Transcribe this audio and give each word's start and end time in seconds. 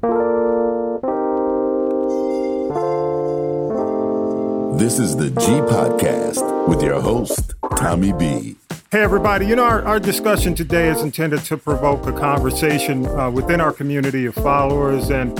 This 0.00 0.10
is 5.00 5.16
the 5.16 5.30
G 5.30 5.46
Podcast 5.66 6.68
with 6.68 6.80
your 6.82 7.00
host, 7.00 7.54
Tommy 7.76 8.12
B. 8.12 8.54
Hey, 8.92 9.02
everybody. 9.02 9.46
You 9.46 9.56
know, 9.56 9.64
our, 9.64 9.82
our 9.82 9.98
discussion 9.98 10.54
today 10.54 10.88
is 10.88 11.02
intended 11.02 11.40
to 11.46 11.56
provoke 11.56 12.06
a 12.06 12.12
conversation 12.12 13.06
uh, 13.06 13.28
within 13.28 13.60
our 13.60 13.72
community 13.72 14.26
of 14.26 14.36
followers. 14.36 15.10
And 15.10 15.36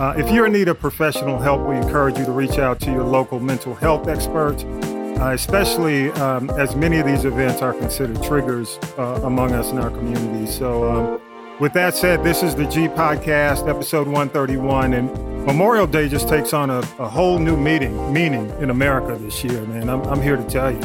uh, 0.00 0.14
if 0.16 0.28
you're 0.32 0.46
in 0.46 0.54
need 0.54 0.66
of 0.66 0.80
professional 0.80 1.38
help, 1.38 1.60
we 1.68 1.76
encourage 1.76 2.18
you 2.18 2.24
to 2.24 2.32
reach 2.32 2.58
out 2.58 2.80
to 2.80 2.90
your 2.90 3.04
local 3.04 3.38
mental 3.38 3.76
health 3.76 4.08
expert, 4.08 4.56
uh, 5.20 5.30
especially 5.34 6.10
um, 6.12 6.50
as 6.58 6.74
many 6.74 6.98
of 6.98 7.06
these 7.06 7.24
events 7.24 7.62
are 7.62 7.74
considered 7.74 8.20
triggers 8.24 8.76
uh, 8.98 9.20
among 9.22 9.52
us 9.52 9.70
in 9.70 9.78
our 9.78 9.90
community. 9.90 10.50
So, 10.50 10.90
um, 10.90 11.20
with 11.60 11.74
that 11.74 11.94
said, 11.94 12.24
this 12.24 12.42
is 12.42 12.54
the 12.54 12.64
G 12.64 12.88
Podcast, 12.88 13.68
episode 13.68 14.06
131. 14.06 14.94
And 14.94 15.12
Memorial 15.44 15.86
Day 15.86 16.08
just 16.08 16.26
takes 16.26 16.54
on 16.54 16.70
a, 16.70 16.78
a 16.98 17.08
whole 17.08 17.38
new 17.38 17.54
meaning, 17.54 18.12
meaning 18.12 18.48
in 18.60 18.70
America 18.70 19.22
this 19.22 19.44
year, 19.44 19.60
man. 19.66 19.90
I'm, 19.90 20.02
I'm 20.04 20.22
here 20.22 20.36
to 20.36 20.44
tell 20.44 20.72
you. 20.72 20.80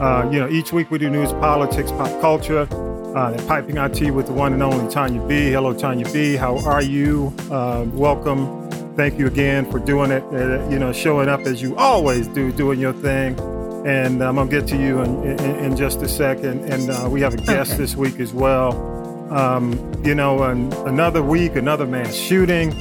Uh, 0.00 0.28
you 0.32 0.40
know, 0.40 0.48
each 0.48 0.72
week 0.72 0.90
we 0.90 0.96
do 0.96 1.10
news, 1.10 1.32
politics, 1.32 1.90
pop 1.92 2.20
culture. 2.22 2.66
Uh, 3.14 3.36
piping 3.46 3.78
our 3.78 3.88
tea 3.88 4.10
with 4.10 4.26
the 4.26 4.32
one 4.32 4.52
and 4.52 4.62
only 4.62 4.90
Tanya 4.90 5.22
B. 5.26 5.50
Hello, 5.50 5.74
Tanya 5.74 6.10
B. 6.12 6.34
How 6.34 6.58
are 6.64 6.82
you? 6.82 7.34
Uh, 7.50 7.84
welcome. 7.92 8.70
Thank 8.94 9.18
you 9.18 9.26
again 9.26 9.70
for 9.70 9.78
doing 9.78 10.10
it. 10.10 10.22
Uh, 10.24 10.66
you 10.68 10.78
know, 10.78 10.92
showing 10.92 11.28
up 11.28 11.40
as 11.40 11.60
you 11.60 11.76
always 11.76 12.26
do, 12.28 12.52
doing 12.52 12.80
your 12.80 12.92
thing. 12.94 13.38
And 13.86 14.22
I'm 14.22 14.36
gonna 14.36 14.50
get 14.50 14.66
to 14.68 14.76
you 14.76 15.00
in, 15.00 15.22
in, 15.24 15.40
in 15.40 15.76
just 15.76 16.02
a 16.02 16.08
second. 16.08 16.64
And 16.70 16.90
uh, 16.90 17.08
we 17.10 17.20
have 17.20 17.34
a 17.34 17.38
guest 17.38 17.72
okay. 17.72 17.78
this 17.78 17.96
week 17.96 18.18
as 18.18 18.34
well. 18.34 18.95
Um, 19.30 19.92
you 20.04 20.14
know, 20.14 20.44
an, 20.44 20.72
another 20.86 21.22
week, 21.22 21.56
another 21.56 21.86
mass 21.86 22.14
shooting. 22.14 22.72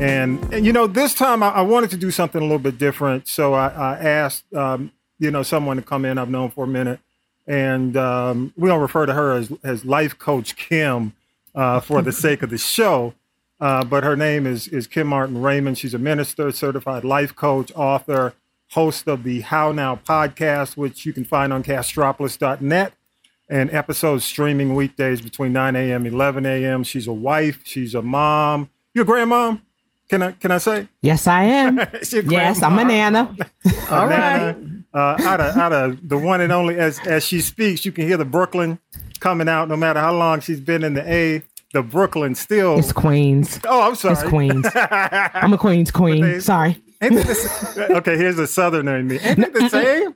And, 0.00 0.42
and 0.52 0.66
you 0.66 0.72
know, 0.72 0.86
this 0.86 1.14
time 1.14 1.42
I, 1.42 1.48
I, 1.48 1.60
wanted 1.62 1.88
to 1.90 1.96
do 1.96 2.10
something 2.10 2.40
a 2.40 2.44
little 2.44 2.58
bit 2.58 2.76
different. 2.76 3.28
So 3.28 3.54
I, 3.54 3.68
I 3.68 3.98
asked, 3.98 4.52
um, 4.52 4.92
you 5.18 5.30
know, 5.30 5.42
someone 5.42 5.78
to 5.78 5.82
come 5.82 6.04
in 6.04 6.18
I've 6.18 6.28
known 6.28 6.50
for 6.50 6.64
a 6.64 6.68
minute. 6.68 7.00
And 7.46 7.96
um, 7.96 8.52
we 8.56 8.68
don't 8.68 8.80
refer 8.80 9.06
to 9.06 9.14
her 9.14 9.32
as, 9.32 9.50
as 9.64 9.86
Life 9.86 10.18
Coach 10.18 10.56
Kim 10.56 11.14
uh, 11.54 11.80
for 11.80 12.02
the 12.02 12.12
sake 12.12 12.42
of 12.42 12.50
the 12.50 12.58
show. 12.58 13.14
Uh, 13.58 13.82
but 13.84 14.04
her 14.04 14.16
name 14.16 14.46
is, 14.46 14.68
is 14.68 14.86
Kim 14.86 15.06
Martin 15.06 15.40
Raymond. 15.40 15.78
She's 15.78 15.94
a 15.94 15.98
minister, 15.98 16.52
certified 16.52 17.04
life 17.04 17.34
coach, 17.34 17.72
author, 17.74 18.34
host 18.72 19.08
of 19.08 19.22
the 19.22 19.40
How 19.40 19.72
Now 19.72 19.96
podcast, 19.96 20.76
which 20.76 21.06
you 21.06 21.14
can 21.14 21.24
find 21.24 21.52
on 21.52 21.62
castropolis.net 21.62 22.92
and 23.48 23.72
episodes 23.72 24.24
streaming 24.24 24.74
weekdays 24.74 25.20
between 25.20 25.52
9 25.52 25.76
a.m. 25.76 26.06
11 26.06 26.46
a.m. 26.46 26.84
She's 26.84 27.06
a 27.06 27.12
wife. 27.12 27.60
She's 27.64 27.94
a 27.94 28.02
mom. 28.02 28.70
You 28.94 29.02
a 29.02 29.04
grandmom? 29.04 29.60
Can 30.08 30.22
I 30.22 30.32
can 30.32 30.52
I 30.52 30.58
say? 30.58 30.88
Yes, 31.02 31.26
I 31.26 31.42
am. 31.44 31.78
yes, 32.12 32.62
I'm 32.62 32.78
a 32.78 32.84
nana. 32.84 33.34
All 33.90 34.06
right. 34.06 34.56
Uh, 34.94 35.16
out 35.20 35.40
of 35.40 35.56
out 35.56 35.72
of 35.72 36.08
the 36.08 36.16
one 36.16 36.40
and 36.40 36.52
only 36.52 36.78
as 36.78 37.00
as 37.06 37.24
she 37.24 37.40
speaks, 37.40 37.84
you 37.84 37.90
can 37.90 38.06
hear 38.06 38.16
the 38.16 38.24
Brooklyn 38.24 38.78
coming 39.18 39.48
out. 39.48 39.68
No 39.68 39.76
matter 39.76 39.98
how 39.98 40.14
long 40.14 40.40
she's 40.40 40.60
been 40.60 40.84
in 40.84 40.94
the 40.94 41.12
A, 41.12 41.42
the 41.72 41.82
Brooklyn 41.82 42.36
still. 42.36 42.78
It's 42.78 42.92
Queens. 42.92 43.58
Oh, 43.64 43.82
I'm 43.82 43.96
sorry. 43.96 44.14
It's 44.14 44.22
Queens. 44.22 44.66
I'm 44.74 45.52
a 45.52 45.58
Queens 45.58 45.90
queen. 45.90 46.22
They, 46.22 46.40
sorry. 46.40 46.80
Ain't 47.02 47.14
the, 47.14 47.88
okay, 47.96 48.16
here's 48.16 48.38
a 48.38 48.46
southerner 48.46 48.96
in 48.96 49.08
me. 49.08 49.18
Ain't 49.18 49.40
it 49.40 49.52
the 49.52 49.68
same? 49.68 50.14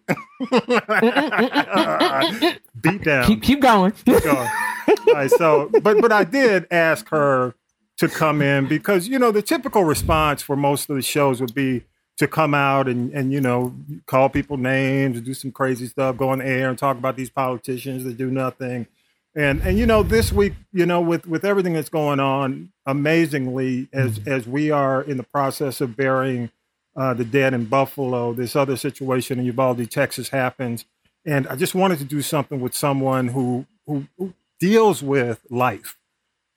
Beat 2.83 3.05
down. 3.05 3.27
Keep, 3.27 3.43
keep 3.43 3.61
going. 3.61 3.93
Keep 3.93 4.23
going. 4.23 4.49
All 5.09 5.15
right, 5.15 5.31
so 5.31 5.71
but 5.83 6.01
but 6.01 6.13
I 6.13 6.25
did 6.25 6.67
ask 6.71 7.09
her 7.11 7.55
to 7.99 8.09
come 8.09 8.43
in 8.43 8.67
because 8.67 9.09
you 9.09 9.19
know 9.19 9.31
the 9.31 9.43
typical 9.43 9.85
response 9.85 10.43
for 10.43 10.57
most 10.57 10.89
of 10.91 10.97
the 10.97 11.03
shows 11.03 11.41
would 11.41 11.55
be 11.55 11.85
to 12.17 12.27
come 12.27 12.55
out 12.55 12.89
and 12.89 13.13
and 13.13 13.33
you 13.33 13.41
know 13.41 13.75
call 14.07 14.29
people 14.29 14.57
names, 14.57 15.21
do 15.21 15.35
some 15.35 15.53
crazy 15.53 15.87
stuff, 15.87 16.17
go 16.17 16.31
on 16.31 16.41
air 16.41 16.69
and 16.69 16.79
talk 16.79 16.99
about 16.99 17.17
these 17.17 17.31
politicians 17.31 18.05
that 18.05 18.17
do 18.17 18.31
nothing. 18.31 18.87
And 19.35 19.61
and 19.63 19.79
you 19.79 19.87
know 19.87 20.03
this 20.03 20.33
week, 20.33 20.55
you 20.73 20.87
know 20.87 21.01
with 21.01 21.27
with 21.27 21.45
everything 21.45 21.75
that's 21.75 21.89
going 21.89 22.21
on, 22.21 22.73
amazingly 22.85 23.89
as 23.93 24.19
mm-hmm. 24.19 24.33
as 24.33 24.47
we 24.47 24.71
are 24.71 25.03
in 25.03 25.17
the 25.17 25.23
process 25.23 25.81
of 25.81 25.97
burying 25.97 26.51
uh, 26.97 27.15
the 27.15 27.25
dead 27.25 27.55
in 27.55 27.67
Buffalo, 27.67 28.33
this 28.33 28.57
other 28.57 28.77
situation 28.77 29.39
in 29.39 29.45
Uvalde, 29.47 29.91
Texas 29.91 30.29
happens, 30.29 30.85
and 31.25 31.47
I 31.49 31.57
just 31.57 31.75
wanted 31.75 31.99
to 31.99 32.05
do 32.05 32.23
something 32.23 32.61
with 32.61 32.75
someone 32.75 33.29
who 33.29 33.67
who, 33.87 34.07
who 34.19 34.35
deals 34.59 35.03
with 35.03 35.41
life 35.51 35.97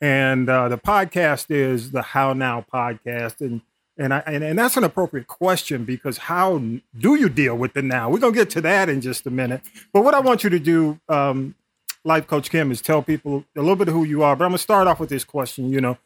and 0.04 0.50
uh, 0.50 0.68
the 0.68 0.78
podcast 0.78 1.46
is 1.50 1.92
the 1.92 2.02
How 2.02 2.34
Now 2.34 2.66
podcast, 2.74 3.40
and 3.40 3.62
and 3.98 4.14
I 4.14 4.22
and, 4.26 4.44
and 4.44 4.60
that's 4.60 4.76
an 4.76 4.84
appropriate 4.84 5.28
question 5.28 5.86
because 5.86 6.18
how 6.18 6.58
do 6.58 7.16
you 7.16 7.30
deal 7.30 7.56
with 7.56 7.72
the 7.72 7.82
now? 7.82 8.10
We're 8.10 8.20
gonna 8.20 8.36
get 8.36 8.50
to 8.50 8.62
that 8.62 8.90
in 8.90 9.00
just 9.00 9.26
a 9.26 9.30
minute. 9.30 9.62
But 9.94 10.04
what 10.04 10.14
I 10.14 10.20
want 10.20 10.44
you 10.44 10.50
to 10.50 10.60
do, 10.60 11.00
um, 11.08 11.56
Life 12.04 12.28
Coach 12.28 12.50
Kim, 12.50 12.70
is 12.70 12.82
tell 12.82 13.02
people 13.02 13.46
a 13.56 13.62
little 13.62 13.78
bit 13.78 13.88
of 13.88 13.94
who 13.94 14.04
you 14.04 14.24
are. 14.24 14.36
But 14.36 14.44
I'm 14.44 14.50
gonna 14.50 14.58
start 14.58 14.88
off 14.88 15.00
with 15.00 15.08
this 15.08 15.24
question, 15.24 15.72
you 15.72 15.80
know, 15.80 15.98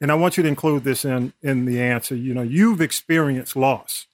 and 0.00 0.12
I 0.12 0.14
want 0.14 0.36
you 0.36 0.44
to 0.44 0.48
include 0.48 0.84
this 0.84 1.04
in 1.04 1.32
in 1.42 1.64
the 1.64 1.82
answer. 1.82 2.14
You 2.14 2.34
know, 2.34 2.42
you've 2.42 2.80
experienced 2.80 3.56
loss, 3.56 4.06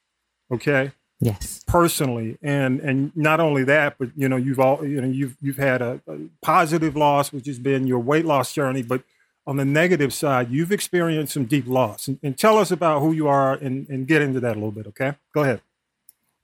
okay? 0.50 0.92
Yes. 1.18 1.64
Personally, 1.66 2.36
and 2.42 2.80
and 2.80 3.16
not 3.16 3.40
only 3.40 3.64
that, 3.64 3.96
but 3.98 4.10
you 4.16 4.28
know, 4.28 4.36
you've 4.36 4.60
all 4.60 4.86
you 4.86 5.00
know 5.00 5.08
you've 5.08 5.36
you've 5.40 5.56
had 5.56 5.80
a, 5.80 6.00
a 6.06 6.18
positive 6.42 6.94
loss, 6.94 7.32
which 7.32 7.46
has 7.46 7.58
been 7.58 7.86
your 7.86 8.00
weight 8.00 8.26
loss 8.26 8.52
journey, 8.52 8.82
but 8.82 9.02
on 9.46 9.56
the 9.56 9.64
negative 9.64 10.12
side, 10.12 10.50
you've 10.50 10.72
experienced 10.72 11.32
some 11.32 11.44
deep 11.44 11.66
loss. 11.66 12.08
And, 12.08 12.18
and 12.22 12.36
tell 12.36 12.58
us 12.58 12.70
about 12.70 13.00
who 13.00 13.12
you 13.12 13.28
are 13.28 13.54
and, 13.54 13.88
and 13.88 14.06
get 14.06 14.20
into 14.20 14.40
that 14.40 14.52
a 14.52 14.54
little 14.54 14.72
bit, 14.72 14.88
okay? 14.88 15.14
Go 15.32 15.42
ahead. 15.42 15.60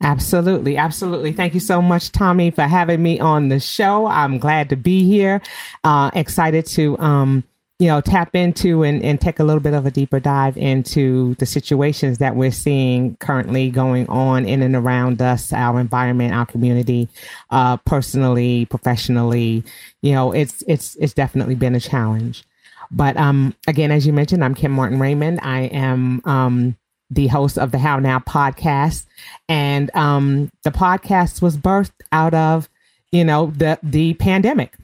Absolutely. 0.03 0.77
Absolutely. 0.77 1.33
Thank 1.33 1.55
you 1.55 1.61
so 1.61 1.83
much, 1.83 2.13
Tommy, 2.13 2.51
for 2.51 2.63
having 2.63 3.03
me 3.03 3.21
on 3.21 3.49
the 3.49 3.61
show. 3.61 4.07
I'm 4.07 4.39
glad 4.39 4.69
to 4.71 4.77
be 4.77 5.05
here. 5.05 5.41
Uh, 5.85 6.11
excited 6.15 6.67
to, 6.67 6.99
um, 6.99 7.45
you 7.83 7.89
know, 7.89 8.01
tap 8.01 8.37
into 8.37 8.85
and, 8.85 9.03
and 9.03 9.21
take 9.21 9.41
a 9.41 9.45
little 9.45 9.59
bit 9.59 9.75
of 9.75 9.85
a 9.85 9.91
deeper 9.91 10.21
dive 10.21 10.57
into 10.57 11.35
the 11.41 11.47
situations 11.47 12.19
that 12.19 12.37
we're 12.37 12.53
seeing 12.53 13.17
currently 13.17 13.71
going 13.71 14.09
on 14.09 14.47
in 14.47 14.63
and 14.63 14.77
around 14.77 15.21
us, 15.21 15.53
our 15.53 15.81
environment, 15.81 16.33
our 16.33 16.47
community, 16.47 17.09
uh, 17.51 17.77
personally, 17.79 18.67
professionally. 18.67 19.65
You 20.01 20.13
know, 20.13 20.31
it's 20.31 20.63
it's 20.69 20.95
it's 20.95 21.13
definitely 21.13 21.57
been 21.57 21.75
a 21.75 21.81
challenge. 21.81 22.45
But 22.93 23.17
um, 23.17 23.53
again, 23.67 23.91
as 23.91 24.07
you 24.07 24.13
mentioned, 24.13 24.45
I'm 24.45 24.55
Kim 24.55 24.71
Martin 24.71 25.01
Raymond. 25.01 25.41
I 25.43 25.63
am 25.63 26.23
um, 26.25 26.77
the 27.11 27.27
host 27.27 27.59
of 27.59 27.73
the 27.73 27.79
How 27.79 27.99
Now 27.99 28.21
podcast, 28.21 29.07
and 29.49 29.91
um, 29.97 30.53
the 30.63 30.71
podcast 30.71 31.43
was 31.43 31.57
birthed 31.57 31.91
out 32.13 32.33
of 32.33 32.69
you 33.11 33.25
know 33.25 33.53
the 33.57 33.81
the 33.83 34.15
pandemic, 34.15 34.77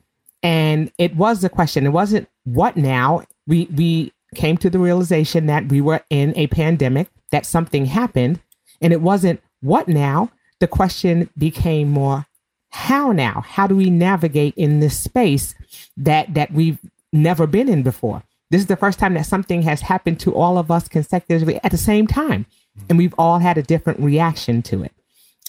and 0.43 0.91
it 0.99 1.15
was 1.15 1.45
a 1.45 1.49
question. 1.49 1.87
It 1.87 1.91
wasn't 1.91 2.29
what 2.55 2.77
now. 2.77 3.23
We 3.47 3.67
we 3.75 4.13
came 4.35 4.57
to 4.59 4.71
the 4.71 4.79
realization 4.79 5.47
that 5.47 5.69
we 5.69 5.81
were 5.81 6.03
in 6.11 6.33
a 6.37 6.47
pandemic, 6.49 7.09
that 7.31 7.47
something 7.47 7.87
happened, 7.87 8.41
and 8.81 8.93
it 8.93 9.01
wasn't 9.01 9.41
what 9.61 9.89
now. 9.89 10.31
The 10.61 10.67
question 10.67 11.31
became 11.39 11.89
more 11.89 12.27
how 12.71 13.13
now? 13.13 13.43
How 13.47 13.67
do 13.67 13.75
we 13.75 13.91
navigate 13.91 14.55
in 14.57 14.81
this 14.81 14.99
space 14.99 15.55
that 15.97 16.35
that 16.35 16.53
we've 16.53 16.79
never 17.13 17.47
been 17.47 17.69
in 17.69 17.83
before. 17.83 18.23
This 18.51 18.61
is 18.61 18.67
the 18.67 18.77
first 18.77 18.99
time 18.99 19.15
that 19.15 19.27
something 19.27 19.63
has 19.63 19.83
happened 19.83 20.21
to 20.21 20.35
all 20.35 20.59
of 20.59 20.71
us 20.71 20.89
consecutively 20.89 21.61
at 21.63 21.71
the 21.71 21.79
same 21.79 22.07
time. 22.07 22.47
And 22.89 22.97
we've 22.97 23.15
all 23.19 23.39
had 23.39 23.59
a 23.59 23.63
different 23.63 24.01
reaction 24.01 24.63
to 24.63 24.85
it. 24.85 24.93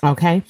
Okay. 0.04 0.44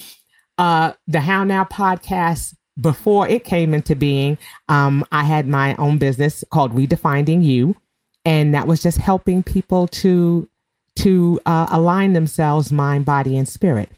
Uh, 0.58 0.94
the 1.08 1.22
How 1.22 1.44
Now 1.44 1.64
podcast, 1.64 2.56
before 2.82 3.28
it 3.28 3.44
came 3.44 3.74
into 3.74 3.96
being, 3.96 4.38
um, 4.68 5.06
I 5.12 5.24
had 5.24 5.48
my 5.48 5.76
own 5.76 5.98
business 5.98 6.44
called 6.50 6.74
Redefining 6.74 7.44
You. 7.44 7.76
And 8.26 8.54
that 8.54 8.68
was 8.68 8.82
just 8.82 8.98
helping 8.98 9.44
people 9.44 9.88
to 9.88 10.48
to 10.98 11.40
uh, 11.46 11.68
align 11.72 12.12
themselves, 12.12 12.74
mind, 12.74 13.06
body, 13.06 13.38
and 13.38 13.48
spirit. 13.48 13.90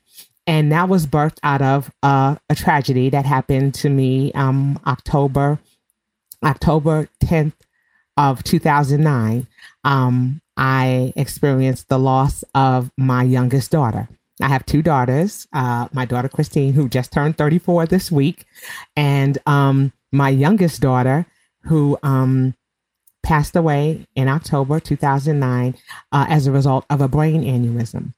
And 0.45 0.71
that 0.71 0.87
was 0.87 1.07
birthed 1.07 1.39
out 1.41 1.61
of 1.61 1.91
uh, 2.03 2.35
a 2.47 2.53
tragedy 2.53 3.09
that 3.09 3.25
happened 3.25 3.73
to 3.75 3.89
me 3.89 4.31
um, 4.33 4.79
October 4.85 5.59
October 6.43 7.07
10th 7.23 7.53
of 8.17 8.43
2009, 8.43 9.47
um, 9.83 10.41
I 10.57 11.13
experienced 11.15 11.89
the 11.89 11.99
loss 11.99 12.43
of 12.53 12.91
my 12.97 13.23
youngest 13.23 13.71
daughter. 13.71 14.09
I 14.41 14.47
have 14.47 14.65
two 14.65 14.81
daughters, 14.81 15.47
uh, 15.53 15.87
my 15.93 16.05
daughter 16.05 16.29
Christine, 16.29 16.73
who 16.73 16.89
just 16.89 17.11
turned 17.11 17.37
34 17.37 17.85
this 17.85 18.11
week, 18.11 18.45
and 18.95 19.37
um, 19.45 19.93
my 20.11 20.29
youngest 20.29 20.81
daughter, 20.81 21.25
who 21.63 21.97
um, 22.03 22.55
passed 23.23 23.55
away 23.55 24.07
in 24.15 24.27
October 24.27 24.79
2009 24.79 25.75
uh, 26.11 26.25
as 26.29 26.47
a 26.47 26.51
result 26.51 26.85
of 26.89 27.01
a 27.01 27.07
brain 27.07 27.43
aneurysm. 27.43 28.13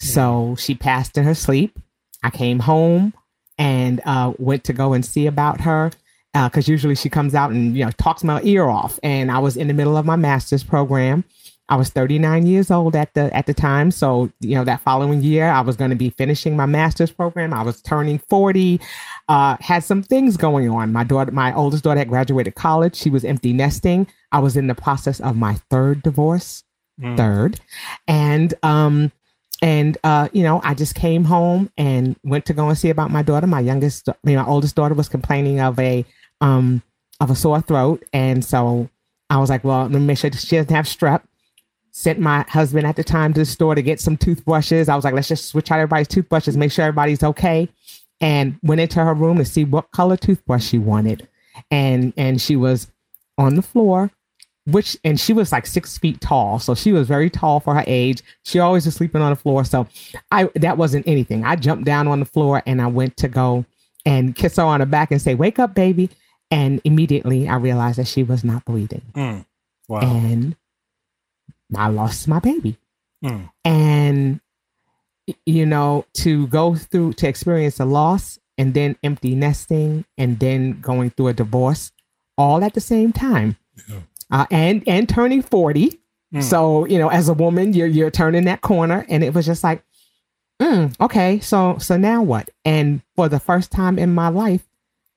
So 0.00 0.56
she 0.58 0.74
passed 0.74 1.16
in 1.16 1.24
her 1.24 1.34
sleep. 1.34 1.78
I 2.22 2.30
came 2.30 2.60
home 2.60 3.14
and 3.58 4.00
uh, 4.04 4.32
went 4.38 4.64
to 4.64 4.72
go 4.72 4.92
and 4.92 5.04
see 5.04 5.26
about 5.26 5.60
her 5.62 5.90
because 6.32 6.68
uh, 6.68 6.72
usually 6.72 6.94
she 6.94 7.08
comes 7.08 7.34
out 7.34 7.50
and 7.50 7.76
you 7.76 7.84
know 7.84 7.90
talks 7.92 8.24
my 8.24 8.40
ear 8.42 8.64
off. 8.64 8.98
And 9.02 9.30
I 9.30 9.38
was 9.38 9.56
in 9.56 9.68
the 9.68 9.74
middle 9.74 9.96
of 9.96 10.06
my 10.06 10.16
master's 10.16 10.64
program, 10.64 11.24
I 11.68 11.76
was 11.76 11.88
39 11.88 12.46
years 12.46 12.70
old 12.70 12.94
at 12.94 13.14
the 13.14 13.34
at 13.34 13.46
the 13.46 13.54
time. 13.54 13.90
So, 13.90 14.30
you 14.40 14.54
know, 14.54 14.64
that 14.64 14.82
following 14.82 15.22
year 15.22 15.48
I 15.48 15.62
was 15.62 15.76
going 15.76 15.90
to 15.90 15.96
be 15.96 16.10
finishing 16.10 16.56
my 16.56 16.66
master's 16.66 17.10
program. 17.10 17.54
I 17.54 17.62
was 17.62 17.80
turning 17.80 18.18
40. 18.18 18.80
Uh, 19.28 19.56
had 19.60 19.82
some 19.82 20.02
things 20.02 20.36
going 20.36 20.68
on. 20.68 20.92
My 20.92 21.04
daughter, 21.04 21.32
my 21.32 21.54
oldest 21.54 21.84
daughter 21.84 21.98
had 21.98 22.08
graduated 22.08 22.54
college. 22.54 22.96
She 22.96 23.08
was 23.08 23.24
empty 23.24 23.54
nesting. 23.54 24.06
I 24.30 24.40
was 24.40 24.56
in 24.56 24.66
the 24.66 24.74
process 24.74 25.20
of 25.20 25.36
my 25.36 25.54
third 25.70 26.02
divorce. 26.02 26.64
Mm. 27.00 27.16
Third. 27.16 27.60
And 28.06 28.52
um 28.62 29.10
and 29.62 29.96
uh, 30.04 30.28
you 30.32 30.42
know, 30.42 30.60
I 30.62 30.74
just 30.74 30.94
came 30.94 31.24
home 31.24 31.70
and 31.78 32.16
went 32.22 32.44
to 32.46 32.52
go 32.52 32.68
and 32.68 32.76
see 32.76 32.90
about 32.90 33.10
my 33.10 33.22
daughter. 33.22 33.46
My 33.46 33.60
youngest, 33.60 34.10
I 34.10 34.14
mean, 34.22 34.36
my 34.36 34.44
oldest 34.44 34.74
daughter 34.74 34.94
was 34.94 35.08
complaining 35.08 35.60
of 35.60 35.78
a 35.78 36.04
um 36.42 36.82
of 37.20 37.30
a 37.30 37.34
sore 37.34 37.62
throat, 37.62 38.04
and 38.12 38.44
so 38.44 38.90
I 39.30 39.38
was 39.38 39.48
like, 39.48 39.64
well, 39.64 39.82
let 39.84 39.92
me 39.92 40.00
make 40.00 40.18
sure 40.18 40.30
she 40.32 40.56
doesn't 40.56 40.74
have 40.74 40.84
strep 40.84 41.22
sent 41.96 42.18
my 42.18 42.44
husband 42.48 42.84
at 42.88 42.96
the 42.96 43.04
time 43.04 43.32
to 43.32 43.40
the 43.40 43.46
store 43.46 43.76
to 43.76 43.80
get 43.80 44.00
some 44.00 44.16
toothbrushes. 44.16 44.88
I 44.88 44.96
was 44.96 45.04
like, 45.04 45.14
let's 45.14 45.28
just 45.28 45.46
switch 45.46 45.70
out 45.70 45.78
everybody's 45.78 46.08
toothbrushes, 46.08 46.56
make 46.56 46.72
sure 46.72 46.84
everybody's 46.84 47.22
okay. 47.22 47.68
And 48.20 48.58
went 48.64 48.80
into 48.80 49.02
her 49.02 49.14
room 49.14 49.38
to 49.38 49.44
see 49.44 49.64
what 49.64 49.92
color 49.92 50.16
toothbrush 50.16 50.64
she 50.66 50.78
wanted. 50.78 51.28
And 51.70 52.12
and 52.16 52.40
she 52.40 52.56
was 52.56 52.88
on 53.38 53.54
the 53.54 53.62
floor, 53.62 54.10
which 54.66 54.96
and 55.04 55.20
she 55.20 55.32
was 55.32 55.52
like 55.52 55.66
six 55.66 55.96
feet 55.96 56.20
tall. 56.20 56.58
So 56.58 56.74
she 56.74 56.92
was 56.92 57.06
very 57.06 57.30
tall 57.30 57.60
for 57.60 57.74
her 57.74 57.84
age. 57.86 58.22
She 58.42 58.58
always 58.58 58.86
was 58.86 58.96
sleeping 58.96 59.22
on 59.22 59.30
the 59.30 59.36
floor. 59.36 59.64
So 59.64 59.86
I 60.32 60.50
that 60.56 60.76
wasn't 60.76 61.06
anything. 61.06 61.44
I 61.44 61.54
jumped 61.54 61.84
down 61.84 62.08
on 62.08 62.18
the 62.18 62.26
floor 62.26 62.60
and 62.66 62.82
I 62.82 62.88
went 62.88 63.16
to 63.18 63.28
go 63.28 63.64
and 64.04 64.34
kiss 64.34 64.56
her 64.56 64.64
on 64.64 64.80
the 64.80 64.86
back 64.86 65.12
and 65.12 65.22
say, 65.22 65.36
Wake 65.36 65.60
up, 65.60 65.74
baby. 65.74 66.10
And 66.50 66.80
immediately 66.82 67.48
I 67.48 67.56
realized 67.56 67.98
that 67.98 68.08
she 68.08 68.24
was 68.24 68.42
not 68.42 68.64
breathing. 68.64 69.02
Mm. 69.14 69.44
Wow. 69.88 70.00
And 70.00 70.56
I 71.76 71.88
lost 71.88 72.28
my 72.28 72.38
baby. 72.38 72.76
Mm. 73.24 73.50
And, 73.64 74.40
you 75.46 75.66
know, 75.66 76.04
to 76.14 76.46
go 76.48 76.74
through, 76.74 77.14
to 77.14 77.28
experience 77.28 77.80
a 77.80 77.84
loss 77.84 78.38
and 78.58 78.74
then 78.74 78.96
empty 79.02 79.34
nesting 79.34 80.04
and 80.18 80.38
then 80.38 80.80
going 80.80 81.10
through 81.10 81.28
a 81.28 81.32
divorce 81.32 81.92
all 82.36 82.64
at 82.64 82.74
the 82.74 82.80
same 82.80 83.12
time 83.12 83.56
yeah. 83.88 84.00
uh, 84.30 84.46
and, 84.50 84.82
and 84.86 85.08
turning 85.08 85.42
40. 85.42 85.98
Mm. 86.34 86.42
So, 86.42 86.84
you 86.86 86.98
know, 86.98 87.08
as 87.08 87.28
a 87.28 87.34
woman, 87.34 87.72
you're, 87.72 87.86
you're 87.86 88.10
turning 88.10 88.44
that 88.44 88.60
corner 88.60 89.06
and 89.08 89.24
it 89.24 89.34
was 89.34 89.46
just 89.46 89.64
like, 89.64 89.82
mm, 90.60 90.94
okay, 91.00 91.40
so, 91.40 91.78
so 91.78 91.96
now 91.96 92.22
what? 92.22 92.50
And 92.64 93.02
for 93.16 93.28
the 93.28 93.40
first 93.40 93.70
time 93.70 93.98
in 93.98 94.14
my 94.14 94.28
life, 94.28 94.66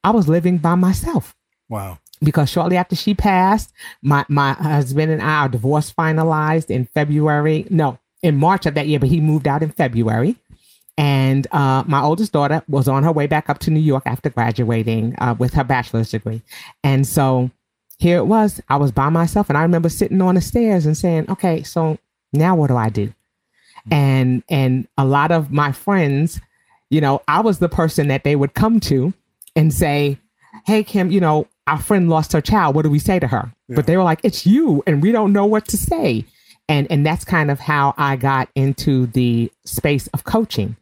I 0.04 0.12
was 0.12 0.28
living 0.28 0.58
by 0.58 0.76
myself. 0.76 1.36
Wow 1.70 2.00
because 2.22 2.50
shortly 2.50 2.78
after 2.78 2.96
she 2.96 3.14
passed, 3.14 3.72
my 4.02 4.26
my 4.28 4.54
husband 4.54 5.12
and 5.12 5.22
I, 5.22 5.42
our 5.42 5.50
divorce 5.50 5.94
finalized 5.94 6.70
in 6.70 6.86
February. 6.86 7.66
No, 7.70 8.00
in 8.24 8.36
March 8.36 8.66
of 8.66 8.74
that 8.76 8.88
year, 8.88 9.00
but 9.00 9.10
he 9.10 9.22
moved 9.22 9.48
out 9.48 9.64
in 9.64 9.72
February. 9.72 10.36
And 10.98 11.46
uh, 11.52 11.84
my 11.86 12.02
oldest 12.02 12.32
daughter 12.32 12.64
was 12.68 12.88
on 12.88 13.04
her 13.04 13.12
way 13.12 13.28
back 13.28 13.50
up 13.50 13.60
to 13.60 13.72
New 13.72 13.80
York 13.80 14.04
after 14.08 14.32
graduating 14.32 15.16
uh, 15.20 15.36
with 15.38 15.54
her 15.54 15.64
bachelor's 15.64 16.10
degree. 16.10 16.42
And 16.84 17.06
so 17.06 17.52
here 18.00 18.18
it 18.18 18.26
was. 18.26 18.62
I 18.70 18.78
was 18.78 18.92
by 18.92 19.10
myself, 19.10 19.50
and 19.50 19.58
I 19.58 19.62
remember 19.62 19.90
sitting 19.90 20.22
on 20.22 20.36
the 20.36 20.42
stairs 20.42 20.86
and 20.86 20.98
saying, 20.98 21.30
"Okay, 21.30 21.64
so 21.64 21.98
now 22.34 22.56
what 22.56 22.68
do 22.68 22.78
I 22.78 22.90
do?" 22.90 23.14
And 23.92 24.44
and 24.50 24.88
a 24.98 25.06
lot 25.06 25.32
of 25.32 25.52
my 25.52 25.72
friends, 25.72 26.40
you 26.90 27.02
know, 27.02 27.22
I 27.28 27.42
was 27.42 27.60
the 27.60 27.70
person 27.70 28.08
that 28.08 28.24
they 28.24 28.36
would 28.36 28.54
come 28.54 28.80
to 28.82 29.14
and 29.56 29.74
say, 29.74 30.20
"Hey, 30.66 30.84
Kim, 30.84 31.12
you 31.12 31.20
know, 31.20 31.48
our 31.68 31.80
friend 31.80 32.10
lost 32.10 32.34
her 32.34 32.42
child. 32.42 32.76
What 32.76 32.84
do 32.84 32.90
we 32.90 33.00
say 33.00 33.20
to 33.20 33.28
her? 33.28 33.52
Yeah. 33.68 33.76
But 33.76 33.86
they 33.86 33.98
were 33.98 34.04
like, 34.04 34.22
it's 34.24 34.46
you. 34.46 34.84
And 34.88 35.04
we 35.04 35.12
don't 35.12 35.34
know 35.34 35.46
what 35.46 35.68
to 35.68 35.78
say. 35.78 36.26
And, 36.70 36.88
and 36.90 37.06
that's 37.06 37.24
kind 37.24 37.52
of 37.52 37.60
how 37.60 37.94
I 37.98 38.16
got 38.16 38.50
into 38.56 39.06
the 39.08 39.52
space 39.66 40.08
of 40.08 40.24
coaching. 40.24 40.76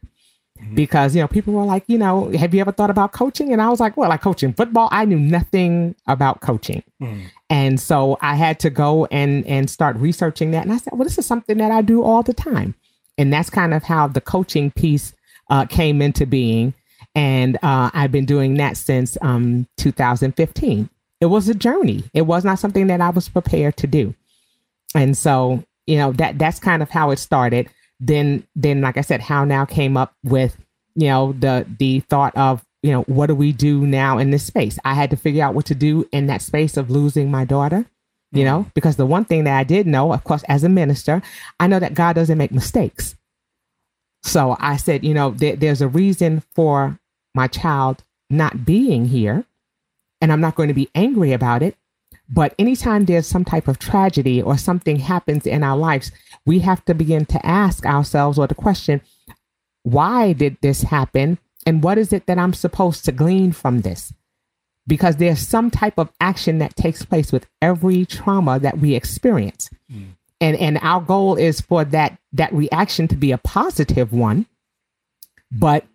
Mm-hmm. 0.60 0.76
Because, 0.76 1.16
you 1.16 1.22
know, 1.22 1.28
people 1.28 1.54
were 1.54 1.66
like, 1.66 1.84
you 1.88 1.98
know, 1.98 2.32
have 2.32 2.54
you 2.54 2.62
ever 2.62 2.72
thought 2.72 2.90
about 2.90 3.12
coaching? 3.12 3.52
And 3.52 3.62
I 3.62 3.70
was 3.70 3.80
like, 3.80 3.98
well, 3.98 4.10
like 4.10 4.22
coaching 4.22 4.54
football. 4.54 4.88
I 4.92 5.06
knew 5.06 5.20
nothing 5.20 5.96
about 6.08 6.42
coaching. 6.42 6.82
Mm-hmm. 7.02 7.26
And 7.50 7.80
so 7.80 8.18
I 8.22 8.36
had 8.36 8.60
to 8.62 8.70
go 8.70 9.06
and 9.08 9.46
and 9.46 9.70
start 9.70 9.98
researching 9.98 10.52
that. 10.52 10.64
And 10.64 10.72
I 10.72 10.78
said, 10.78 10.94
well, 10.94 11.04
this 11.04 11.18
is 11.18 11.26
something 11.26 11.58
that 11.58 11.72
I 11.72 11.82
do 11.82 12.04
all 12.04 12.24
the 12.24 12.34
time. 12.34 12.74
And 13.18 13.32
that's 13.32 13.50
kind 13.50 13.74
of 13.74 13.84
how 13.84 14.08
the 14.08 14.22
coaching 14.22 14.72
piece 14.72 15.14
uh, 15.50 15.66
came 15.66 16.02
into 16.02 16.26
being 16.26 16.74
and 17.16 17.58
uh, 17.64 17.90
I've 17.94 18.12
been 18.12 18.26
doing 18.26 18.56
that 18.56 18.76
since 18.78 19.18
um, 19.22 19.68
2015. 19.78 20.90
It 21.22 21.26
was 21.28 21.48
a 21.48 21.56
journey. 21.56 22.04
It 22.14 22.24
was 22.24 22.44
not 22.44 22.60
something 22.60 22.88
that 22.88 23.00
I 23.02 23.10
was 23.10 23.30
prepared 23.30 23.78
to 23.78 23.88
do, 23.88 24.14
and 24.94 25.18
so 25.18 25.64
you 25.88 25.98
know 25.98 26.12
that 26.14 26.38
that's 26.38 26.60
kind 26.60 26.84
of 26.84 26.90
how 26.90 27.12
it 27.12 27.20
started. 27.20 27.70
Then, 28.02 28.46
then 28.58 28.82
like 28.82 28.98
I 28.98 29.02
said, 29.02 29.22
how 29.22 29.46
now 29.46 29.64
came 29.64 29.96
up 29.96 30.14
with 30.24 30.58
you 30.96 31.08
know 31.08 31.34
the 31.34 31.66
the 31.80 32.02
thought 32.02 32.36
of 32.36 32.64
you 32.84 32.92
know 32.92 33.04
what 33.04 33.28
do 33.28 33.36
we 33.36 33.54
do 33.54 33.88
now 33.88 34.18
in 34.18 34.32
this 34.32 34.46
space? 34.46 34.78
I 34.84 34.94
had 34.94 35.10
to 35.12 35.18
figure 35.18 35.44
out 35.44 35.56
what 35.56 35.66
to 35.68 35.76
do 35.76 36.08
in 36.12 36.28
that 36.28 36.42
space 36.42 36.76
of 36.76 36.92
losing 36.92 37.32
my 37.32 37.46
daughter. 37.46 37.86
You 38.32 38.44
know, 38.44 38.62
mm-hmm. 38.62 38.70
because 38.74 38.98
the 38.98 39.06
one 39.06 39.24
thing 39.24 39.46
that 39.46 39.58
I 39.58 39.64
did 39.64 39.88
know, 39.88 40.12
of 40.12 40.26
course, 40.26 40.44
as 40.50 40.66
a 40.66 40.70
minister, 40.70 41.22
I 41.58 41.68
know 41.68 41.80
that 41.80 41.94
God 41.94 42.14
doesn't 42.14 42.38
make 42.38 42.52
mistakes. 42.52 43.16
So 44.24 44.58
I 44.60 44.76
said, 44.76 45.06
you 45.06 45.14
know, 45.14 45.30
there, 45.30 45.56
there's 45.56 45.82
a 45.82 45.88
reason 45.88 46.42
for 46.54 47.00
my 47.36 47.48
child 47.48 48.04
not 48.30 48.66
being 48.66 49.06
here, 49.06 49.46
and 50.22 50.32
I'm 50.32 50.42
not 50.42 50.56
going 50.56 50.70
to 50.70 50.74
be 50.74 50.90
angry 50.96 51.34
about 51.34 51.62
it. 51.62 51.76
But 52.28 52.56
anytime 52.58 53.06
there's 53.06 53.28
some 53.28 53.46
type 53.46 53.68
of 53.68 53.78
tragedy 53.78 54.42
or 54.42 54.58
something 54.58 54.98
happens 54.98 55.46
in 55.46 55.64
our 55.64 55.78
lives, 55.78 56.12
we 56.46 56.60
have 56.60 56.84
to 56.86 56.96
begin 56.96 57.26
to 57.28 57.46
ask 57.46 57.86
ourselves 57.86 58.40
or 58.40 58.48
the 58.48 58.56
question, 58.56 59.02
why 59.84 60.34
did 60.34 60.58
this 60.62 60.82
happen? 60.82 61.38
And 61.68 61.84
what 61.84 62.00
is 62.00 62.12
it 62.12 62.26
that 62.26 62.40
I'm 62.40 62.54
supposed 62.54 63.06
to 63.06 63.12
glean 63.12 63.52
from 63.52 63.82
this? 63.82 64.12
Because 64.88 65.18
there's 65.18 65.40
some 65.40 65.70
type 65.70 66.00
of 66.00 66.12
action 66.20 66.58
that 66.60 66.76
takes 66.76 67.06
place 67.06 67.32
with 67.32 67.46
every 67.62 68.06
trauma 68.06 68.60
that 68.60 68.80
we 68.80 68.96
experience. 68.96 69.70
Mm. 69.92 70.16
And, 70.42 70.58
and 70.58 70.80
our 70.82 71.02
goal 71.02 71.36
is 71.36 71.62
for 71.62 71.86
that, 71.86 72.18
that 72.34 72.54
reaction 72.54 73.08
to 73.10 73.16
be 73.16 73.32
a 73.32 73.38
positive 73.38 74.14
one. 74.14 74.48
But 75.52 75.86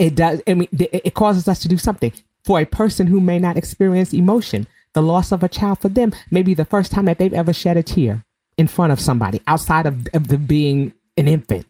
it 0.00 0.14
does. 0.14 0.40
I 0.46 0.54
mean, 0.54 0.68
it 0.72 1.14
causes 1.14 1.46
us 1.46 1.58
to 1.60 1.68
do 1.68 1.76
something 1.76 2.12
for 2.42 2.58
a 2.58 2.64
person 2.64 3.06
who 3.06 3.20
may 3.20 3.38
not 3.38 3.58
experience 3.58 4.14
emotion. 4.14 4.66
The 4.94 5.02
loss 5.02 5.30
of 5.30 5.42
a 5.42 5.48
child 5.48 5.78
for 5.78 5.90
them 5.90 6.12
may 6.30 6.42
be 6.42 6.54
the 6.54 6.64
first 6.64 6.90
time 6.90 7.04
that 7.04 7.18
they've 7.18 7.34
ever 7.34 7.52
shed 7.52 7.76
a 7.76 7.82
tear 7.82 8.24
in 8.56 8.66
front 8.66 8.92
of 8.92 8.98
somebody 8.98 9.42
outside 9.46 9.84
of, 9.84 10.08
of 10.14 10.28
the 10.28 10.38
being 10.38 10.94
an 11.18 11.28
infant. 11.28 11.66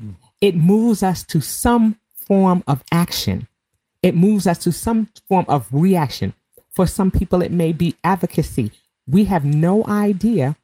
Mm. 0.00 0.14
It 0.40 0.56
moves 0.56 1.02
us 1.02 1.22
to 1.24 1.40
some 1.42 1.98
form 2.14 2.64
of 2.66 2.82
action. 2.90 3.46
It 4.02 4.14
moves 4.14 4.46
us 4.46 4.58
to 4.60 4.72
some 4.72 5.10
form 5.28 5.44
of 5.46 5.68
reaction. 5.70 6.32
For 6.74 6.86
some 6.86 7.10
people, 7.10 7.42
it 7.42 7.52
may 7.52 7.72
be 7.72 7.94
advocacy. 8.02 8.72
We 9.06 9.24
have 9.24 9.44
no 9.44 9.84
idea 9.86 10.56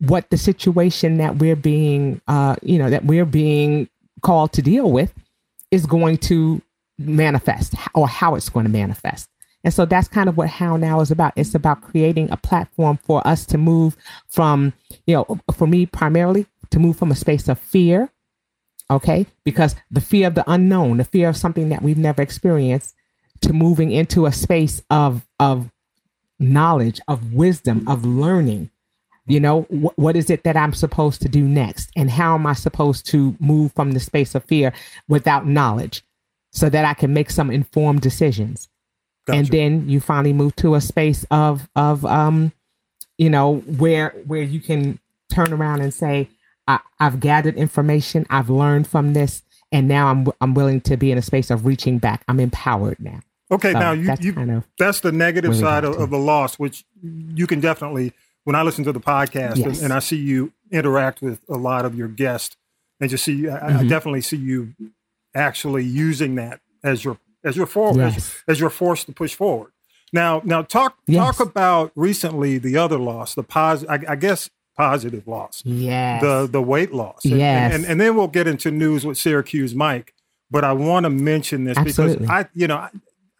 what 0.00 0.28
the 0.28 0.36
situation 0.36 1.16
that 1.16 1.36
we're 1.36 1.56
being, 1.56 2.20
uh, 2.28 2.56
you 2.62 2.78
know, 2.78 2.90
that 2.90 3.06
we're 3.06 3.24
being 3.24 3.88
called 4.20 4.52
to 4.52 4.62
deal 4.62 4.90
with 4.90 5.12
is 5.72 5.86
going 5.86 6.18
to 6.18 6.62
manifest 6.98 7.74
or 7.94 8.06
how 8.06 8.36
it's 8.36 8.48
going 8.48 8.66
to 8.66 8.70
manifest. 8.70 9.28
And 9.64 9.72
so 9.72 9.84
that's 9.84 10.08
kind 10.08 10.28
of 10.28 10.36
what 10.36 10.48
How 10.48 10.76
Now 10.76 11.00
is 11.00 11.10
about. 11.10 11.32
It's 11.36 11.54
about 11.54 11.82
creating 11.82 12.30
a 12.30 12.36
platform 12.36 12.98
for 12.98 13.26
us 13.26 13.46
to 13.46 13.58
move 13.58 13.96
from, 14.28 14.72
you 15.06 15.14
know, 15.14 15.40
for 15.54 15.66
me 15.66 15.86
primarily 15.86 16.46
to 16.70 16.78
move 16.78 16.96
from 16.96 17.10
a 17.10 17.16
space 17.16 17.48
of 17.48 17.58
fear, 17.58 18.10
okay? 18.90 19.26
Because 19.44 19.76
the 19.90 20.00
fear 20.00 20.26
of 20.26 20.34
the 20.34 20.50
unknown, 20.50 20.96
the 20.96 21.04
fear 21.04 21.28
of 21.28 21.36
something 21.36 21.68
that 21.68 21.82
we've 21.82 21.98
never 21.98 22.22
experienced, 22.22 22.94
to 23.42 23.52
moving 23.52 23.90
into 23.90 24.26
a 24.26 24.32
space 24.32 24.82
of 24.90 25.26
of 25.38 25.70
knowledge, 26.38 27.00
of 27.06 27.32
wisdom, 27.32 27.86
of 27.88 28.04
learning, 28.04 28.70
you 29.26 29.40
know, 29.40 29.62
wh- 29.62 29.98
what 29.98 30.16
is 30.16 30.30
it 30.30 30.44
that 30.44 30.56
I'm 30.56 30.72
supposed 30.72 31.22
to 31.22 31.28
do 31.28 31.42
next? 31.42 31.90
And 31.96 32.10
how 32.10 32.34
am 32.34 32.46
I 32.46 32.54
supposed 32.54 33.06
to 33.06 33.36
move 33.38 33.72
from 33.72 33.92
the 33.92 34.00
space 34.00 34.34
of 34.34 34.44
fear 34.44 34.72
without 35.08 35.46
knowledge 35.46 36.02
so 36.50 36.68
that 36.68 36.84
I 36.84 36.94
can 36.94 37.12
make 37.12 37.30
some 37.30 37.50
informed 37.50 38.00
decisions? 38.00 38.68
Gotcha. 39.26 39.38
And 39.38 39.48
then 39.48 39.88
you 39.88 40.00
finally 40.00 40.32
move 40.32 40.56
to 40.56 40.74
a 40.74 40.80
space 40.80 41.24
of, 41.30 41.68
of, 41.76 42.04
um, 42.04 42.52
you 43.18 43.30
know, 43.30 43.56
where, 43.56 44.10
where 44.26 44.42
you 44.42 44.60
can 44.60 44.98
turn 45.32 45.52
around 45.52 45.80
and 45.80 45.94
say, 45.94 46.28
I, 46.66 46.80
I've 46.98 47.20
gathered 47.20 47.56
information. 47.56 48.26
I've 48.30 48.50
learned 48.50 48.88
from 48.88 49.12
this. 49.12 49.42
And 49.70 49.88
now 49.88 50.08
I'm, 50.08 50.26
I'm 50.40 50.54
willing 50.54 50.80
to 50.82 50.96
be 50.96 51.12
in 51.12 51.18
a 51.18 51.22
space 51.22 51.50
of 51.50 51.64
reaching 51.64 51.98
back. 51.98 52.24
I'm 52.28 52.40
empowered 52.40 52.98
now. 52.98 53.20
Okay, 53.50 53.72
so 53.72 53.78
now 53.78 53.92
you, 53.92 54.06
that's, 54.06 54.24
you, 54.24 54.32
kind 54.32 54.50
of 54.50 54.64
that's 54.78 55.00
the 55.00 55.12
negative 55.12 55.54
side 55.54 55.84
of, 55.84 55.96
of, 55.98 56.08
the 56.08 56.18
loss, 56.18 56.58
which 56.58 56.86
you 57.02 57.46
can 57.46 57.60
definitely 57.60 58.14
when 58.44 58.56
I 58.56 58.62
listen 58.62 58.84
to 58.84 58.92
the 58.92 59.00
podcast 59.00 59.56
yes. 59.56 59.66
and, 59.66 59.76
and, 59.84 59.92
I 59.92 59.98
see 60.00 60.16
you 60.16 60.52
interact 60.70 61.22
with 61.22 61.40
a 61.48 61.56
lot 61.56 61.84
of 61.84 61.94
your 61.94 62.08
guests, 62.08 62.56
and 63.00 63.08
just 63.10 63.24
see, 63.24 63.48
I, 63.48 63.58
mm-hmm. 63.58 63.78
I 63.78 63.84
definitely 63.84 64.22
see 64.22 64.36
you 64.36 64.74
actually 65.34 65.84
using 65.84 66.34
that 66.36 66.60
as 66.82 67.04
your 67.04 67.18
as 67.44 67.56
your 67.56 67.66
forward 67.66 67.98
yes. 67.98 68.16
as, 68.16 68.42
as 68.48 68.60
your 68.60 68.70
force 68.70 69.04
to 69.04 69.12
push 69.12 69.34
forward. 69.34 69.72
Now, 70.12 70.42
now 70.44 70.62
talk 70.62 70.98
yes. 71.06 71.24
talk 71.24 71.40
about 71.40 71.92
recently 71.94 72.58
the 72.58 72.76
other 72.76 72.98
loss, 72.98 73.34
the 73.34 73.42
positive. 73.42 73.90
I, 73.90 74.12
I, 74.12 74.16
guess 74.16 74.50
positive 74.76 75.26
loss. 75.26 75.62
Yes. 75.64 76.22
The 76.22 76.46
the 76.50 76.62
weight 76.62 76.92
loss. 76.92 77.24
And, 77.24 77.38
Yes. 77.38 77.74
And, 77.74 77.86
and, 77.86 78.00
then 78.00 78.16
we'll 78.16 78.28
get 78.28 78.46
into 78.46 78.70
news 78.70 79.06
with 79.06 79.16
Syracuse 79.16 79.74
Mike. 79.74 80.14
But 80.50 80.64
I 80.64 80.74
want 80.74 81.04
to 81.04 81.10
mention 81.10 81.64
this 81.64 81.78
Absolutely. 81.78 82.26
because 82.26 82.30
I, 82.30 82.48
you 82.52 82.66
know, 82.66 82.76
I, 82.76 82.90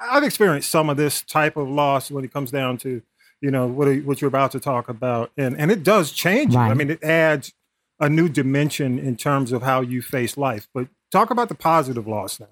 I've 0.01 0.25
experienced 0.25 0.71
some 0.71 0.89
of 0.89 0.97
this 0.97 1.21
type 1.21 1.59
of 1.59 1.69
loss 1.69 2.11
when 2.11 2.25
it 2.25 2.33
comes 2.33 2.51
down 2.51 2.79
to, 2.79 3.03
you 3.43 3.51
know, 3.51 3.67
what 3.67 3.89
are- 3.89 4.01
what 4.01 4.21
you're 4.23 4.29
about 4.29 4.53
to 4.53 4.61
talk 4.61 4.89
about, 4.89 5.31
and 5.37 5.55
and 5.59 5.71
it 5.71 5.83
does 5.83 6.11
change. 6.13 6.55
you. 6.55 6.61
I 6.61 6.73
mean, 6.75 6.91
it 6.91 7.03
adds 7.05 7.53
a 8.01 8.09
new 8.09 8.29
dimension 8.29 8.99
in 8.99 9.17
terms 9.17 9.53
of 9.53 9.63
how 9.63 9.81
you 9.83 10.01
face 10.01 10.37
life. 10.39 10.67
But 10.73 10.89
talk 11.11 11.31
about 11.31 11.49
the 11.51 11.55
positive 11.55 12.07
loss 12.09 12.41
now. 12.41 12.49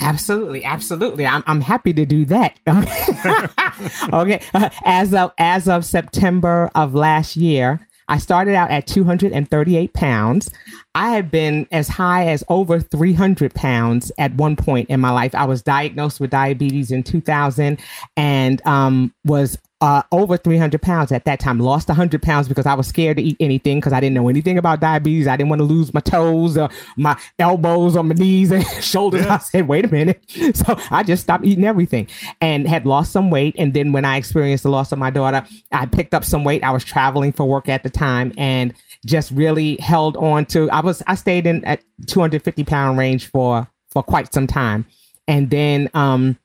Absolutely, 0.00 0.64
absolutely. 0.64 1.26
I'm 1.26 1.42
I'm 1.46 1.60
happy 1.60 1.92
to 1.94 2.06
do 2.06 2.24
that. 2.26 2.58
okay, 4.12 4.40
Uh, 4.54 4.68
as 4.84 5.12
of 5.14 5.32
as 5.38 5.68
of 5.68 5.84
September 5.84 6.70
of 6.74 6.94
last 6.94 7.36
year, 7.36 7.86
I 8.08 8.18
started 8.18 8.54
out 8.54 8.70
at 8.70 8.86
238 8.86 9.92
pounds. 9.94 10.50
I 10.94 11.10
had 11.10 11.30
been 11.30 11.66
as 11.72 11.88
high 11.88 12.26
as 12.28 12.44
over 12.48 12.78
300 12.80 13.54
pounds 13.54 14.12
at 14.18 14.34
one 14.34 14.54
point 14.56 14.88
in 14.90 15.00
my 15.00 15.10
life. 15.10 15.34
I 15.34 15.44
was 15.44 15.62
diagnosed 15.62 16.20
with 16.20 16.30
diabetes 16.30 16.90
in 16.90 17.02
2000 17.02 17.78
and 18.16 18.64
um, 18.66 19.12
was 19.24 19.58
uh, 19.82 20.02
over 20.10 20.38
300 20.38 20.80
pounds 20.80 21.12
at 21.12 21.24
that 21.26 21.38
time. 21.38 21.60
Lost 21.60 21.88
100 21.88 22.22
pounds 22.22 22.48
because 22.48 22.64
I 22.64 22.74
was 22.74 22.86
scared 22.86 23.18
to 23.18 23.22
eat 23.22 23.36
anything 23.40 23.78
because 23.78 23.92
I 23.92 24.00
didn't 24.00 24.14
know 24.14 24.28
anything 24.28 24.56
about 24.56 24.80
diabetes. 24.80 25.26
I 25.26 25.36
didn't 25.36 25.50
want 25.50 25.60
to 25.60 25.64
lose 25.64 25.92
my 25.92 26.00
toes, 26.00 26.56
or 26.56 26.70
my 26.96 27.18
elbows, 27.38 27.96
or 27.96 28.02
my 28.02 28.14
knees 28.14 28.50
and 28.50 28.66
shoulders. 28.80 29.26
I 29.26 29.38
said, 29.38 29.68
wait 29.68 29.84
a 29.84 29.88
minute. 29.88 30.22
So 30.56 30.78
I 30.90 31.02
just 31.02 31.22
stopped 31.24 31.44
eating 31.44 31.64
everything 31.64 32.08
and 32.40 32.66
had 32.66 32.86
lost 32.86 33.12
some 33.12 33.30
weight. 33.30 33.54
And 33.58 33.74
then 33.74 33.92
when 33.92 34.04
I 34.04 34.16
experienced 34.16 34.62
the 34.62 34.70
loss 34.70 34.90
of 34.92 34.98
my 34.98 35.10
daughter, 35.10 35.44
I 35.72 35.86
picked 35.86 36.14
up 36.14 36.24
some 36.24 36.44
weight. 36.44 36.62
I 36.62 36.70
was 36.70 36.84
traveling 36.84 37.32
for 37.32 37.46
work 37.46 37.68
at 37.68 37.82
the 37.82 37.90
time 37.90 38.32
and 38.38 38.72
just 39.04 39.30
really 39.32 39.76
held 39.76 40.16
on 40.16 40.46
to. 40.46 40.70
I 40.70 40.80
was 40.80 41.02
I 41.06 41.14
stayed 41.14 41.46
in 41.46 41.64
at 41.64 41.82
250 42.06 42.64
pound 42.64 42.98
range 42.98 43.26
for 43.30 43.68
for 43.90 44.02
quite 44.02 44.32
some 44.32 44.46
time, 44.46 44.86
and 45.28 45.50
then 45.50 45.90
um 45.94 46.38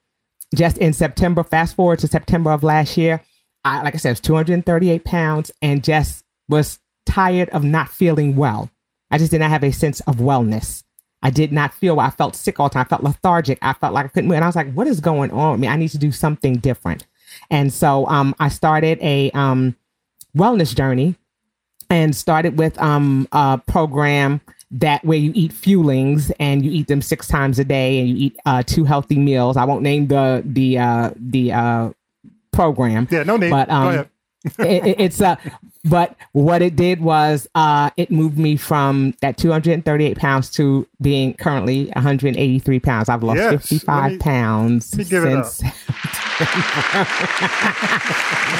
just 0.55 0.77
in 0.77 0.93
September, 0.93 1.43
fast 1.43 1.75
forward 1.75 1.99
to 1.99 2.07
September 2.07 2.51
of 2.51 2.63
last 2.63 2.97
year, 2.97 3.21
I, 3.63 3.81
like 3.83 3.95
I 3.95 3.97
said, 3.97 4.11
was 4.11 4.19
238 4.21 5.03
pounds 5.05 5.51
and 5.61 5.83
just 5.83 6.23
was 6.49 6.79
tired 7.05 7.49
of 7.49 7.63
not 7.63 7.89
feeling 7.89 8.35
well. 8.35 8.69
I 9.09 9.17
just 9.17 9.31
did 9.31 9.39
not 9.39 9.49
have 9.49 9.63
a 9.63 9.71
sense 9.71 9.99
of 10.01 10.17
wellness. 10.17 10.83
I 11.21 11.29
did 11.29 11.51
not 11.51 11.73
feel 11.73 11.97
well. 11.97 12.07
I 12.07 12.09
felt 12.09 12.35
sick 12.35 12.59
all 12.59 12.69
the 12.69 12.73
time. 12.73 12.85
I 12.85 12.89
felt 12.89 13.03
lethargic. 13.03 13.59
I 13.61 13.73
felt 13.73 13.93
like 13.93 14.05
I 14.05 14.07
couldn't 14.09 14.27
move. 14.27 14.35
And 14.35 14.43
I 14.43 14.47
was 14.47 14.55
like, 14.55 14.73
what 14.73 14.87
is 14.87 14.99
going 14.99 15.31
on 15.31 15.51
with 15.51 15.59
me? 15.59 15.67
I 15.67 15.75
need 15.75 15.89
to 15.89 15.97
do 15.97 16.11
something 16.11 16.55
different. 16.55 17.05
And 17.49 17.71
so 17.71 18.07
um, 18.07 18.35
I 18.39 18.49
started 18.49 18.97
a 19.01 19.31
um, 19.31 19.75
wellness 20.35 20.75
journey 20.75 21.15
and 21.89 22.15
started 22.15 22.57
with 22.57 22.81
um, 22.81 23.27
a 23.31 23.61
program 23.67 24.41
that 24.71 25.03
where 25.03 25.17
you 25.17 25.31
eat 25.35 25.51
fuelings 25.51 26.31
and 26.39 26.63
you 26.65 26.71
eat 26.71 26.87
them 26.87 27.01
six 27.01 27.27
times 27.27 27.59
a 27.59 27.63
day 27.65 27.99
and 27.99 28.09
you 28.09 28.15
eat 28.15 28.37
uh, 28.45 28.63
two 28.63 28.83
healthy 28.85 29.17
meals. 29.19 29.57
I 29.57 29.65
won't 29.65 29.81
name 29.83 30.07
the 30.07 30.41
the 30.45 30.77
uh, 30.79 31.11
the 31.17 31.51
uh, 31.53 31.89
program. 32.53 33.07
Yeah, 33.11 33.23
no 33.23 33.37
name. 33.37 33.49
But 33.51 33.67
Go 33.67 33.73
um, 33.75 33.87
ahead. 33.89 34.09
it, 34.59 34.85
it- 34.87 34.99
it's 34.99 35.21
uh, 35.21 35.35
but 35.83 36.15
what 36.33 36.61
it 36.61 36.75
did 36.75 37.01
was 37.01 37.47
uh, 37.55 37.89
it 37.97 38.11
moved 38.11 38.37
me 38.37 38.55
from 38.55 39.15
that 39.21 39.35
238 39.37 40.15
pounds 40.17 40.51
to 40.51 40.87
being 41.01 41.33
currently 41.33 41.85
183 41.95 42.79
pounds. 42.79 43.09
I've 43.09 43.23
lost 43.23 43.37
Yes, 43.37 43.51
55 43.67 44.11
me- 44.11 44.17
pounds 44.19 44.91
let 44.95 44.97
me 44.99 45.09
give 45.09 45.23
it 45.25 45.33
up. 45.33 45.45
since. 45.47 45.61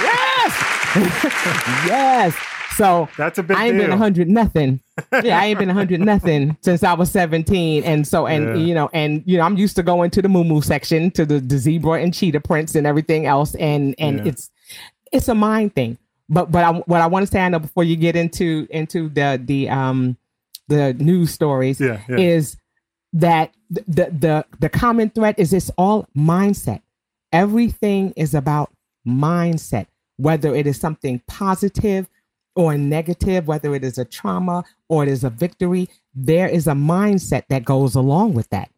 yes, 0.01 0.53
yes. 1.87 2.35
So 2.77 3.09
That's 3.17 3.37
a 3.37 3.43
big 3.43 3.57
I 3.57 3.65
ain't 3.67 3.77
been 3.77 3.87
deal. 3.89 3.97
100 3.97 4.29
nothing. 4.29 4.81
Yeah, 5.23 5.39
I 5.39 5.47
ain't 5.47 5.59
been 5.59 5.67
100 5.67 5.99
nothing 5.99 6.57
since 6.61 6.83
I 6.83 6.93
was 6.93 7.11
17. 7.11 7.83
And 7.83 8.07
so, 8.07 8.27
and 8.27 8.45
Yeah. 8.59 8.65
you 8.65 8.73
know, 8.73 8.89
and 8.93 9.23
you 9.25 9.37
know, 9.37 9.43
I'm 9.43 9.57
used 9.57 9.75
to 9.77 9.83
going 9.83 10.09
to 10.11 10.21
the 10.21 10.29
moo 10.29 10.43
moo 10.43 10.61
section, 10.61 11.11
to 11.11 11.25
the, 11.25 11.39
the 11.39 11.57
zebra 11.57 12.01
and 12.01 12.13
cheetah 12.13 12.41
prints 12.41 12.75
and 12.75 12.85
everything 12.87 13.25
else. 13.25 13.55
And 13.55 13.95
and 13.97 14.17
Yeah. 14.19 14.25
it's 14.31 14.49
it's 15.11 15.27
a 15.27 15.35
mind 15.35 15.75
thing. 15.75 15.97
But 16.29 16.51
but 16.51 16.63
I, 16.63 16.71
what 16.71 17.01
I 17.01 17.07
want 17.07 17.25
to 17.25 17.31
say, 17.31 17.41
I 17.41 17.49
know 17.49 17.59
before 17.59 17.83
you 17.83 17.95
get 17.95 18.15
into 18.15 18.67
into 18.69 19.09
the 19.09 19.41
the 19.43 19.69
um 19.69 20.17
the 20.67 20.93
news 20.93 21.31
stories, 21.31 21.79
Yeah, 21.81 21.99
yeah. 22.07 22.17
is 22.17 22.57
that 23.13 23.53
the, 23.69 23.83
the 23.87 24.05
the 24.19 24.45
the 24.59 24.69
common 24.69 25.09
thread 25.09 25.35
is 25.37 25.51
it's 25.51 25.71
all 25.77 26.07
mindset. 26.15 26.81
Everything 27.33 28.13
is 28.15 28.33
about 28.33 28.71
mindset, 29.07 29.87
whether 30.17 30.53
it 30.55 30.67
is 30.67 30.79
something 30.79 31.21
positive 31.27 32.07
or 32.55 32.77
negative, 32.77 33.47
whether 33.47 33.73
it 33.75 33.83
is 33.83 33.97
a 33.97 34.05
trauma 34.05 34.63
or 34.89 35.03
it 35.03 35.09
is 35.09 35.23
a 35.23 35.29
victory, 35.29 35.89
there 36.13 36.47
is 36.47 36.67
a 36.67 36.73
mindset 36.73 37.43
that 37.49 37.65
goes 37.65 37.95
along 37.95 38.33
with 38.33 38.49
that. 38.49 38.69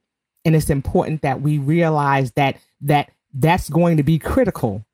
And 0.46 0.56
it's 0.56 0.70
important 0.70 1.22
that 1.22 1.42
we 1.42 1.58
realize 1.58 2.32
that 2.34 2.58
that 2.82 3.12
that's 3.34 3.70
going 3.70 3.98
to 3.98 4.04
be 4.04 4.20
critical 4.20 4.86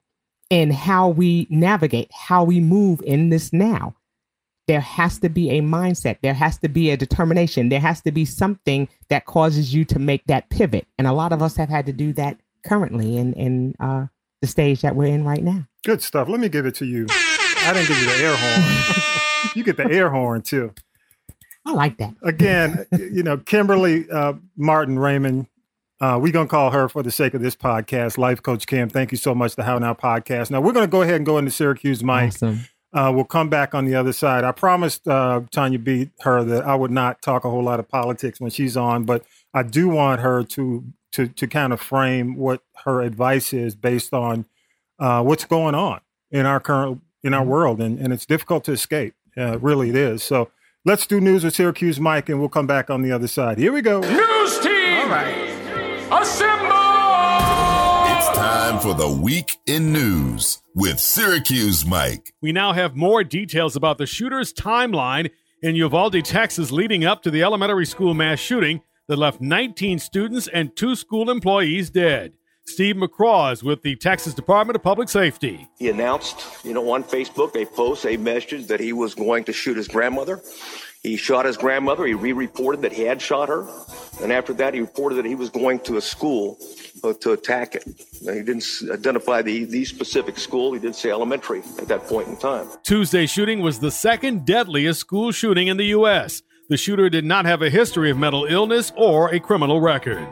in 0.49 0.71
how 0.71 1.09
we 1.09 1.47
navigate, 1.49 2.09
how 2.13 2.43
we 2.43 2.59
move 2.59 3.01
in 3.01 3.29
this 3.29 3.51
now. 3.51 3.95
There 4.67 4.79
has 4.79 5.17
to 5.19 5.29
be 5.29 5.49
a 5.49 5.61
mindset, 5.61 6.17
there 6.21 6.35
has 6.35 6.59
to 6.59 6.69
be 6.69 6.91
a 6.91 6.97
determination, 6.97 7.69
there 7.69 7.79
has 7.79 8.01
to 8.01 8.11
be 8.11 8.23
something 8.23 8.87
that 9.09 9.25
causes 9.25 9.73
you 9.73 9.83
to 9.85 9.97
make 9.97 10.25
that 10.27 10.49
pivot. 10.51 10.85
And 10.97 11.07
a 11.07 11.13
lot 11.13 11.33
of 11.33 11.41
us 11.41 11.55
have 11.55 11.69
had 11.69 11.87
to 11.87 11.93
do 11.93 12.13
that 12.13 12.39
currently 12.63 13.17
in 13.17 13.33
in 13.33 13.75
uh, 13.79 14.05
the 14.41 14.47
stage 14.47 14.81
that 14.81 14.95
we're 14.95 15.07
in 15.07 15.23
right 15.25 15.43
now. 15.43 15.65
Good 15.83 16.03
stuff. 16.03 16.29
Let 16.29 16.39
me 16.39 16.49
give 16.49 16.67
it 16.67 16.75
to 16.75 16.85
you. 16.85 17.07
I 17.69 17.73
didn't 17.73 17.87
give 17.87 17.99
you 17.99 18.07
the 18.07 18.23
air 18.23 18.35
horn. 18.35 19.51
you 19.55 19.63
get 19.63 19.77
the 19.77 19.85
air 19.85 20.09
horn 20.09 20.41
too. 20.41 20.73
I 21.67 21.73
like 21.73 21.97
that. 21.97 22.15
Again, 22.23 22.87
you 22.97 23.21
know, 23.21 23.37
Kimberly 23.37 24.09
uh, 24.09 24.33
Martin 24.57 24.97
Raymond. 24.97 25.45
Uh, 26.01 26.17
we're 26.19 26.33
gonna 26.33 26.49
call 26.49 26.71
her 26.71 26.89
for 26.89 27.03
the 27.03 27.11
sake 27.11 27.35
of 27.35 27.43
this 27.43 27.55
podcast, 27.55 28.17
Life 28.17 28.41
Coach 28.41 28.65
Kim. 28.65 28.89
Thank 28.89 29.11
you 29.11 29.19
so 29.19 29.35
much 29.35 29.55
to 29.55 29.61
How 29.61 29.77
Now 29.77 29.93
podcast. 29.93 30.49
Now 30.49 30.61
we're 30.61 30.71
gonna 30.71 30.87
go 30.87 31.03
ahead 31.03 31.17
and 31.17 31.27
go 31.27 31.37
into 31.37 31.51
Syracuse 31.51 32.03
Mike. 32.03 32.29
Awesome. 32.29 32.61
Uh, 32.91 33.11
we'll 33.13 33.23
come 33.23 33.49
back 33.49 33.75
on 33.75 33.85
the 33.85 33.93
other 33.93 34.13
side. 34.13 34.43
I 34.43 34.51
promised 34.51 35.07
uh, 35.07 35.41
Tanya 35.51 35.77
beat 35.77 36.09
her 36.21 36.43
that 36.43 36.65
I 36.65 36.73
would 36.73 36.89
not 36.89 37.21
talk 37.21 37.45
a 37.45 37.51
whole 37.51 37.61
lot 37.61 37.79
of 37.79 37.87
politics 37.87 38.41
when 38.41 38.49
she's 38.49 38.77
on, 38.77 39.03
but 39.03 39.23
I 39.53 39.61
do 39.61 39.89
want 39.89 40.21
her 40.21 40.43
to 40.43 40.83
to 41.11 41.27
to 41.27 41.45
kind 41.45 41.71
of 41.71 41.79
frame 41.79 42.35
what 42.35 42.63
her 42.83 43.03
advice 43.03 43.53
is 43.53 43.75
based 43.75 44.11
on 44.11 44.45
uh, 44.97 45.21
what's 45.21 45.45
going 45.45 45.75
on 45.75 46.01
in 46.31 46.47
our 46.47 46.59
current 46.59 47.01
in 47.23 47.33
our 47.33 47.43
world, 47.43 47.81
and, 47.81 47.99
and 47.99 48.13
it's 48.13 48.25
difficult 48.25 48.63
to 48.65 48.71
escape. 48.71 49.13
Uh, 49.37 49.59
really, 49.59 49.89
it 49.89 49.95
is. 49.95 50.23
So 50.23 50.51
let's 50.85 51.05
do 51.05 51.19
news 51.19 51.43
with 51.43 51.53
Syracuse 51.53 51.99
Mike, 51.99 52.29
and 52.29 52.39
we'll 52.39 52.49
come 52.49 52.67
back 52.67 52.89
on 52.89 53.01
the 53.01 53.11
other 53.11 53.27
side. 53.27 53.57
Here 53.57 53.71
we 53.71 53.81
go. 53.81 53.99
News 54.01 54.59
team! 54.59 54.99
All 54.99 55.09
right. 55.09 55.49
Assemble! 56.11 56.69
It's 58.17 58.37
time 58.37 58.79
for 58.79 58.93
the 58.93 59.09
week 59.09 59.57
in 59.65 59.93
news 59.93 60.61
with 60.75 60.99
Syracuse 60.99 61.85
Mike. 61.85 62.33
We 62.41 62.51
now 62.51 62.73
have 62.73 62.95
more 62.95 63.23
details 63.23 63.75
about 63.75 63.97
the 63.97 64.05
shooter's 64.05 64.51
timeline 64.53 65.29
in 65.61 65.75
Uvalde, 65.75 66.23
Texas, 66.23 66.71
leading 66.71 67.05
up 67.05 67.21
to 67.23 67.31
the 67.31 67.43
elementary 67.43 67.85
school 67.85 68.13
mass 68.13 68.39
shooting 68.39 68.81
that 69.07 69.17
left 69.17 69.41
19 69.41 69.99
students 69.99 70.47
and 70.47 70.75
two 70.75 70.95
school 70.95 71.29
employees 71.29 71.89
dead. 71.89 72.33
Steve 72.69 72.95
McCraw 72.95 73.51
is 73.51 73.63
with 73.63 73.81
the 73.81 73.95
Texas 73.95 74.33
Department 74.33 74.75
of 74.75 74.83
Public 74.83 75.09
Safety. 75.09 75.67
He 75.77 75.89
announced, 75.89 76.45
you 76.63 76.73
know, 76.73 76.91
on 76.91 77.03
Facebook 77.03 77.55
a 77.55 77.65
post, 77.65 78.05
a 78.05 78.15
message 78.17 78.67
that 78.67 78.79
he 78.79 78.93
was 78.93 79.15
going 79.15 79.43
to 79.45 79.53
shoot 79.53 79.75
his 79.75 79.87
grandmother. 79.87 80.41
He 81.01 81.15
shot 81.15 81.45
his 81.45 81.57
grandmother. 81.57 82.05
He 82.05 82.13
re-reported 82.13 82.81
that 82.81 82.91
he 82.91 83.03
had 83.03 83.21
shot 83.21 83.47
her, 83.49 83.67
and 84.21 84.33
after 84.33 84.53
that, 84.55 84.73
he 84.73 84.81
reported 84.81 85.15
that 85.15 85.25
he 85.25 85.35
was 85.35 85.49
going 85.49 85.79
to 85.81 85.95
a 85.97 86.01
school 86.01 86.57
uh, 87.03 87.13
to 87.21 87.31
attack 87.31 87.75
it. 87.75 87.85
Now, 88.21 88.33
he 88.33 88.41
didn't 88.41 88.65
identify 88.91 89.41
the 89.41 89.63
the 89.63 89.85
specific 89.85 90.37
school. 90.37 90.73
He 90.73 90.79
did 90.79 90.95
say 90.95 91.09
elementary 91.09 91.63
at 91.79 91.87
that 91.87 92.03
point 92.03 92.27
in 92.27 92.35
time. 92.35 92.67
Tuesday's 92.83 93.31
shooting 93.31 93.61
was 93.61 93.79
the 93.79 93.91
second 93.91 94.45
deadliest 94.45 94.99
school 94.99 95.31
shooting 95.31 95.67
in 95.67 95.77
the 95.77 95.85
U.S. 95.85 96.43
The 96.69 96.77
shooter 96.77 97.09
did 97.09 97.25
not 97.25 97.45
have 97.45 97.63
a 97.63 97.69
history 97.71 98.11
of 98.11 98.19
mental 98.19 98.45
illness 98.45 98.91
or 98.95 99.33
a 99.33 99.39
criminal 99.39 99.81
record. 99.81 100.27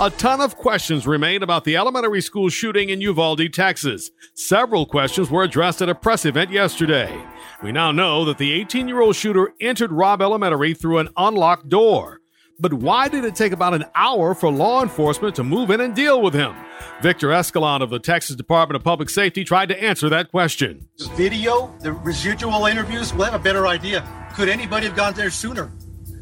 A 0.00 0.10
ton 0.10 0.40
of 0.40 0.56
questions 0.56 1.06
remain 1.06 1.44
about 1.44 1.62
the 1.62 1.76
elementary 1.76 2.20
school 2.20 2.48
shooting 2.48 2.88
in 2.88 3.00
Uvalde, 3.00 3.52
Texas. 3.52 4.10
Several 4.34 4.86
questions 4.86 5.30
were 5.30 5.44
addressed 5.44 5.80
at 5.80 5.88
a 5.88 5.94
press 5.94 6.24
event 6.24 6.50
yesterday. 6.50 7.16
We 7.62 7.70
now 7.70 7.92
know 7.92 8.24
that 8.24 8.38
the 8.38 8.50
18 8.50 8.88
year 8.88 9.00
old 9.00 9.14
shooter 9.14 9.54
entered 9.60 9.92
Robb 9.92 10.20
Elementary 10.20 10.74
through 10.74 10.98
an 10.98 11.10
unlocked 11.16 11.68
door. 11.68 12.18
But 12.58 12.72
why 12.74 13.06
did 13.06 13.24
it 13.24 13.36
take 13.36 13.52
about 13.52 13.72
an 13.72 13.84
hour 13.94 14.34
for 14.34 14.50
law 14.50 14.82
enforcement 14.82 15.36
to 15.36 15.44
move 15.44 15.70
in 15.70 15.80
and 15.80 15.94
deal 15.94 16.20
with 16.20 16.34
him? 16.34 16.56
Victor 17.02 17.28
Escalon 17.28 17.82
of 17.82 17.90
the 17.90 18.00
Texas 18.00 18.34
Department 18.34 18.74
of 18.74 18.82
Public 18.82 19.10
Safety 19.10 19.44
tried 19.44 19.68
to 19.68 19.80
answer 19.80 20.08
that 20.08 20.32
question. 20.32 20.88
video, 21.16 21.72
the 21.78 21.92
residual 21.92 22.66
interviews, 22.66 23.14
we'll 23.14 23.30
have 23.30 23.40
a 23.40 23.42
better 23.42 23.68
idea. 23.68 24.21
Could 24.34 24.48
anybody 24.48 24.86
have 24.86 24.96
gone 24.96 25.12
there 25.14 25.30
sooner? 25.30 25.70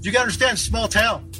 You 0.01 0.11
gotta 0.11 0.25
understand, 0.25 0.59
small 0.59 0.89
town. 0.89 1.31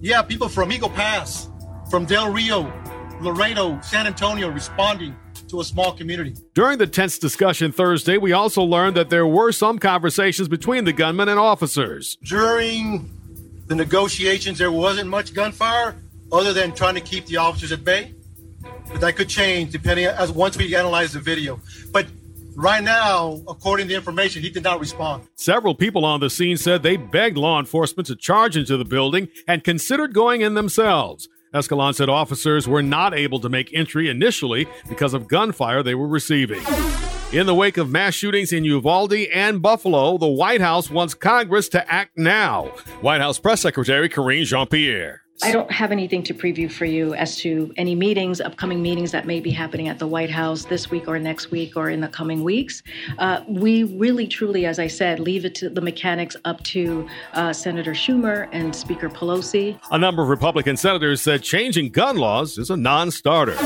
Yeah, 0.00 0.22
people 0.22 0.48
from 0.48 0.70
Eagle 0.72 0.90
Pass, 0.90 1.48
from 1.90 2.04
Del 2.04 2.30
Rio, 2.32 2.72
Laredo, 3.20 3.80
San 3.80 4.06
Antonio 4.06 4.48
responding 4.50 5.16
to 5.48 5.60
a 5.60 5.64
small 5.64 5.92
community. 5.92 6.34
During 6.54 6.78
the 6.78 6.86
tense 6.86 7.18
discussion 7.18 7.72
Thursday, 7.72 8.18
we 8.18 8.32
also 8.32 8.62
learned 8.62 8.96
that 8.96 9.10
there 9.10 9.26
were 9.26 9.52
some 9.52 9.78
conversations 9.78 10.48
between 10.48 10.84
the 10.84 10.92
gunman 10.92 11.28
and 11.28 11.38
officers. 11.38 12.18
During 12.22 13.08
the 13.68 13.74
negotiations, 13.74 14.58
there 14.58 14.72
wasn't 14.72 15.08
much 15.08 15.32
gunfire 15.32 15.96
other 16.30 16.52
than 16.52 16.74
trying 16.74 16.94
to 16.94 17.00
keep 17.00 17.26
the 17.26 17.36
officers 17.38 17.72
at 17.72 17.84
bay. 17.84 18.14
But 18.90 19.00
that 19.00 19.16
could 19.16 19.28
change 19.28 19.72
depending 19.72 20.06
as 20.06 20.30
once 20.30 20.56
we 20.56 20.74
analyze 20.74 21.12
the 21.12 21.20
video. 21.20 21.60
But 21.90 22.06
right 22.54 22.82
now, 22.82 23.42
according 23.48 23.88
to 23.88 23.94
information, 23.94 24.42
he 24.42 24.50
did 24.50 24.64
not 24.64 24.80
respond. 24.80 25.26
Several 25.34 25.74
people 25.74 26.04
on 26.04 26.20
the 26.20 26.30
scene 26.30 26.56
said 26.56 26.82
they 26.82 26.96
begged 26.96 27.36
law 27.36 27.58
enforcement 27.58 28.06
to 28.06 28.16
charge 28.16 28.56
into 28.56 28.76
the 28.76 28.84
building 28.84 29.28
and 29.46 29.64
considered 29.64 30.14
going 30.14 30.40
in 30.40 30.54
themselves. 30.54 31.28
Escalon 31.54 31.94
said 31.94 32.08
officers 32.08 32.66
were 32.66 32.82
not 32.82 33.14
able 33.14 33.38
to 33.40 33.48
make 33.48 33.72
entry 33.74 34.08
initially 34.08 34.66
because 34.88 35.12
of 35.12 35.28
gunfire 35.28 35.82
they 35.82 35.94
were 35.94 36.08
receiving. 36.08 36.62
In 37.32 37.46
the 37.46 37.54
wake 37.54 37.78
of 37.78 37.90
mass 37.90 38.14
shootings 38.14 38.52
in 38.52 38.64
Uvalde 38.64 39.14
and 39.32 39.62
Buffalo, 39.62 40.18
the 40.18 40.26
White 40.26 40.60
House 40.60 40.90
wants 40.90 41.14
Congress 41.14 41.68
to 41.70 41.90
act 41.90 42.12
now. 42.16 42.66
White 43.00 43.20
House 43.20 43.38
Press 43.38 43.62
Secretary 43.62 44.08
Karine 44.08 44.44
Jean 44.44 44.66
Pierre. 44.66 45.21
I 45.42 45.50
don't 45.50 45.70
have 45.72 45.90
anything 45.90 46.22
to 46.24 46.34
preview 46.34 46.70
for 46.70 46.84
you 46.84 47.14
as 47.14 47.36
to 47.38 47.72
any 47.76 47.94
meetings, 47.94 48.40
upcoming 48.40 48.80
meetings 48.80 49.10
that 49.12 49.26
may 49.26 49.40
be 49.40 49.50
happening 49.50 49.88
at 49.88 49.98
the 49.98 50.06
White 50.06 50.30
House 50.30 50.64
this 50.66 50.90
week 50.90 51.08
or 51.08 51.18
next 51.18 51.50
week 51.50 51.76
or 51.76 51.90
in 51.90 52.00
the 52.00 52.08
coming 52.08 52.44
weeks. 52.44 52.82
Uh, 53.18 53.42
we 53.48 53.84
really, 53.84 54.26
truly, 54.26 54.66
as 54.66 54.78
I 54.78 54.86
said, 54.86 55.18
leave 55.18 55.44
it 55.44 55.54
to 55.56 55.68
the 55.68 55.80
mechanics 55.80 56.36
up 56.44 56.62
to 56.64 57.08
uh, 57.32 57.52
Senator 57.52 57.92
Schumer 57.92 58.48
and 58.52 58.74
Speaker 58.74 59.08
Pelosi. 59.08 59.78
A 59.90 59.98
number 59.98 60.22
of 60.22 60.28
Republican 60.28 60.76
senators 60.76 61.20
said 61.22 61.42
changing 61.42 61.90
gun 61.90 62.16
laws 62.18 62.58
is 62.58 62.70
a 62.70 62.76
non 62.76 63.10
starter. 63.10 63.56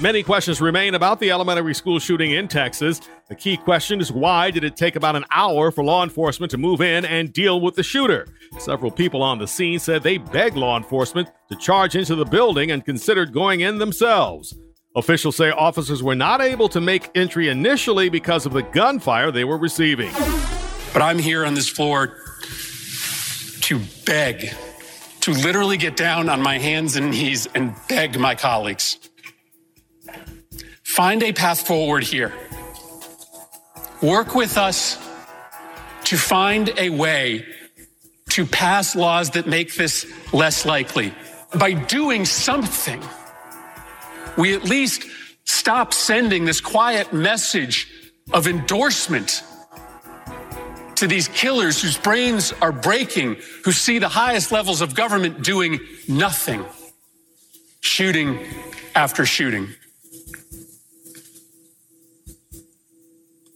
Many 0.00 0.22
questions 0.22 0.60
remain 0.60 0.94
about 0.94 1.18
the 1.18 1.32
elementary 1.32 1.74
school 1.74 1.98
shooting 1.98 2.30
in 2.30 2.46
Texas. 2.46 3.00
The 3.28 3.34
key 3.34 3.56
question 3.56 4.00
is 4.00 4.12
why 4.12 4.52
did 4.52 4.62
it 4.62 4.76
take 4.76 4.94
about 4.94 5.16
an 5.16 5.24
hour 5.32 5.72
for 5.72 5.82
law 5.82 6.04
enforcement 6.04 6.52
to 6.52 6.56
move 6.56 6.80
in 6.80 7.04
and 7.04 7.32
deal 7.32 7.60
with 7.60 7.74
the 7.74 7.82
shooter? 7.82 8.28
Several 8.60 8.92
people 8.92 9.24
on 9.24 9.38
the 9.38 9.48
scene 9.48 9.80
said 9.80 10.04
they 10.04 10.18
begged 10.18 10.56
law 10.56 10.76
enforcement 10.76 11.28
to 11.48 11.56
charge 11.56 11.96
into 11.96 12.14
the 12.14 12.24
building 12.24 12.70
and 12.70 12.84
considered 12.84 13.32
going 13.32 13.62
in 13.62 13.78
themselves. 13.78 14.56
Officials 14.94 15.34
say 15.34 15.50
officers 15.50 16.00
were 16.00 16.14
not 16.14 16.40
able 16.40 16.68
to 16.68 16.80
make 16.80 17.10
entry 17.16 17.48
initially 17.48 18.08
because 18.08 18.46
of 18.46 18.52
the 18.52 18.62
gunfire 18.62 19.32
they 19.32 19.44
were 19.44 19.58
receiving. 19.58 20.12
But 20.92 21.02
I'm 21.02 21.18
here 21.18 21.44
on 21.44 21.54
this 21.54 21.68
floor 21.68 22.16
to 23.62 23.80
beg, 24.06 24.54
to 25.22 25.32
literally 25.32 25.76
get 25.76 25.96
down 25.96 26.28
on 26.28 26.40
my 26.40 26.58
hands 26.58 26.94
and 26.94 27.10
knees 27.10 27.48
and 27.52 27.74
beg 27.88 28.16
my 28.16 28.36
colleagues 28.36 29.07
Find 30.88 31.22
a 31.22 31.32
path 31.32 31.66
forward 31.66 32.02
here. 32.02 32.32
Work 34.02 34.34
with 34.34 34.56
us 34.56 34.96
to 36.04 36.16
find 36.16 36.72
a 36.78 36.88
way 36.88 37.44
to 38.30 38.46
pass 38.46 38.96
laws 38.96 39.30
that 39.32 39.46
make 39.46 39.74
this 39.74 40.10
less 40.32 40.64
likely. 40.64 41.14
By 41.54 41.74
doing 41.74 42.24
something, 42.24 43.00
we 44.38 44.54
at 44.54 44.64
least 44.64 45.04
stop 45.44 45.92
sending 45.92 46.46
this 46.46 46.60
quiet 46.60 47.12
message 47.12 47.86
of 48.32 48.48
endorsement 48.48 49.44
to 50.96 51.06
these 51.06 51.28
killers 51.28 51.82
whose 51.82 51.98
brains 51.98 52.52
are 52.62 52.72
breaking, 52.72 53.36
who 53.62 53.72
see 53.72 53.98
the 53.98 54.08
highest 54.08 54.50
levels 54.50 54.80
of 54.80 54.94
government 54.94 55.44
doing 55.44 55.80
nothing, 56.08 56.64
shooting 57.80 58.40
after 58.96 59.26
shooting. 59.26 59.68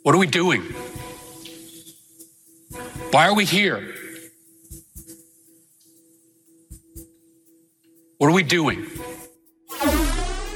What 0.02 0.16
are 0.16 0.18
we 0.18 0.26
doing? 0.26 0.62
Why 3.12 3.28
are 3.28 3.34
we 3.34 3.44
here? 3.44 3.94
What 8.18 8.28
are 8.28 8.32
we 8.32 8.42
doing? 8.42 8.80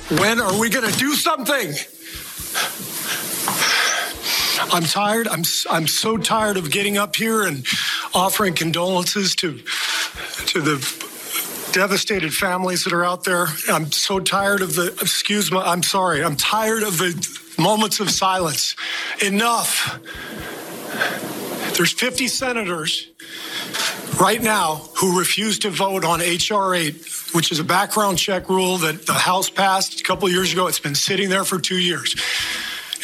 When 0.09 0.41
are 0.41 0.59
we 0.59 0.69
going 0.69 0.91
to 0.91 0.99
do 0.99 1.15
something? 1.15 1.75
I'm 4.73 4.83
tired. 4.83 5.29
I'm 5.29 5.43
I'm 5.71 5.87
so 5.87 6.17
tired 6.17 6.57
of 6.57 6.73
getting 6.73 6.99
up 6.99 7.15
here 7.15 7.45
and 7.45 7.65
offering 8.15 8.55
condolences 8.55 9.37
to 9.37 9.59
to 10.47 10.61
the 10.61 10.79
devastated 11.73 12.35
families 12.35 12.85
that 12.85 12.93
are 12.93 13.05
out 13.05 13.25
there. 13.25 13.47
I'm 13.69 13.93
so 13.93 14.19
tired 14.19 14.63
of 14.63 14.75
the 14.75 14.89
excuse 15.01 15.53
me. 15.53 15.59
I'm 15.59 15.85
sorry. 15.85 16.25
I'm 16.25 16.37
tired 16.37 16.83
of 16.83 16.99
the 16.99 17.15
moments 17.59 18.01
of 18.01 18.11
silence. 18.11 18.77
Enough. 19.25 20.01
There's 21.77 21.93
50 21.93 22.29
senators 22.29 23.09
right 24.21 24.43
now 24.43 24.77
who 24.97 25.19
refuse 25.19 25.59
to 25.61 25.71
vote 25.71 26.05
on 26.05 26.21
H.R. 26.21 26.75
8, 26.75 26.95
which 27.33 27.53
is 27.53 27.59
a 27.59 27.65
background 27.65 28.19
check 28.19 28.49
rule 28.49 28.79
that 28.79 29.07
the 29.07 29.13
House 29.13 29.51
passed 29.51 30.01
a 30.01 30.05
couple 30.05 30.29
years 30.29 30.53
ago. 30.53 30.67
It's 30.67 30.81
been 30.81 30.95
sitting 30.95 31.29
there 31.29 31.45
for 31.45 31.59
two 31.59 31.79
years. 31.79 32.15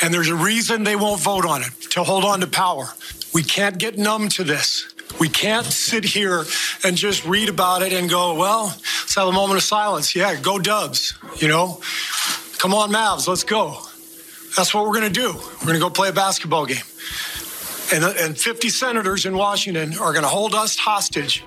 And 0.03 0.13
there's 0.13 0.29
a 0.29 0.35
reason 0.35 0.85
they 0.85 0.97
won't 0.97 1.21
vote 1.21 1.45
on 1.45 1.63
it 1.63 1.73
to 1.91 2.03
hold 2.03 2.25
on 2.25 2.41
to 2.41 2.47
power. 2.47 2.93
We 3.35 3.43
can't 3.43 3.79
get 3.79 3.99
numb 3.99 4.29
to 4.31 4.45
this. 4.45 4.93
We 5.21 5.29
can't 5.29 5.67
sit 5.67 6.05
here 6.05 6.45
and 6.85 6.97
just 6.97 7.25
read 7.27 7.49
about 7.49 7.83
it 7.83 7.93
and 7.93 8.09
go, 8.09 8.35
well, 8.35 8.67
let's 8.67 9.15
have 9.15 9.29
a 9.29 9.33
moment 9.33 9.59
of 9.59 9.63
silence. 9.63 10.17
Yeah, 10.17 10.35
go 10.37 10.59
Dubs, 10.59 11.15
you 11.37 11.49
know? 11.49 11.81
Come 12.59 12.75
on, 12.75 12.91
Mavs, 12.91 13.29
let's 13.29 13.45
go. 13.45 13.83
That's 14.57 14.75
what 14.75 14.85
we're 14.85 15.01
going 15.01 15.13
to 15.13 15.21
do. 15.21 15.33
We're 15.33 15.67
going 15.67 15.75
to 15.75 15.81
go 15.81 15.91
play 15.91 16.09
a 16.09 16.13
basketball 16.13 16.67
game. 16.67 16.85
And, 17.93 18.05
and 18.05 18.39
50 18.39 18.69
senators 18.69 19.27
in 19.27 19.37
Washington 19.37 19.99
are 19.99 20.13
going 20.13 20.23
to 20.23 20.29
hold 20.29 20.55
us 20.55 20.77
hostage. 20.77 21.45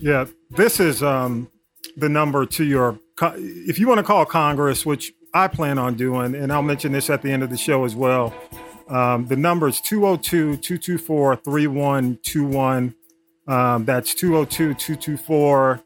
Yeah, 0.00 0.26
this 0.50 0.80
is 0.80 1.02
um, 1.02 1.50
the 1.96 2.08
number 2.08 2.44
to 2.44 2.64
your, 2.64 2.98
if 3.20 3.78
you 3.78 3.88
want 3.88 3.98
to 3.98 4.04
call 4.04 4.24
Congress, 4.24 4.84
which 4.84 5.12
I 5.34 5.48
plan 5.48 5.78
on 5.78 5.94
doing, 5.94 6.34
and 6.34 6.52
I'll 6.52 6.62
mention 6.62 6.92
this 6.92 7.08
at 7.08 7.22
the 7.22 7.30
end 7.30 7.42
of 7.42 7.50
the 7.50 7.56
show 7.56 7.84
as 7.84 7.94
well. 7.94 8.34
Um, 8.88 9.26
the 9.26 9.36
number 9.36 9.68
is 9.68 9.80
202 9.80 10.56
224 10.56 11.36
3121. 11.36 12.94
Um, 13.48 13.84
that's 13.84 14.14
202 14.14 14.74
224 14.74 15.82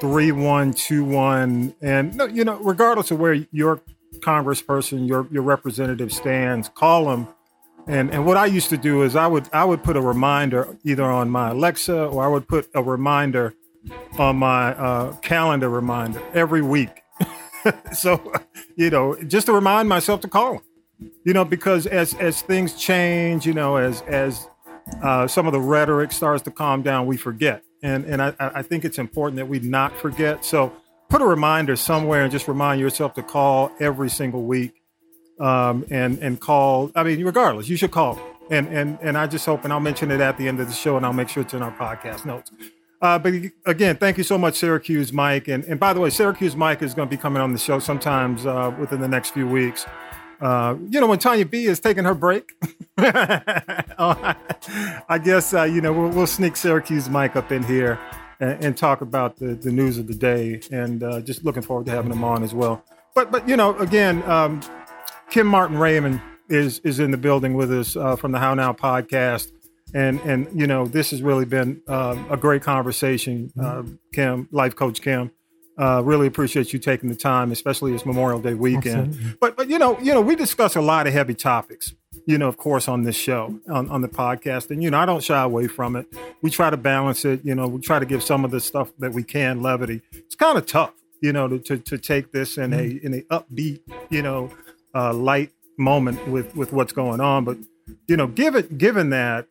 3121. 0.00 1.74
And, 1.80 2.16
no, 2.16 2.26
you 2.26 2.44
know, 2.44 2.58
regardless 2.58 3.10
of 3.10 3.18
where 3.18 3.34
your 3.52 3.80
congressperson, 4.22 5.06
your 5.06 5.26
your 5.30 5.42
representative 5.42 6.12
stands, 6.12 6.68
call 6.68 7.06
them. 7.06 7.28
And 7.86 8.10
and 8.10 8.24
what 8.24 8.36
I 8.36 8.46
used 8.46 8.70
to 8.70 8.76
do 8.76 9.02
is 9.02 9.16
I 9.16 9.26
would 9.26 9.48
I 9.52 9.64
would 9.64 9.82
put 9.82 9.96
a 9.96 10.00
reminder 10.00 10.76
either 10.84 11.04
on 11.04 11.30
my 11.30 11.50
Alexa 11.50 12.06
or 12.06 12.24
I 12.24 12.28
would 12.28 12.48
put 12.48 12.70
a 12.74 12.82
reminder 12.82 13.54
on 14.18 14.36
my 14.36 14.74
uh, 14.74 15.16
calendar 15.16 15.68
reminder 15.68 16.22
every 16.32 16.62
week. 16.62 17.02
so 17.92 18.32
you 18.76 18.90
know, 18.90 19.16
just 19.24 19.46
to 19.46 19.52
remind 19.52 19.88
myself 19.88 20.20
to 20.22 20.28
call 20.28 20.54
them. 20.54 20.62
You 21.24 21.32
know, 21.32 21.44
because 21.44 21.86
as 21.86 22.14
as 22.14 22.42
things 22.42 22.74
change, 22.74 23.44
you 23.46 23.54
know, 23.54 23.76
as 23.76 24.02
as 24.02 24.48
uh, 25.02 25.26
some 25.26 25.46
of 25.46 25.52
the 25.52 25.60
rhetoric 25.60 26.12
starts 26.12 26.42
to 26.44 26.50
calm 26.50 26.82
down, 26.82 27.06
we 27.06 27.16
forget. 27.16 27.62
And 27.82 28.04
and 28.04 28.22
I, 28.22 28.34
I 28.38 28.62
think 28.62 28.84
it's 28.84 28.98
important 28.98 29.36
that 29.36 29.46
we 29.46 29.58
not 29.58 29.96
forget. 29.96 30.44
So 30.44 30.72
put 31.12 31.20
a 31.20 31.26
reminder 31.26 31.76
somewhere 31.76 32.22
and 32.22 32.32
just 32.32 32.48
remind 32.48 32.80
yourself 32.80 33.12
to 33.12 33.22
call 33.22 33.70
every 33.78 34.08
single 34.08 34.44
week 34.44 34.82
um, 35.38 35.84
and 35.90 36.18
and 36.20 36.40
call. 36.40 36.90
I 36.96 37.02
mean, 37.02 37.22
regardless, 37.22 37.68
you 37.68 37.76
should 37.76 37.90
call. 37.90 38.18
And 38.50 38.66
and 38.68 38.98
and 39.02 39.18
I 39.18 39.26
just 39.26 39.44
hope, 39.44 39.64
and 39.64 39.72
I'll 39.72 39.80
mention 39.80 40.10
it 40.10 40.20
at 40.20 40.38
the 40.38 40.48
end 40.48 40.58
of 40.58 40.68
the 40.68 40.72
show, 40.72 40.96
and 40.96 41.04
I'll 41.04 41.12
make 41.12 41.28
sure 41.28 41.42
it's 41.42 41.52
in 41.52 41.62
our 41.62 41.70
podcast 41.70 42.24
notes. 42.24 42.50
Uh, 43.02 43.18
but 43.18 43.34
again, 43.66 43.96
thank 43.96 44.16
you 44.16 44.24
so 44.24 44.38
much, 44.38 44.54
Syracuse 44.54 45.12
Mike. 45.12 45.48
And 45.48 45.64
and 45.64 45.78
by 45.78 45.92
the 45.92 46.00
way, 46.00 46.08
Syracuse 46.08 46.56
Mike 46.56 46.80
is 46.80 46.94
going 46.94 47.08
to 47.08 47.14
be 47.14 47.20
coming 47.20 47.42
on 47.42 47.52
the 47.52 47.58
show 47.58 47.78
sometimes 47.78 48.46
uh, 48.46 48.74
within 48.80 49.02
the 49.02 49.08
next 49.08 49.30
few 49.30 49.46
weeks. 49.46 49.84
Uh, 50.40 50.76
you 50.88 50.98
know, 50.98 51.06
when 51.06 51.18
Tanya 51.18 51.44
B 51.44 51.66
is 51.66 51.78
taking 51.78 52.04
her 52.04 52.14
break, 52.14 52.52
I 52.98 54.34
guess 55.22 55.52
uh, 55.52 55.64
you 55.64 55.82
know 55.82 55.92
we'll, 55.92 56.08
we'll 56.08 56.26
sneak 56.26 56.56
Syracuse 56.56 57.10
Mike 57.10 57.36
up 57.36 57.52
in 57.52 57.62
here 57.64 57.98
and, 58.42 58.64
and 58.64 58.76
talk 58.76 59.00
about 59.00 59.36
the, 59.36 59.54
the 59.54 59.70
news 59.70 59.96
of 59.96 60.08
the 60.08 60.14
day. 60.14 60.60
And 60.70 61.02
uh, 61.02 61.20
just 61.20 61.44
looking 61.44 61.62
forward 61.62 61.86
to 61.86 61.92
having 61.92 62.12
him 62.12 62.24
on 62.24 62.42
as 62.42 62.52
well. 62.52 62.84
But 63.14 63.30
but 63.30 63.48
you 63.48 63.56
know, 63.56 63.76
again, 63.78 64.22
um, 64.24 64.60
Kim 65.30 65.46
Martin 65.46 65.78
Raymond 65.78 66.20
is 66.48 66.80
is 66.80 66.98
in 66.98 67.10
the 67.10 67.16
building 67.16 67.54
with 67.54 67.72
us 67.72 67.96
uh, 67.96 68.16
from 68.16 68.32
the 68.32 68.38
How 68.38 68.54
Now 68.54 68.72
podcast. 68.72 69.52
And 69.94 70.20
and 70.20 70.48
you 70.58 70.66
know 70.66 70.86
this 70.86 71.10
has 71.10 71.22
really 71.22 71.44
been 71.44 71.82
uh, 71.86 72.16
a 72.30 72.36
great 72.36 72.62
conversation, 72.62 73.52
uh, 73.62 73.82
Kim, 74.12 74.48
life 74.50 74.74
coach 74.74 75.02
Kim. 75.02 75.30
Uh, 75.78 76.02
really 76.04 76.26
appreciate 76.26 76.72
you 76.72 76.78
taking 76.78 77.08
the 77.08 77.16
time, 77.16 77.50
especially 77.50 77.92
this 77.92 78.06
Memorial 78.06 78.40
Day 78.40 78.54
weekend. 78.54 79.08
Absolutely. 79.08 79.36
But 79.40 79.56
but 79.56 79.68
you 79.68 79.78
know 79.78 79.98
you 80.00 80.14
know 80.14 80.22
we 80.22 80.34
discuss 80.34 80.76
a 80.76 80.80
lot 80.80 81.06
of 81.06 81.12
heavy 81.12 81.34
topics, 81.34 81.94
you 82.26 82.38
know, 82.38 82.48
of 82.48 82.56
course, 82.56 82.88
on 82.88 83.02
this 83.02 83.16
show, 83.16 83.58
on, 83.68 83.88
on 83.88 84.02
the 84.02 84.08
podcast. 84.08 84.70
And, 84.70 84.82
you 84.82 84.90
know, 84.90 84.98
I 84.98 85.06
don't 85.06 85.22
shy 85.22 85.42
away 85.42 85.66
from 85.66 85.96
it. 85.96 86.06
We 86.42 86.50
try 86.50 86.70
to 86.70 86.76
balance 86.76 87.24
it. 87.24 87.44
You 87.44 87.54
know, 87.54 87.66
we 87.66 87.80
try 87.80 87.98
to 87.98 88.06
give 88.06 88.22
some 88.22 88.44
of 88.44 88.50
the 88.50 88.60
stuff 88.60 88.92
that 88.98 89.12
we 89.12 89.22
can 89.24 89.60
levity. 89.60 90.02
It's 90.12 90.34
kind 90.34 90.56
of 90.56 90.66
tough, 90.66 90.92
you 91.20 91.32
know, 91.32 91.48
to, 91.48 91.58
to, 91.58 91.78
to 91.78 91.98
take 91.98 92.32
this 92.32 92.58
in 92.58 92.72
a, 92.72 92.76
mm-hmm. 92.76 93.06
in 93.06 93.14
a 93.14 93.20
upbeat, 93.22 93.80
you 94.10 94.22
know, 94.22 94.50
uh, 94.94 95.12
light 95.12 95.50
moment 95.78 96.26
with 96.28 96.54
with 96.54 96.72
what's 96.72 96.92
going 96.92 97.20
on. 97.20 97.44
But 97.44 97.58
you 98.06 98.16
know, 98.16 98.26
given 98.26 98.76
given 98.76 99.10
that, 99.10 99.46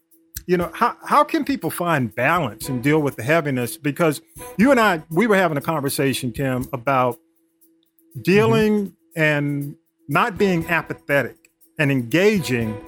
you 0.48 0.58
know, 0.58 0.72
how 0.74 0.96
how 1.06 1.24
can 1.24 1.44
people 1.46 1.70
find 1.70 2.14
balance 2.14 2.70
and 2.70 2.82
deal 2.82 3.02
with 3.02 3.16
the 3.16 3.24
heaviness? 3.24 3.78
Because 3.78 4.22
you 4.58 4.72
and 4.72 4.80
I, 4.80 5.04
we 5.10 5.28
were 5.28 5.36
having 5.36 5.58
a 5.58 5.62
conversation, 5.62 6.32
Kim, 6.32 6.68
about 6.74 7.18
dealing 8.22 8.88
mm-hmm. 8.88 9.22
and 9.22 9.76
not 10.08 10.38
being 10.38 10.66
apathetic 10.68 11.41
and 11.82 11.92
engaging 11.92 12.80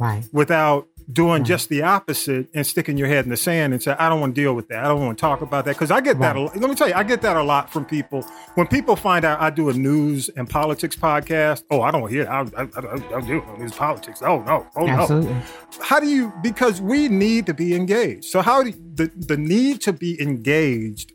right. 0.00 0.24
without 0.32 0.88
doing 1.12 1.42
right. 1.42 1.44
just 1.44 1.68
the 1.68 1.82
opposite 1.82 2.48
and 2.54 2.66
sticking 2.66 2.98
your 2.98 3.06
head 3.06 3.24
in 3.24 3.30
the 3.30 3.36
sand 3.36 3.72
and 3.72 3.80
say, 3.80 3.94
I 3.96 4.08
don't 4.08 4.20
want 4.20 4.34
to 4.34 4.40
deal 4.40 4.54
with 4.54 4.66
that. 4.68 4.84
I 4.84 4.88
don't 4.88 5.00
want 5.00 5.16
to 5.16 5.20
talk 5.20 5.42
about 5.42 5.64
that. 5.66 5.76
Because 5.76 5.92
I 5.92 6.00
get 6.00 6.16
right. 6.16 6.32
that. 6.32 6.36
A 6.36 6.40
lot. 6.40 6.56
Let 6.56 6.68
me 6.68 6.74
tell 6.74 6.88
you, 6.88 6.94
I 6.94 7.04
get 7.04 7.22
that 7.22 7.36
a 7.36 7.42
lot 7.42 7.72
from 7.72 7.84
people. 7.84 8.22
When 8.54 8.66
people 8.66 8.96
find 8.96 9.24
out 9.24 9.40
I 9.40 9.50
do 9.50 9.68
a 9.68 9.72
news 9.72 10.28
and 10.30 10.50
politics 10.50 10.96
podcast, 10.96 11.62
oh, 11.70 11.82
I 11.82 11.92
don't 11.92 12.10
hear. 12.10 12.28
I, 12.28 12.40
I, 12.40 12.62
I, 12.62 12.64
I 12.64 13.20
don't 13.20 13.26
do 13.26 13.44
news 13.58 13.72
politics. 13.72 14.22
Oh 14.22 14.42
no. 14.42 14.66
Oh 14.74 14.88
Absolutely. 14.88 15.32
no. 15.32 15.42
How 15.80 16.00
do 16.00 16.08
you? 16.08 16.32
Because 16.42 16.80
we 16.80 17.08
need 17.08 17.46
to 17.46 17.54
be 17.54 17.76
engaged. 17.76 18.24
So 18.24 18.42
how 18.42 18.64
do 18.64 18.70
you, 18.70 18.76
the 18.94 19.08
the 19.14 19.36
need 19.36 19.80
to 19.82 19.92
be 19.92 20.20
engaged 20.20 21.12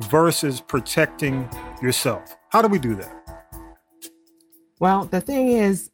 versus 0.00 0.62
protecting 0.62 1.46
yourself? 1.82 2.34
How 2.48 2.62
do 2.62 2.68
we 2.68 2.78
do 2.78 2.94
that? 2.94 3.14
Well, 4.80 5.04
the 5.04 5.20
thing 5.20 5.48
is, 5.48 5.91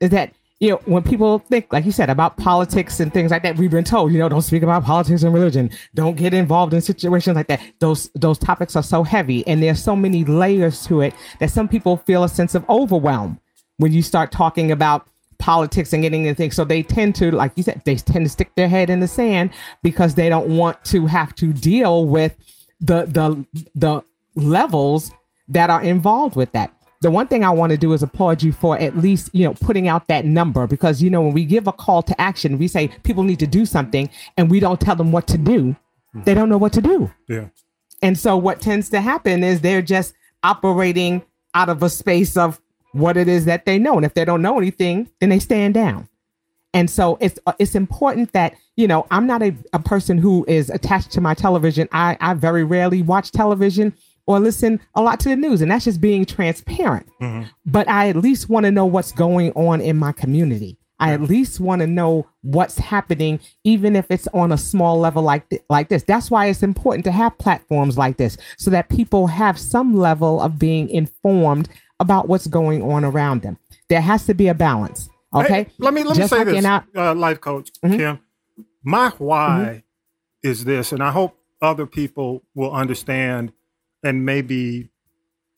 is 0.00 0.10
that 0.10 0.32
you 0.58 0.70
know, 0.70 0.80
when 0.86 1.02
people 1.02 1.38
think, 1.38 1.70
like 1.70 1.84
you 1.84 1.92
said, 1.92 2.08
about 2.08 2.38
politics 2.38 2.98
and 2.98 3.12
things 3.12 3.30
like 3.30 3.42
that, 3.42 3.56
we've 3.56 3.70
been 3.70 3.84
told, 3.84 4.10
you 4.12 4.18
know, 4.18 4.28
don't 4.28 4.40
speak 4.40 4.62
about 4.62 4.84
politics 4.84 5.22
and 5.22 5.34
religion. 5.34 5.70
Don't 5.94 6.16
get 6.16 6.32
involved 6.32 6.72
in 6.72 6.80
situations 6.80 7.36
like 7.36 7.48
that. 7.48 7.60
Those 7.78 8.08
those 8.14 8.38
topics 8.38 8.74
are 8.74 8.82
so 8.82 9.02
heavy, 9.02 9.46
and 9.46 9.62
there's 9.62 9.82
so 9.82 9.94
many 9.94 10.24
layers 10.24 10.86
to 10.86 11.02
it 11.02 11.14
that 11.40 11.50
some 11.50 11.68
people 11.68 11.98
feel 11.98 12.24
a 12.24 12.28
sense 12.28 12.54
of 12.54 12.68
overwhelm 12.70 13.38
when 13.76 13.92
you 13.92 14.00
start 14.00 14.32
talking 14.32 14.72
about 14.72 15.06
politics 15.38 15.92
and 15.92 16.02
getting 16.02 16.24
into 16.24 16.34
things. 16.34 16.56
So 16.56 16.64
they 16.64 16.82
tend 16.82 17.14
to, 17.16 17.30
like 17.32 17.52
you 17.56 17.62
said, 17.62 17.82
they 17.84 17.96
tend 17.96 18.24
to 18.24 18.30
stick 18.30 18.54
their 18.54 18.68
head 18.68 18.88
in 18.88 19.00
the 19.00 19.08
sand 19.08 19.50
because 19.82 20.14
they 20.14 20.30
don't 20.30 20.56
want 20.56 20.82
to 20.86 21.04
have 21.04 21.34
to 21.34 21.52
deal 21.52 22.06
with 22.06 22.34
the 22.80 23.04
the 23.04 23.44
the 23.74 24.02
levels 24.36 25.10
that 25.48 25.68
are 25.68 25.82
involved 25.82 26.34
with 26.34 26.50
that 26.52 26.72
the 27.00 27.10
one 27.10 27.26
thing 27.26 27.44
I 27.44 27.50
want 27.50 27.70
to 27.70 27.76
do 27.76 27.92
is 27.92 28.02
applaud 28.02 28.42
you 28.42 28.52
for 28.52 28.78
at 28.78 28.96
least, 28.96 29.30
you 29.32 29.44
know, 29.44 29.54
putting 29.54 29.88
out 29.88 30.08
that 30.08 30.24
number 30.24 30.66
because, 30.66 31.02
you 31.02 31.10
know, 31.10 31.22
when 31.22 31.32
we 31.32 31.44
give 31.44 31.66
a 31.66 31.72
call 31.72 32.02
to 32.02 32.20
action, 32.20 32.58
we 32.58 32.68
say 32.68 32.88
people 33.02 33.22
need 33.22 33.38
to 33.40 33.46
do 33.46 33.66
something 33.66 34.08
and 34.36 34.50
we 34.50 34.60
don't 34.60 34.80
tell 34.80 34.96
them 34.96 35.12
what 35.12 35.26
to 35.28 35.38
do. 35.38 35.76
They 36.24 36.32
don't 36.32 36.48
know 36.48 36.58
what 36.58 36.72
to 36.74 36.80
do. 36.80 37.12
Yeah. 37.28 37.48
And 38.02 38.18
so 38.18 38.36
what 38.36 38.60
tends 38.60 38.88
to 38.90 39.00
happen 39.00 39.44
is 39.44 39.60
they're 39.60 39.82
just 39.82 40.14
operating 40.42 41.22
out 41.54 41.68
of 41.68 41.82
a 41.82 41.90
space 41.90 42.36
of 42.36 42.60
what 42.92 43.16
it 43.16 43.28
is 43.28 43.44
that 43.44 43.66
they 43.66 43.78
know. 43.78 43.96
And 43.96 44.06
if 44.06 44.14
they 44.14 44.24
don't 44.24 44.42
know 44.42 44.56
anything, 44.56 45.10
then 45.20 45.28
they 45.28 45.38
stand 45.38 45.74
down. 45.74 46.08
And 46.72 46.90
so 46.90 47.16
it's 47.20 47.38
uh, 47.46 47.52
it's 47.58 47.74
important 47.74 48.32
that, 48.32 48.54
you 48.76 48.86
know, 48.86 49.06
I'm 49.10 49.26
not 49.26 49.42
a, 49.42 49.54
a 49.72 49.78
person 49.78 50.18
who 50.18 50.44
is 50.46 50.68
attached 50.68 51.10
to 51.12 51.20
my 51.20 51.32
television. 51.32 51.88
I, 51.92 52.18
I 52.20 52.34
very 52.34 52.64
rarely 52.64 53.00
watch 53.00 53.32
television 53.32 53.94
or 54.26 54.40
listen 54.40 54.80
a 54.94 55.02
lot 55.02 55.20
to 55.20 55.28
the 55.28 55.36
news, 55.36 55.62
and 55.62 55.70
that's 55.70 55.84
just 55.84 56.00
being 56.00 56.24
transparent. 56.24 57.08
Mm-hmm. 57.20 57.48
But 57.64 57.88
I 57.88 58.08
at 58.08 58.16
least 58.16 58.48
want 58.48 58.64
to 58.64 58.70
know 58.70 58.86
what's 58.86 59.12
going 59.12 59.52
on 59.52 59.80
in 59.80 59.96
my 59.96 60.12
community. 60.12 60.78
I 60.98 61.12
at 61.12 61.20
least 61.20 61.60
want 61.60 61.80
to 61.80 61.86
know 61.86 62.26
what's 62.40 62.78
happening, 62.78 63.38
even 63.64 63.94
if 63.94 64.06
it's 64.10 64.26
on 64.28 64.50
a 64.50 64.56
small 64.56 64.98
level 64.98 65.22
like 65.22 65.46
th- 65.50 65.62
like 65.68 65.90
this. 65.90 66.02
That's 66.02 66.30
why 66.30 66.46
it's 66.46 66.62
important 66.62 67.04
to 67.04 67.12
have 67.12 67.36
platforms 67.36 67.98
like 67.98 68.16
this, 68.16 68.38
so 68.56 68.70
that 68.70 68.88
people 68.88 69.26
have 69.26 69.58
some 69.58 69.94
level 69.96 70.40
of 70.40 70.58
being 70.58 70.88
informed 70.88 71.68
about 72.00 72.28
what's 72.28 72.46
going 72.46 72.82
on 72.82 73.04
around 73.04 73.42
them. 73.42 73.58
There 73.88 74.00
has 74.00 74.24
to 74.26 74.34
be 74.34 74.48
a 74.48 74.54
balance. 74.54 75.08
Okay. 75.34 75.64
Hey, 75.64 75.66
let 75.78 75.92
me 75.92 76.02
let 76.02 76.16
me 76.16 76.22
Just 76.22 76.32
say 76.32 76.44
like 76.44 76.46
this, 76.46 76.64
uh, 76.64 77.14
life 77.14 77.40
coach 77.40 77.70
mm-hmm. 77.84 77.96
Kim. 77.96 78.18
My 78.82 79.10
why 79.18 79.82
mm-hmm. 79.82 80.48
is 80.48 80.64
this, 80.64 80.92
and 80.92 81.02
I 81.02 81.10
hope 81.10 81.36
other 81.60 81.84
people 81.84 82.42
will 82.54 82.72
understand 82.72 83.52
and 84.06 84.24
maybe 84.24 84.88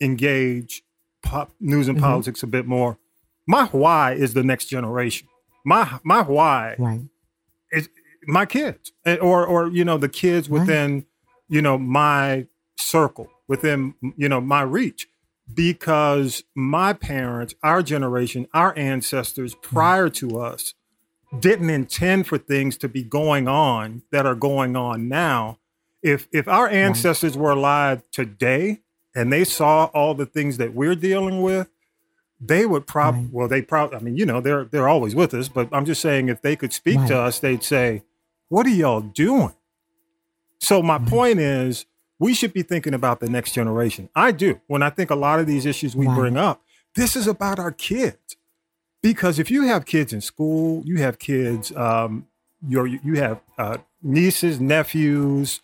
engage 0.00 0.82
pop, 1.22 1.52
news 1.61 1.87
and 1.87 1.98
mm-hmm. 1.98 2.06
politics 2.06 2.42
a 2.42 2.46
bit 2.46 2.66
more. 2.66 2.98
My 3.46 3.66
why 3.66 4.12
is 4.12 4.34
the 4.34 4.42
next 4.42 4.66
generation. 4.66 5.28
My 5.64 5.98
my 6.02 6.22
why 6.22 6.76
right. 6.78 7.02
is 7.72 7.88
my 8.26 8.46
kids, 8.46 8.92
eh, 9.04 9.16
or 9.16 9.46
or 9.46 9.68
you 9.68 9.84
know 9.84 9.98
the 9.98 10.08
kids 10.08 10.48
within 10.48 10.94
right. 10.94 11.06
you 11.48 11.62
know 11.62 11.78
my 11.78 12.46
circle, 12.78 13.28
within 13.46 13.94
you 14.16 14.28
know 14.28 14.40
my 14.40 14.62
reach, 14.62 15.08
because 15.52 16.42
my 16.54 16.92
parents, 16.92 17.54
our 17.62 17.82
generation, 17.82 18.46
our 18.54 18.76
ancestors 18.78 19.54
mm-hmm. 19.54 19.76
prior 19.76 20.08
to 20.11 20.40
us 20.40 20.74
didn't 21.38 21.70
intend 21.70 22.26
for 22.26 22.38
things 22.38 22.78
to 22.78 22.88
be 22.88 23.02
going 23.02 23.46
on 23.46 24.02
that 24.11 24.24
are 24.24 24.34
going 24.34 24.76
on 24.76 25.08
now 25.08 25.58
if 26.02 26.28
if 26.32 26.48
our 26.48 26.68
ancestors 26.68 27.37
were 27.37 27.50
alive 27.50 28.02
today 28.12 28.80
and 29.14 29.32
they 29.32 29.44
saw 29.44 29.87
all 29.87 30.14
the 30.14 30.26
things 30.26 30.56
that 30.58 30.74
we're 30.74 30.94
dealing 30.94 31.42
with, 31.42 31.68
they 32.40 32.66
would 32.66 32.87
probably 32.87 33.22
right. 33.22 33.32
well, 33.32 33.48
they 33.48 33.62
probably 33.62 33.96
I 33.96 34.00
mean, 34.00 34.16
you 34.16 34.26
know, 34.26 34.40
they're 34.40 34.64
they're 34.64 34.88
always 34.88 35.14
with 35.14 35.34
us, 35.34 35.48
but 35.48 35.68
I'm 35.72 35.84
just 35.84 36.00
saying 36.00 36.28
if 36.28 36.42
they 36.42 36.56
could 36.56 36.72
speak 36.72 36.98
right. 36.98 37.08
to 37.08 37.18
us, 37.18 37.40
they'd 37.40 37.64
say, 37.64 38.02
What 38.48 38.66
are 38.66 38.70
y'all 38.70 39.00
doing? 39.00 39.54
So 40.61 40.82
my 40.82 40.96
right. 40.96 41.08
point 41.08 41.38
is 41.38 41.87
we 42.18 42.34
should 42.34 42.52
be 42.52 42.62
thinking 42.62 42.94
about 42.94 43.20
the 43.20 43.28
next 43.28 43.52
generation. 43.52 44.08
I 44.14 44.32
do. 44.32 44.61
When 44.66 44.82
I 44.82 44.90
think 44.90 45.11
a 45.11 45.14
lot 45.14 45.38
of 45.40 45.46
these 45.46 45.66
issues 45.66 45.94
we 45.94 46.06
bring 46.06 46.37
up, 46.37 46.62
this 46.96 47.14
is 47.14 47.26
about 47.26 47.58
our 47.58 47.70
kids. 47.70 48.37
Because 49.00 49.38
if 49.38 49.50
you 49.50 49.62
have 49.62 49.84
kids 49.87 50.12
in 50.12 50.20
school, 50.20 50.82
you 50.84 50.96
have 50.96 51.20
kids, 51.20 51.74
um, 51.76 52.26
your 52.66 52.88
you 52.88 53.14
have 53.14 53.40
uh, 53.56 53.78
nieces, 54.02 54.61
nephews, 54.61 55.61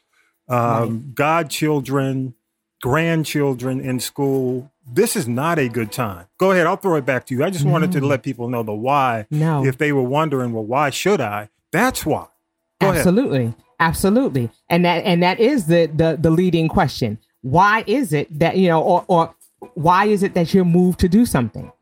um, 0.49 0.59
right. 0.59 1.15
godchildren, 1.15 2.35
grandchildren 2.83 3.81
in 3.81 4.01
school. 4.01 4.71
This 4.87 5.17
is 5.17 5.27
not 5.27 5.59
a 5.59 5.69
good 5.69 5.91
time. 5.91 6.27
Go 6.39 6.51
ahead. 6.51 6.67
I'll 6.67 6.77
throw 6.77 6.97
it 6.97 7.07
back 7.07 7.27
to 7.27 7.35
you. 7.35 7.43
I 7.45 7.51
just 7.51 7.65
no. 7.65 7.73
wanted 7.73 7.93
to 7.93 8.01
let 8.05 8.23
people 8.23 8.49
know 8.49 8.63
the 8.63 8.75
why. 8.75 9.27
No. 9.31 9.65
If 9.65 9.79
they 9.79 9.93
were 9.93 10.03
wondering, 10.03 10.53
well, 10.53 10.65
why 10.65 10.91
should 10.91 11.21
I? 11.21 11.49
That's 11.73 12.05
why. 12.05 12.27
Go 12.81 12.93
Absolutely. 12.93 13.45
Ahead. 13.45 13.55
Absolutely. 13.81 14.51
And 14.69 14.85
that 14.85 15.05
and 15.05 15.23
that 15.23 15.41
is 15.41 15.67
the 15.67 15.87
the 15.87 16.17
the 16.21 16.31
leading 16.31 16.69
question. 16.69 17.19
Why 17.43 17.85
is 17.87 18.13
it 18.13 18.39
that, 18.39 18.57
you 18.57 18.69
know, 18.69 18.83
or 18.83 19.05
or 19.09 19.35
why 19.75 20.07
is 20.07 20.23
it 20.23 20.35
that 20.35 20.55
you're 20.55 20.65
moved 20.65 21.01
to 21.01 21.09
do 21.09 21.27
something? 21.27 21.73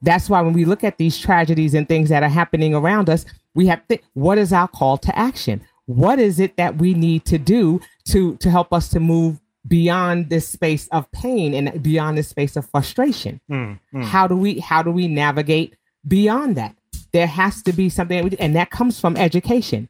That's 0.00 0.28
why 0.28 0.40
when 0.40 0.52
we 0.52 0.64
look 0.64 0.82
at 0.82 0.98
these 0.98 1.18
tragedies 1.18 1.74
and 1.74 1.86
things 1.86 2.08
that 2.08 2.22
are 2.22 2.28
happening 2.28 2.74
around 2.74 3.08
us, 3.08 3.24
we 3.54 3.66
have 3.68 3.86
to, 3.88 3.98
what 4.14 4.38
is 4.38 4.52
our 4.52 4.66
call 4.66 4.98
to 4.98 5.16
action? 5.16 5.62
What 5.86 6.18
is 6.18 6.40
it 6.40 6.56
that 6.56 6.78
we 6.78 6.94
need 6.94 7.24
to 7.26 7.38
do 7.38 7.80
to 8.06 8.36
to 8.36 8.50
help 8.50 8.72
us 8.72 8.88
to 8.90 9.00
move 9.00 9.40
beyond 9.66 10.28
this 10.28 10.48
space 10.48 10.88
of 10.88 11.10
pain 11.12 11.54
and 11.54 11.82
beyond 11.82 12.18
this 12.18 12.28
space 12.28 12.56
of 12.56 12.68
frustration? 12.68 13.40
Mm, 13.50 13.78
mm. 13.94 14.04
how 14.04 14.26
do 14.26 14.36
we 14.36 14.60
how 14.60 14.82
do 14.82 14.90
we 14.90 15.08
navigate 15.08 15.76
beyond 16.06 16.56
that? 16.56 16.76
There 17.12 17.26
has 17.26 17.62
to 17.64 17.72
be 17.72 17.88
something 17.88 18.16
that 18.16 18.30
we, 18.30 18.36
and 18.38 18.56
that 18.56 18.70
comes 18.70 18.98
from 18.98 19.16
education. 19.16 19.88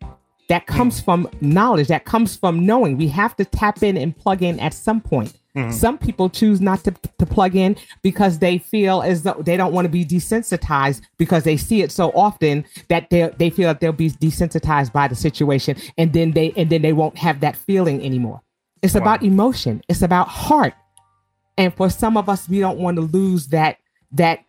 That 0.48 0.66
comes 0.66 1.00
mm. 1.00 1.04
from 1.04 1.28
knowledge. 1.40 1.88
That 1.88 2.04
comes 2.04 2.36
from 2.36 2.66
knowing. 2.66 2.96
We 2.96 3.08
have 3.08 3.36
to 3.36 3.44
tap 3.44 3.82
in 3.82 3.96
and 3.96 4.16
plug 4.16 4.42
in 4.42 4.58
at 4.60 4.74
some 4.74 5.00
point 5.00 5.36
Mm-hmm. 5.56 5.70
Some 5.70 5.98
people 5.98 6.30
choose 6.30 6.62
not 6.62 6.82
to, 6.84 6.94
to 7.18 7.26
plug 7.26 7.54
in 7.54 7.76
because 8.00 8.38
they 8.38 8.56
feel 8.56 9.02
as 9.02 9.22
though 9.22 9.42
they 9.44 9.56
don't 9.56 9.72
want 9.72 9.84
to 9.84 9.90
be 9.90 10.04
desensitized 10.04 11.02
because 11.18 11.44
they 11.44 11.58
see 11.58 11.82
it 11.82 11.92
so 11.92 12.10
often 12.12 12.64
that 12.88 13.10
they 13.10 13.30
they 13.36 13.50
feel 13.50 13.68
that 13.68 13.80
they'll 13.80 13.92
be 13.92 14.10
desensitized 14.10 14.92
by 14.92 15.08
the 15.08 15.14
situation 15.14 15.76
and 15.98 16.14
then 16.14 16.30
they 16.30 16.52
and 16.56 16.70
then 16.70 16.80
they 16.80 16.94
won't 16.94 17.18
have 17.18 17.40
that 17.40 17.56
feeling 17.56 18.02
anymore. 18.02 18.40
It's 18.82 18.94
wow. 18.94 19.02
about 19.02 19.22
emotion. 19.22 19.82
It's 19.88 20.02
about 20.02 20.28
heart. 20.28 20.74
And 21.58 21.74
for 21.74 21.90
some 21.90 22.16
of 22.16 22.30
us, 22.30 22.48
we 22.48 22.60
don't 22.60 22.78
want 22.78 22.96
to 22.96 23.02
lose 23.02 23.48
that 23.48 23.76
that 24.12 24.44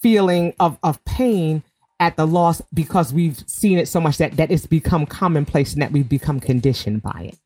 feeling 0.00 0.54
of, 0.60 0.78
of 0.82 1.04
pain 1.04 1.62
at 2.00 2.16
the 2.16 2.26
loss 2.26 2.62
because 2.72 3.12
we've 3.12 3.38
seen 3.48 3.78
it 3.78 3.88
so 3.88 4.00
much 4.00 4.18
that, 4.18 4.36
that 4.36 4.50
it's 4.50 4.66
become 4.66 5.06
commonplace 5.06 5.72
and 5.72 5.82
that 5.82 5.90
we've 5.90 6.08
become 6.08 6.38
conditioned 6.38 7.02
by 7.02 7.30
it. 7.32 7.38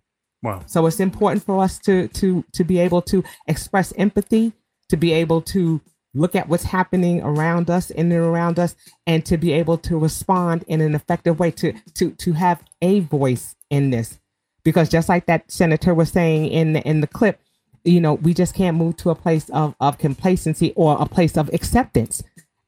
Wow. 0.43 0.63
So 0.67 0.87
it's 0.87 1.01
important 1.01 1.45
for 1.45 1.63
us 1.63 1.79
to 1.81 2.09
to 2.09 2.45
to 2.53 2.65
be 2.65 2.79
able 2.79 3.03
to 3.03 3.23
express 3.47 3.93
empathy, 3.97 4.53
to 4.89 4.97
be 4.97 5.13
able 5.13 5.41
to 5.43 5.81
look 6.15 6.35
at 6.35 6.49
what's 6.49 6.65
happening 6.65 7.23
around 7.23 7.71
us 7.71 7.91
in 7.91 8.13
and 8.13 8.21
around 8.21 8.59
us 8.59 8.75
and 9.07 9.25
to 9.25 9.39
be 9.39 9.53
able 9.53 9.79
to 9.79 9.97
respond 9.97 10.65
in 10.67 10.81
an 10.81 10.95
effective 10.95 11.39
way 11.39 11.51
to 11.53 11.73
to 11.95 12.11
to 12.13 12.33
have 12.33 12.63
a 12.83 13.01
voice 13.01 13.55
in 13.71 13.91
this. 13.91 14.19
Because 14.65 14.89
just 14.89 15.09
like 15.09 15.27
that 15.27 15.51
senator 15.51 15.95
was 15.95 16.11
saying 16.11 16.47
in 16.47 16.75
the, 16.75 16.83
in 16.83 17.01
the 17.01 17.07
clip 17.07 17.41
you 17.85 18.01
know 18.01 18.15
we 18.15 18.35
just 18.35 18.55
can't 18.55 18.77
move 18.77 18.97
to 18.97 19.11
a 19.11 19.15
place 19.15 19.49
of, 19.51 19.75
of 19.81 19.99
complacency 19.99 20.73
or 20.77 20.97
a 21.01 21.07
place 21.07 21.37
of 21.37 21.53
acceptance. 21.55 22.23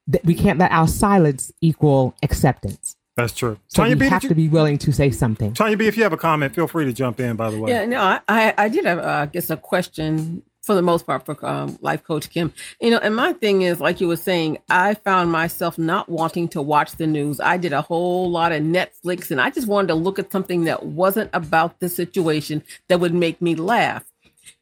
That 0.07 0.25
we 0.25 0.35
can't 0.35 0.59
let 0.59 0.71
our 0.71 0.87
silence 0.87 1.51
equal 1.63 2.15
acceptance 2.23 2.94
that's 3.17 3.33
true. 3.33 3.59
So 3.69 3.83
Tanya 3.83 3.97
we 3.97 4.01
B, 4.01 4.09
have 4.09 4.23
you, 4.23 4.29
to 4.29 4.35
be 4.35 4.49
willing 4.49 4.79
to 4.79 4.93
say 4.93 5.11
something. 5.11 5.55
Tanya 5.55 5.77
B, 5.77 5.87
if 5.87 5.97
you 5.97 6.03
have 6.03 6.13
a 6.13 6.17
comment, 6.17 6.55
feel 6.55 6.67
free 6.67 6.85
to 6.85 6.93
jump 6.93 7.21
in. 7.21 7.37
By 7.37 7.51
the 7.51 7.59
way, 7.59 7.71
yeah, 7.71 7.85
no, 7.85 8.19
I 8.29 8.55
I 8.57 8.69
did 8.69 8.85
have 8.85 8.99
uh, 8.99 9.03
I 9.03 9.27
guess 9.27 9.51
a 9.51 9.57
question 9.57 10.43
for 10.65 10.75
the 10.75 10.83
most 10.83 11.07
part 11.07 11.25
for 11.27 11.37
um, 11.45 11.79
life 11.83 12.03
coach 12.05 12.31
kim 12.31 12.53
you 12.81 12.91
know 12.91 12.99
and 12.99 13.15
my 13.15 13.35
thing 13.35 13.63
is 13.63 13.81
like 13.81 14.01
you 14.01 14.09
were 14.09 14.17
saying 14.17 14.57
i 14.71 14.95
found 14.95 15.31
myself 15.31 15.77
not 15.77 16.09
wanting 16.09 16.49
to 16.49 16.63
watch 16.63 16.93
the 16.93 17.07
news 17.07 17.39
i 17.41 17.59
did 17.59 17.75
a 17.75 17.83
whole 17.83 18.31
lot 18.31 18.51
of 18.51 18.63
netflix 18.63 19.31
and 19.31 19.43
i 19.43 19.51
just 19.51 19.69
wanted 19.69 19.89
to 19.89 19.95
look 19.95 20.19
at 20.19 20.33
something 20.33 20.65
that 20.65 20.87
wasn't 20.87 21.29
about 21.35 21.79
the 21.81 21.89
situation 21.89 22.63
that 22.89 22.99
would 22.99 23.13
make 23.13 23.43
me 23.43 23.55
laugh 23.55 24.05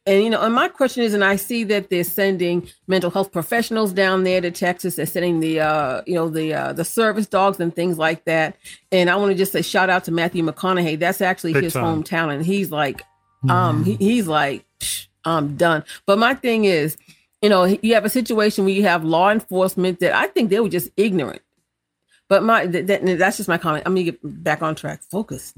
and 0.05 0.23
you 0.23 0.29
know, 0.29 0.41
and 0.41 0.53
my 0.53 0.67
question 0.67 1.03
is, 1.03 1.13
and 1.13 1.23
I 1.23 1.37
see 1.37 1.63
that 1.65 1.89
they're 1.89 2.03
sending 2.03 2.67
mental 2.87 3.09
health 3.09 3.31
professionals 3.31 3.93
down 3.93 4.23
there 4.23 4.41
to 4.41 4.51
Texas. 4.51 4.97
They're 4.97 5.05
sending 5.05 5.39
the, 5.39 5.61
uh, 5.61 6.01
you 6.05 6.15
know, 6.15 6.27
the 6.27 6.53
uh, 6.53 6.73
the 6.73 6.83
service 6.83 7.25
dogs 7.25 7.59
and 7.59 7.73
things 7.73 7.97
like 7.97 8.25
that. 8.25 8.57
And 8.91 9.09
I 9.09 9.15
want 9.15 9.31
to 9.31 9.37
just 9.37 9.53
say 9.53 9.61
shout 9.61 9.89
out 9.89 10.03
to 10.05 10.11
Matthew 10.11 10.43
McConaughey. 10.43 10.99
That's 10.99 11.21
actually 11.21 11.53
Big 11.53 11.63
his 11.63 11.73
time. 11.73 12.03
hometown, 12.03 12.33
and 12.33 12.45
he's 12.45 12.69
like, 12.69 13.01
um, 13.47 13.85
he, 13.85 13.95
he's 13.95 14.27
like, 14.27 14.65
I'm 15.23 15.55
done. 15.55 15.85
But 16.05 16.19
my 16.19 16.33
thing 16.33 16.65
is, 16.65 16.97
you 17.41 17.49
know, 17.49 17.63
you 17.63 17.93
have 17.93 18.03
a 18.03 18.09
situation 18.09 18.65
where 18.65 18.73
you 18.73 18.83
have 18.83 19.05
law 19.05 19.29
enforcement 19.29 19.99
that 20.01 20.13
I 20.13 20.27
think 20.27 20.49
they 20.49 20.59
were 20.59 20.69
just 20.69 20.89
ignorant. 20.97 21.41
But 22.29 22.43
my 22.43 22.65
that, 22.65 23.05
that's 23.19 23.37
just 23.37 23.49
my 23.49 23.57
comment. 23.57 23.83
I'm 23.85 23.93
gonna 23.93 24.05
get 24.05 24.19
back 24.23 24.61
on 24.61 24.75
track. 24.75 25.01
Focus. 25.03 25.53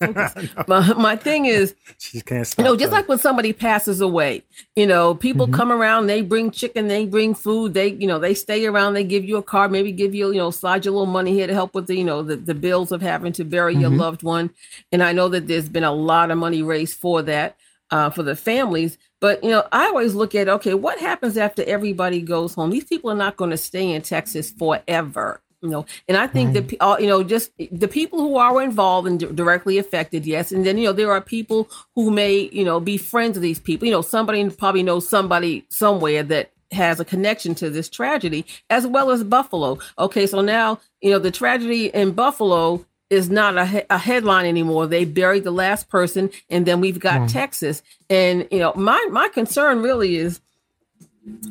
Focus. 0.00 0.34
my, 0.66 0.94
my 0.94 1.14
thing 1.14 1.44
is, 1.44 1.74
she 1.98 2.20
can't 2.22 2.52
you 2.56 2.64
know, 2.64 2.74
just 2.74 2.90
that. 2.90 2.96
like 2.96 3.08
when 3.08 3.18
somebody 3.18 3.52
passes 3.52 4.00
away, 4.00 4.42
you 4.76 4.86
know, 4.86 5.14
people 5.14 5.46
mm-hmm. 5.46 5.54
come 5.54 5.70
around, 5.70 6.06
they 6.06 6.22
bring 6.22 6.50
chicken, 6.50 6.88
they 6.88 7.04
bring 7.04 7.34
food, 7.34 7.74
they, 7.74 7.88
you 7.88 8.06
know, 8.06 8.18
they 8.18 8.32
stay 8.32 8.64
around, 8.64 8.94
they 8.94 9.04
give 9.04 9.24
you 9.24 9.36
a 9.36 9.42
card, 9.42 9.70
maybe 9.70 9.92
give 9.92 10.14
you, 10.14 10.28
you 10.32 10.38
know, 10.38 10.50
slide 10.50 10.84
your 10.84 10.92
little 10.92 11.06
money 11.06 11.32
here 11.32 11.46
to 11.46 11.54
help 11.54 11.74
with 11.74 11.86
the, 11.86 11.96
you 11.96 12.04
know, 12.04 12.22
the, 12.22 12.36
the 12.36 12.54
bills 12.54 12.92
of 12.92 13.02
having 13.02 13.32
to 13.34 13.44
bury 13.44 13.74
mm-hmm. 13.74 13.82
your 13.82 13.90
loved 13.90 14.22
one. 14.22 14.50
And 14.90 15.02
I 15.02 15.12
know 15.12 15.28
that 15.28 15.46
there's 15.46 15.68
been 15.68 15.84
a 15.84 15.92
lot 15.92 16.30
of 16.30 16.38
money 16.38 16.62
raised 16.62 16.98
for 16.98 17.20
that, 17.22 17.56
uh, 17.90 18.10
for 18.10 18.22
the 18.22 18.34
families. 18.36 18.96
But 19.20 19.44
you 19.44 19.50
know, 19.50 19.66
I 19.70 19.86
always 19.86 20.14
look 20.14 20.34
at 20.34 20.48
okay, 20.48 20.74
what 20.74 20.98
happens 20.98 21.36
after 21.36 21.62
everybody 21.64 22.20
goes 22.20 22.54
home? 22.54 22.70
These 22.70 22.84
people 22.84 23.10
are 23.10 23.16
not 23.16 23.36
going 23.36 23.50
to 23.50 23.56
stay 23.56 23.92
in 23.92 24.02
Texas 24.02 24.50
forever 24.50 25.40
you 25.62 25.68
know 25.68 25.86
and 26.08 26.16
i 26.16 26.26
think 26.26 26.54
right. 26.54 26.68
that 26.68 26.76
uh, 26.80 26.96
you 26.98 27.06
know 27.06 27.22
just 27.22 27.50
the 27.70 27.88
people 27.88 28.18
who 28.18 28.36
are 28.36 28.62
involved 28.62 29.08
and 29.08 29.36
directly 29.36 29.78
affected 29.78 30.26
yes 30.26 30.52
and 30.52 30.66
then 30.66 30.76
you 30.78 30.84
know 30.84 30.92
there 30.92 31.10
are 31.10 31.20
people 31.20 31.68
who 31.94 32.10
may 32.10 32.48
you 32.52 32.64
know 32.64 32.80
be 32.80 32.96
friends 32.96 33.36
of 33.36 33.42
these 33.42 33.58
people 33.58 33.86
you 33.86 33.92
know 33.92 34.02
somebody 34.02 34.48
probably 34.50 34.82
knows 34.82 35.08
somebody 35.08 35.64
somewhere 35.68 36.22
that 36.22 36.52
has 36.72 36.98
a 36.98 37.04
connection 37.04 37.54
to 37.54 37.70
this 37.70 37.88
tragedy 37.88 38.44
as 38.70 38.86
well 38.86 39.10
as 39.10 39.22
buffalo 39.24 39.78
okay 39.98 40.26
so 40.26 40.40
now 40.40 40.78
you 41.00 41.10
know 41.10 41.18
the 41.18 41.30
tragedy 41.30 41.86
in 41.88 42.12
buffalo 42.12 42.84
is 43.08 43.30
not 43.30 43.56
a, 43.56 43.64
he- 43.66 43.82
a 43.88 43.98
headline 43.98 44.46
anymore 44.46 44.86
they 44.86 45.04
buried 45.04 45.44
the 45.44 45.50
last 45.50 45.88
person 45.88 46.28
and 46.50 46.66
then 46.66 46.80
we've 46.80 46.98
got 46.98 47.20
right. 47.20 47.30
texas 47.30 47.82
and 48.10 48.46
you 48.50 48.58
know 48.58 48.72
my 48.74 49.00
my 49.10 49.28
concern 49.28 49.80
really 49.80 50.16
is 50.16 50.40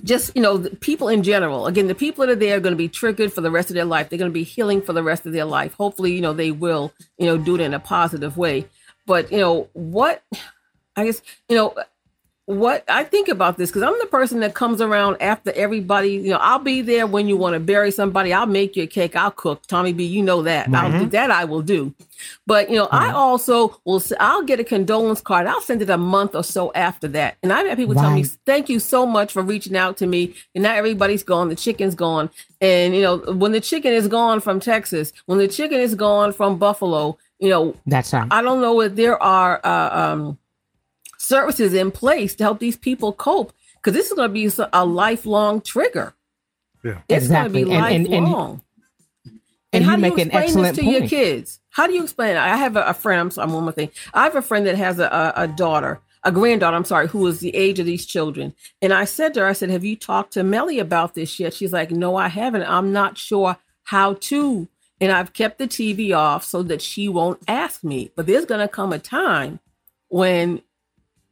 just 0.03 0.35
you 0.35 0.41
know 0.41 0.59
people 0.79 1.07
in 1.09 1.23
general. 1.23 1.67
Again 1.67 1.88
the 1.88 1.95
people 1.95 2.25
that 2.25 2.31
are 2.31 2.35
there 2.35 2.57
are 2.57 2.59
going 2.59 2.73
to 2.73 2.77
be 2.77 2.89
triggered 2.89 3.33
for 3.33 3.41
the 3.41 3.51
rest 3.51 3.69
of 3.69 3.75
their 3.75 3.85
life. 3.85 4.09
They're 4.09 4.19
going 4.19 4.31
to 4.31 4.33
be 4.33 4.43
healing 4.43 4.81
for 4.81 4.93
the 4.93 5.03
rest 5.03 5.25
of 5.25 5.33
their 5.33 5.45
life. 5.45 5.73
Hopefully 5.73 6.13
you 6.13 6.21
know 6.21 6.33
they 6.33 6.51
will 6.51 6.93
you 7.17 7.25
know 7.25 7.38
do 7.38 7.55
it 7.55 7.61
in 7.61 7.73
a 7.73 7.79
positive 7.79 8.38
way. 8.38 8.67
But 9.05 9.31
you 9.31 9.38
know 9.38 9.69
what 9.73 10.23
i 10.95 11.05
guess 11.05 11.21
you 11.49 11.55
know 11.55 11.73
what 12.45 12.84
I 12.88 13.03
think 13.03 13.27
about 13.27 13.58
this 13.58 13.71
because 13.71 13.81
I'm 13.81 13.97
the 13.99 14.05
person 14.05 14.39
that 14.41 14.53
comes 14.53 14.79
around 14.79 15.17
after 15.19 15.51
everybody. 15.53 16.12
You 16.12 16.31
know, 16.31 16.38
I'll 16.38 16.60
be 16.60 16.81
there 16.81 17.08
when 17.08 17.27
you 17.27 17.38
want 17.38 17.55
to 17.55 17.60
bury 17.60 17.89
somebody. 17.89 18.34
I'll 18.34 18.45
make 18.45 18.75
you 18.75 18.84
a 18.84 18.88
cake. 18.88 19.15
I'll 19.15 19.31
cook. 19.31 19.65
Tommy 19.65 19.93
B, 19.93 20.05
you 20.05 20.21
know 20.21 20.43
that. 20.43 20.65
Mm-hmm. 20.65 20.75
I'll 20.75 20.91
do 20.91 20.97
mm-hmm. 20.97 21.10
that. 21.10 21.31
I 21.31 21.45
will 21.45 21.63
do. 21.63 21.93
But 22.45 22.69
you 22.69 22.75
know, 22.75 22.86
mm-hmm. 22.86 22.95
I 22.95 23.12
also 23.12 23.79
will. 23.84 24.01
I'll 24.19 24.43
get 24.43 24.60
a 24.60 24.63
condolence 24.63 25.21
card. 25.21 25.47
I'll 25.47 25.62
send 25.62 25.81
it 25.81 25.89
a 25.89 25.97
month 25.97 26.36
or 26.36 26.43
so 26.43 26.71
after 26.73 27.08
that. 27.10 27.38
And 27.41 27.51
I've 27.51 27.65
had 27.65 27.77
people 27.77 27.95
tell 27.95 28.12
me, 28.12 28.23
"Thank 28.45 28.69
you 28.69 28.79
so 28.79 29.08
much 29.08 29.34
for 29.34 29.41
reaching 29.41 29.75
out 29.75 29.97
to 29.97 30.08
me." 30.08 30.36
And 30.53 30.63
now 30.63 30.75
everybody's 30.75 31.23
gone. 31.23 31.49
The 31.49 31.55
chicken's 31.55 31.95
gone. 31.95 32.29
And 32.62 32.95
you 32.95 33.01
know, 33.01 33.17
when 33.34 33.53
the 33.53 33.62
chicken 33.62 33.91
is 33.91 34.08
gone 34.08 34.39
from 34.39 34.60
Texas, 34.60 35.13
when 35.25 35.39
the 35.39 35.47
chicken 35.47 35.79
is 35.79 35.95
gone 35.95 36.31
from 36.31 36.60
Buffalo, 36.60 37.17
you 37.39 37.49
know, 37.49 37.75
that's 37.88 38.13
right. 38.13 38.27
I 38.29 38.43
don't 38.43 38.62
know 38.62 38.81
if 38.81 38.93
there 38.95 39.21
are. 39.21 39.60
Uh, 39.63 39.89
um, 39.97 40.38
services 41.25 41.73
in 41.73 41.91
place 41.91 42.35
to 42.35 42.43
help 42.43 42.59
these 42.59 42.77
people 42.77 43.13
cope 43.13 43.53
because 43.75 43.93
this 43.93 44.07
is 44.07 44.13
going 44.13 44.29
to 44.29 44.33
be 44.33 44.49
a 44.73 44.85
lifelong 44.85 45.61
trigger. 45.61 46.13
Yeah, 46.83 47.01
it's 47.09 47.25
exactly. 47.25 47.63
going 47.63 47.77
to 47.77 47.89
be 47.89 47.95
and, 47.95 48.07
lifelong. 48.07 48.51
And, 48.51 48.61
and, 49.73 49.83
and 49.83 49.85
how 49.85 49.95
do 49.95 50.07
you 50.07 50.15
explain 50.15 50.63
this 50.63 50.75
to 50.77 50.83
point. 50.83 50.99
your 50.99 51.07
kids? 51.07 51.59
How 51.69 51.88
do 51.88 51.93
you 51.93 52.03
explain 52.03 52.35
it? 52.35 52.39
I 52.39 52.55
have 52.55 52.75
a, 52.75 52.85
a 52.85 52.93
friend. 52.93 53.19
I'm 53.19 53.31
sorry, 53.31 53.51
one 53.51 53.63
more 53.63 53.71
thing. 53.71 53.89
I 54.13 54.23
have 54.23 54.35
a 54.35 54.41
friend 54.41 54.65
that 54.65 54.75
has 54.75 54.99
a, 54.99 55.05
a, 55.05 55.43
a 55.43 55.47
daughter, 55.47 55.99
a 56.23 56.31
granddaughter. 56.31 56.75
I'm 56.75 56.85
sorry, 56.85 57.07
who 57.07 57.27
is 57.27 57.39
the 57.39 57.55
age 57.55 57.79
of 57.79 57.85
these 57.85 58.05
children. 58.05 58.53
And 58.81 58.93
I 58.93 59.05
said 59.05 59.33
to 59.33 59.41
her, 59.41 59.47
I 59.47 59.53
said, 59.53 59.69
"Have 59.69 59.83
you 59.83 59.95
talked 59.95 60.33
to 60.33 60.43
Melly 60.43 60.79
about 60.79 61.13
this 61.13 61.39
yet?" 61.39 61.53
She's 61.53 61.73
like, 61.73 61.91
"No, 61.91 62.15
I 62.15 62.29
haven't. 62.29 62.63
I'm 62.63 62.93
not 62.93 63.17
sure 63.17 63.57
how 63.83 64.13
to." 64.13 64.67
And 65.01 65.11
I've 65.11 65.33
kept 65.33 65.57
the 65.57 65.67
TV 65.67 66.15
off 66.15 66.45
so 66.45 66.63
that 66.63 66.81
she 66.81 67.09
won't 67.09 67.41
ask 67.47 67.83
me. 67.83 68.11
But 68.15 68.27
there's 68.27 68.45
going 68.45 68.61
to 68.61 68.69
come 68.69 68.93
a 68.93 68.99
time 68.99 69.59
when 70.07 70.61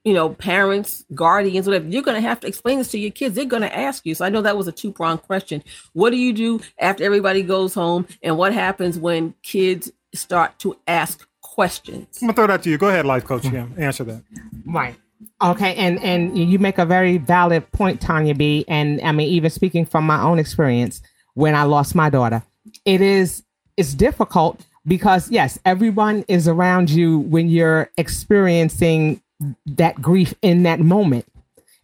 you 0.04 0.13
know, 0.13 0.30
parents, 0.30 1.06
guardians, 1.13 1.66
whatever, 1.66 1.88
you're 1.88 2.02
going 2.02 2.22
to 2.22 2.28
have 2.28 2.39
to 2.42 2.48
explain 2.48 2.78
this 2.78 2.92
to 2.92 3.00
your 3.00 3.12
kids. 3.12 3.36
They're 3.36 3.46
going 3.46 3.62
to 3.62 3.76
ask 3.76 4.06
you. 4.06 4.16
So 4.16 4.26
I 4.26 4.30
know 4.30 4.42
that 4.42 4.58
was 4.58 4.68
a 4.68 4.72
two 4.72 4.92
pronged 4.92 5.22
question. 5.22 5.63
What 5.94 6.10
do 6.10 6.18
you 6.18 6.34
do 6.34 6.60
after 6.80 7.04
everybody 7.04 7.42
goes 7.42 7.74
home? 7.74 8.06
And 8.22 8.38
what 8.38 8.54
happens 8.54 9.00
when 9.00 9.34
kids 9.44 9.92
start 10.13 10.60
to 10.60 10.78
ask 10.88 11.26
questions? 11.42 12.20
I'm 12.22 12.28
going 12.28 12.36
to 12.36 12.36
throw 12.36 12.48
that 12.48 12.63
to 12.63 12.70
you. 12.70 12.78
Go 12.78 12.89
ahead, 12.89 13.06
life 13.06 13.24
coach. 13.24 13.46
Yeah, 13.46 13.68
answer 13.78 14.04
that. 14.04 14.24
Right. 14.66 14.96
Okay, 15.42 15.74
and 15.76 16.00
and 16.04 16.38
you 16.38 16.60
make 16.60 16.78
a 16.78 16.86
very 16.86 17.18
valid 17.18 17.70
point, 17.72 18.02
Tanya 18.02 18.36
B. 18.36 18.66
And 18.68 19.02
I 19.02 19.13
mean, 19.13 19.30
even 19.30 19.50
speaking 19.50 19.86
from 19.86 20.06
my 20.06 20.22
own 20.22 20.38
experience, 20.38 21.02
when 21.34 21.56
I 21.56 21.63
lost 21.63 21.96
my 21.96 22.10
daughter, 22.10 22.44
it 22.86 23.02
is 23.02 23.44
it's 23.78 23.94
difficult 23.94 24.66
because 24.86 25.32
yes, 25.32 25.58
everyone 25.66 26.26
is 26.28 26.48
around 26.48 26.89
you 26.89 27.20
when 27.20 27.48
you're 27.48 27.89
experiencing 27.98 29.22
that 29.65 30.01
grief 30.01 30.34
in 30.41 30.63
that 30.63 30.79
moment. 30.79 31.25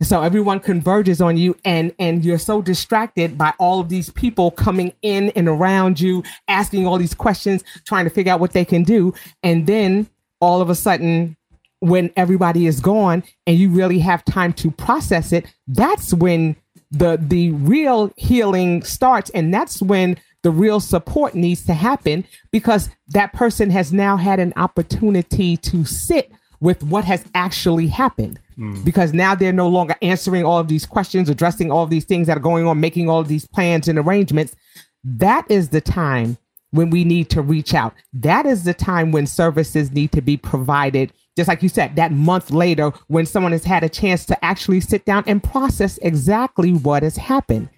So 0.01 0.21
everyone 0.21 0.61
converges 0.61 1.19
on 1.19 1.37
you 1.37 1.57
and 1.65 1.93
and 1.99 2.23
you're 2.23 2.37
so 2.37 2.61
distracted 2.61 3.37
by 3.37 3.53
all 3.59 3.81
of 3.81 3.89
these 3.89 4.09
people 4.09 4.51
coming 4.51 4.93
in 5.01 5.29
and 5.31 5.49
around 5.49 5.99
you 5.99 6.23
asking 6.47 6.87
all 6.87 6.97
these 6.97 7.13
questions 7.13 7.63
trying 7.85 8.05
to 8.05 8.09
figure 8.09 8.31
out 8.31 8.39
what 8.39 8.53
they 8.53 8.63
can 8.63 8.83
do 8.83 9.13
and 9.43 9.67
then 9.67 10.07
all 10.39 10.61
of 10.61 10.69
a 10.69 10.75
sudden 10.75 11.35
when 11.81 12.11
everybody 12.15 12.65
is 12.65 12.79
gone 12.79 13.23
and 13.45 13.57
you 13.57 13.69
really 13.69 13.99
have 13.99 14.23
time 14.23 14.53
to 14.53 14.71
process 14.71 15.33
it 15.33 15.45
that's 15.67 16.13
when 16.13 16.55
the 16.91 17.17
the 17.21 17.51
real 17.51 18.09
healing 18.15 18.81
starts 18.83 19.29
and 19.31 19.53
that's 19.53 19.81
when 19.81 20.17
the 20.43 20.51
real 20.51 20.79
support 20.79 21.35
needs 21.35 21.65
to 21.65 21.73
happen 21.73 22.25
because 22.51 22.89
that 23.09 23.33
person 23.33 23.69
has 23.69 23.91
now 23.91 24.15
had 24.15 24.39
an 24.39 24.53
opportunity 24.55 25.57
to 25.57 25.83
sit 25.83 26.31
with 26.61 26.83
what 26.83 27.05
has 27.05 27.23
actually 27.35 27.87
happened. 27.87 28.39
Mm. 28.57 28.83
Because 28.83 29.13
now 29.13 29.35
they're 29.35 29.53
no 29.53 29.67
longer 29.67 29.95
answering 30.01 30.43
all 30.43 30.57
of 30.57 30.67
these 30.67 30.85
questions, 30.85 31.29
addressing 31.29 31.71
all 31.71 31.83
of 31.83 31.89
these 31.89 32.05
things 32.05 32.27
that 32.27 32.37
are 32.37 32.41
going 32.41 32.67
on, 32.67 32.79
making 32.79 33.09
all 33.09 33.19
of 33.19 33.27
these 33.27 33.47
plans 33.47 33.87
and 33.87 33.97
arrangements. 33.97 34.55
That 35.03 35.49
is 35.49 35.69
the 35.69 35.81
time 35.81 36.37
when 36.71 36.89
we 36.89 37.03
need 37.03 37.29
to 37.31 37.41
reach 37.41 37.73
out. 37.73 37.93
That 38.13 38.45
is 38.45 38.63
the 38.63 38.73
time 38.73 39.11
when 39.11 39.25
services 39.25 39.91
need 39.91 40.11
to 40.11 40.21
be 40.21 40.37
provided. 40.37 41.13
Just 41.35 41.47
like 41.47 41.63
you 41.63 41.69
said, 41.69 41.95
that 41.95 42.11
month 42.11 42.51
later, 42.51 42.91
when 43.07 43.25
someone 43.25 43.53
has 43.53 43.63
had 43.63 43.83
a 43.83 43.89
chance 43.89 44.25
to 44.25 44.45
actually 44.45 44.81
sit 44.81 45.05
down 45.05 45.23
and 45.25 45.41
process 45.41 45.97
exactly 45.99 46.73
what 46.73 47.03
has 47.03 47.15
happened. 47.15 47.69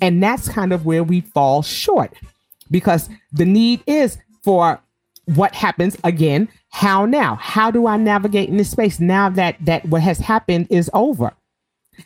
And 0.00 0.22
that's 0.22 0.48
kind 0.48 0.72
of 0.72 0.86
where 0.86 1.04
we 1.04 1.20
fall 1.20 1.62
short 1.62 2.14
because 2.70 3.08
the 3.32 3.44
need 3.44 3.82
is 3.86 4.18
for 4.42 4.81
what 5.26 5.54
happens 5.54 5.96
again? 6.04 6.48
How 6.70 7.06
now? 7.06 7.36
How 7.36 7.70
do 7.70 7.86
i 7.86 7.96
navigate 7.96 8.48
in 8.48 8.56
this 8.56 8.70
space 8.70 8.98
now 9.00 9.28
that 9.30 9.56
that 9.60 9.84
what 9.86 10.02
has 10.02 10.18
happened 10.18 10.66
is 10.70 10.90
over? 10.92 11.32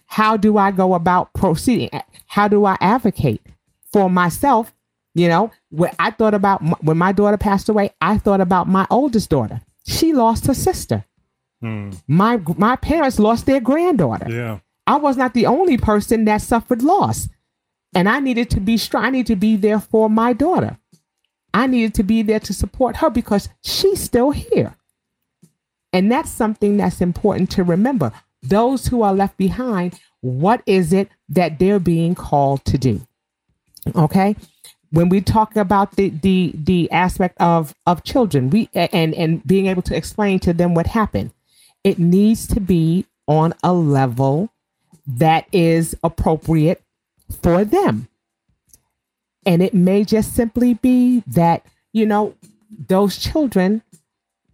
How 0.06 0.36
do 0.36 0.58
i 0.58 0.70
go 0.70 0.94
about 0.94 1.32
proceeding? 1.32 1.90
How 2.26 2.48
do 2.48 2.64
i 2.64 2.76
advocate 2.80 3.40
for 3.92 4.10
myself? 4.10 4.72
You 5.14 5.28
know 5.28 5.50
when 5.70 5.90
i 5.98 6.10
thought 6.10 6.34
about 6.34 6.60
when 6.84 6.98
my 6.98 7.12
daughter 7.12 7.38
passed 7.38 7.68
away 7.70 7.90
i 8.00 8.18
thought 8.18 8.40
about 8.40 8.68
my 8.68 8.86
oldest 8.90 9.30
daughter. 9.30 9.60
She 9.86 10.12
lost 10.12 10.46
her 10.46 10.54
sister. 10.54 11.04
Hmm. 11.62 11.92
my 12.06 12.38
my 12.58 12.76
parents 12.76 13.18
lost 13.18 13.46
their 13.46 13.60
granddaughter. 13.60 14.30
Yeah. 14.30 14.58
I 14.86 14.96
was 14.96 15.16
not 15.16 15.32
the 15.32 15.46
only 15.46 15.78
person 15.78 16.26
that 16.26 16.42
suffered 16.42 16.82
loss. 16.82 17.28
And 17.94 18.10
i 18.10 18.20
needed 18.20 18.50
to 18.50 18.60
be 18.60 18.76
strong 18.76 19.04
i 19.04 19.10
need 19.10 19.26
to 19.28 19.36
be 19.36 19.56
there 19.56 19.80
for 19.80 20.10
my 20.10 20.34
daughter 20.34 20.76
I 21.56 21.66
needed 21.66 21.94
to 21.94 22.02
be 22.02 22.20
there 22.20 22.40
to 22.40 22.52
support 22.52 22.96
her 22.96 23.08
because 23.08 23.48
she's 23.64 23.98
still 23.98 24.30
here. 24.30 24.76
And 25.90 26.12
that's 26.12 26.30
something 26.30 26.76
that's 26.76 27.00
important 27.00 27.50
to 27.52 27.64
remember. 27.64 28.12
Those 28.42 28.88
who 28.88 29.00
are 29.00 29.14
left 29.14 29.38
behind, 29.38 29.98
what 30.20 30.62
is 30.66 30.92
it 30.92 31.08
that 31.30 31.58
they're 31.58 31.78
being 31.78 32.14
called 32.14 32.62
to 32.66 32.76
do? 32.76 33.00
Okay? 33.94 34.36
When 34.90 35.08
we 35.08 35.22
talk 35.22 35.56
about 35.56 35.96
the 35.96 36.10
the 36.10 36.52
the 36.54 36.90
aspect 36.90 37.40
of 37.40 37.74
of 37.86 38.04
children, 38.04 38.50
we 38.50 38.68
and 38.74 39.14
and 39.14 39.42
being 39.46 39.66
able 39.66 39.82
to 39.82 39.96
explain 39.96 40.38
to 40.40 40.52
them 40.52 40.74
what 40.74 40.86
happened, 40.86 41.32
it 41.82 41.98
needs 41.98 42.46
to 42.48 42.60
be 42.60 43.06
on 43.26 43.54
a 43.62 43.72
level 43.72 44.50
that 45.06 45.46
is 45.52 45.96
appropriate 46.04 46.82
for 47.40 47.64
them. 47.64 48.08
And 49.46 49.62
it 49.62 49.72
may 49.72 50.04
just 50.04 50.34
simply 50.34 50.74
be 50.74 51.22
that, 51.28 51.64
you 51.92 52.04
know, 52.04 52.34
those 52.88 53.16
children 53.16 53.82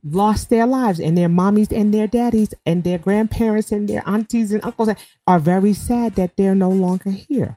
lost 0.05 0.51
their 0.51 0.67
lives 0.67 1.01
and 1.01 1.17
their 1.17 1.29
mommies 1.29 1.75
and 1.75 1.95
their 1.95 2.07
daddies 2.07 2.53
and 2.67 2.85
their 2.85 2.99
grandparents 2.99 3.73
and 3.73 3.89
their 3.89 4.03
aunties 4.07 4.53
and 4.53 4.65
uncles 4.65 4.91
are 5.27 5.39
very 5.39 5.73
sad 5.73 6.15
that 6.17 6.37
they're 6.37 6.55
no 6.55 6.71
longer 6.71 7.11
here. 7.11 7.57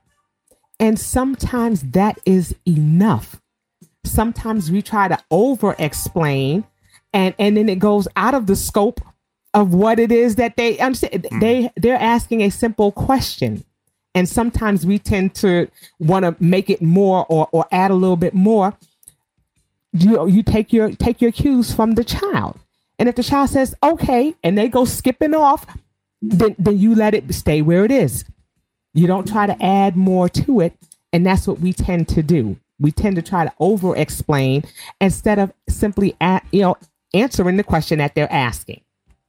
And 0.80 1.00
sometimes 1.00 1.82
that 1.92 2.20
is 2.26 2.56
enough. 2.68 3.42
Sometimes 4.06 4.72
we 4.72 4.82
try 4.82 5.08
to 5.08 5.18
over 5.30 5.76
explain 5.78 6.66
and 7.14 7.34
and 7.40 7.58
then 7.58 7.70
it 7.70 7.80
goes 7.80 8.08
out 8.16 8.34
of 8.34 8.46
the 8.46 8.56
scope 8.56 9.02
of 9.54 9.74
what 9.74 10.00
it 10.00 10.12
is 10.12 10.36
that 10.36 10.58
they 10.58 10.78
understand. 10.80 11.24
Mm. 11.24 11.40
They 11.40 11.72
they're 11.78 12.00
asking 12.00 12.42
a 12.42 12.50
simple 12.50 12.92
question 12.92 13.64
and 14.16 14.28
sometimes 14.30 14.86
we 14.86 14.98
tend 14.98 15.36
to 15.36 15.70
want 16.00 16.24
to 16.24 16.36
make 16.44 16.70
it 16.70 16.82
more 16.82 17.26
or, 17.28 17.50
or 17.52 17.68
add 17.72 17.92
a 17.92 17.96
little 17.96 18.16
bit 18.16 18.34
more. 18.34 18.74
You 19.92 20.28
you 20.28 20.42
take 20.42 20.74
your 20.74 20.92
take 20.92 21.22
your 21.22 21.32
cues 21.32 21.74
from 21.74 21.92
the 21.92 22.04
child. 22.04 22.58
And 22.98 23.10
if 23.10 23.16
the 23.16 23.24
child 23.24 23.50
says 23.50 23.76
okay 23.84 24.34
and 24.42 24.58
they 24.58 24.70
go 24.70 24.86
skipping 24.86 25.36
off 25.36 25.66
then 26.22 26.56
then 26.58 26.80
you 26.80 26.96
let 26.96 27.14
it 27.14 27.32
stay 27.36 27.62
where 27.62 27.86
it 27.86 27.92
is. 27.92 28.26
You 28.94 29.06
don't 29.06 29.28
try 29.28 29.46
to 29.46 29.64
add 29.64 29.98
more 29.98 30.30
to 30.30 30.62
it 30.62 30.74
and 31.12 31.26
that's 31.26 31.46
what 31.46 31.60
we 31.60 31.74
tend 31.74 32.08
to 32.10 32.24
do. 32.24 32.58
We 32.80 32.92
tend 32.92 33.18
to 33.18 33.22
try 33.22 33.46
to 33.46 33.54
over 33.60 33.96
explain 33.96 34.64
instead 35.00 35.40
of 35.40 35.54
simply 35.70 36.16
at, 36.22 36.46
you 36.52 36.62
know 36.62 36.78
answering 37.14 37.58
the 37.58 37.64
question 37.64 38.00
that 38.00 38.16
they're 38.16 38.32
asking. 38.32 38.82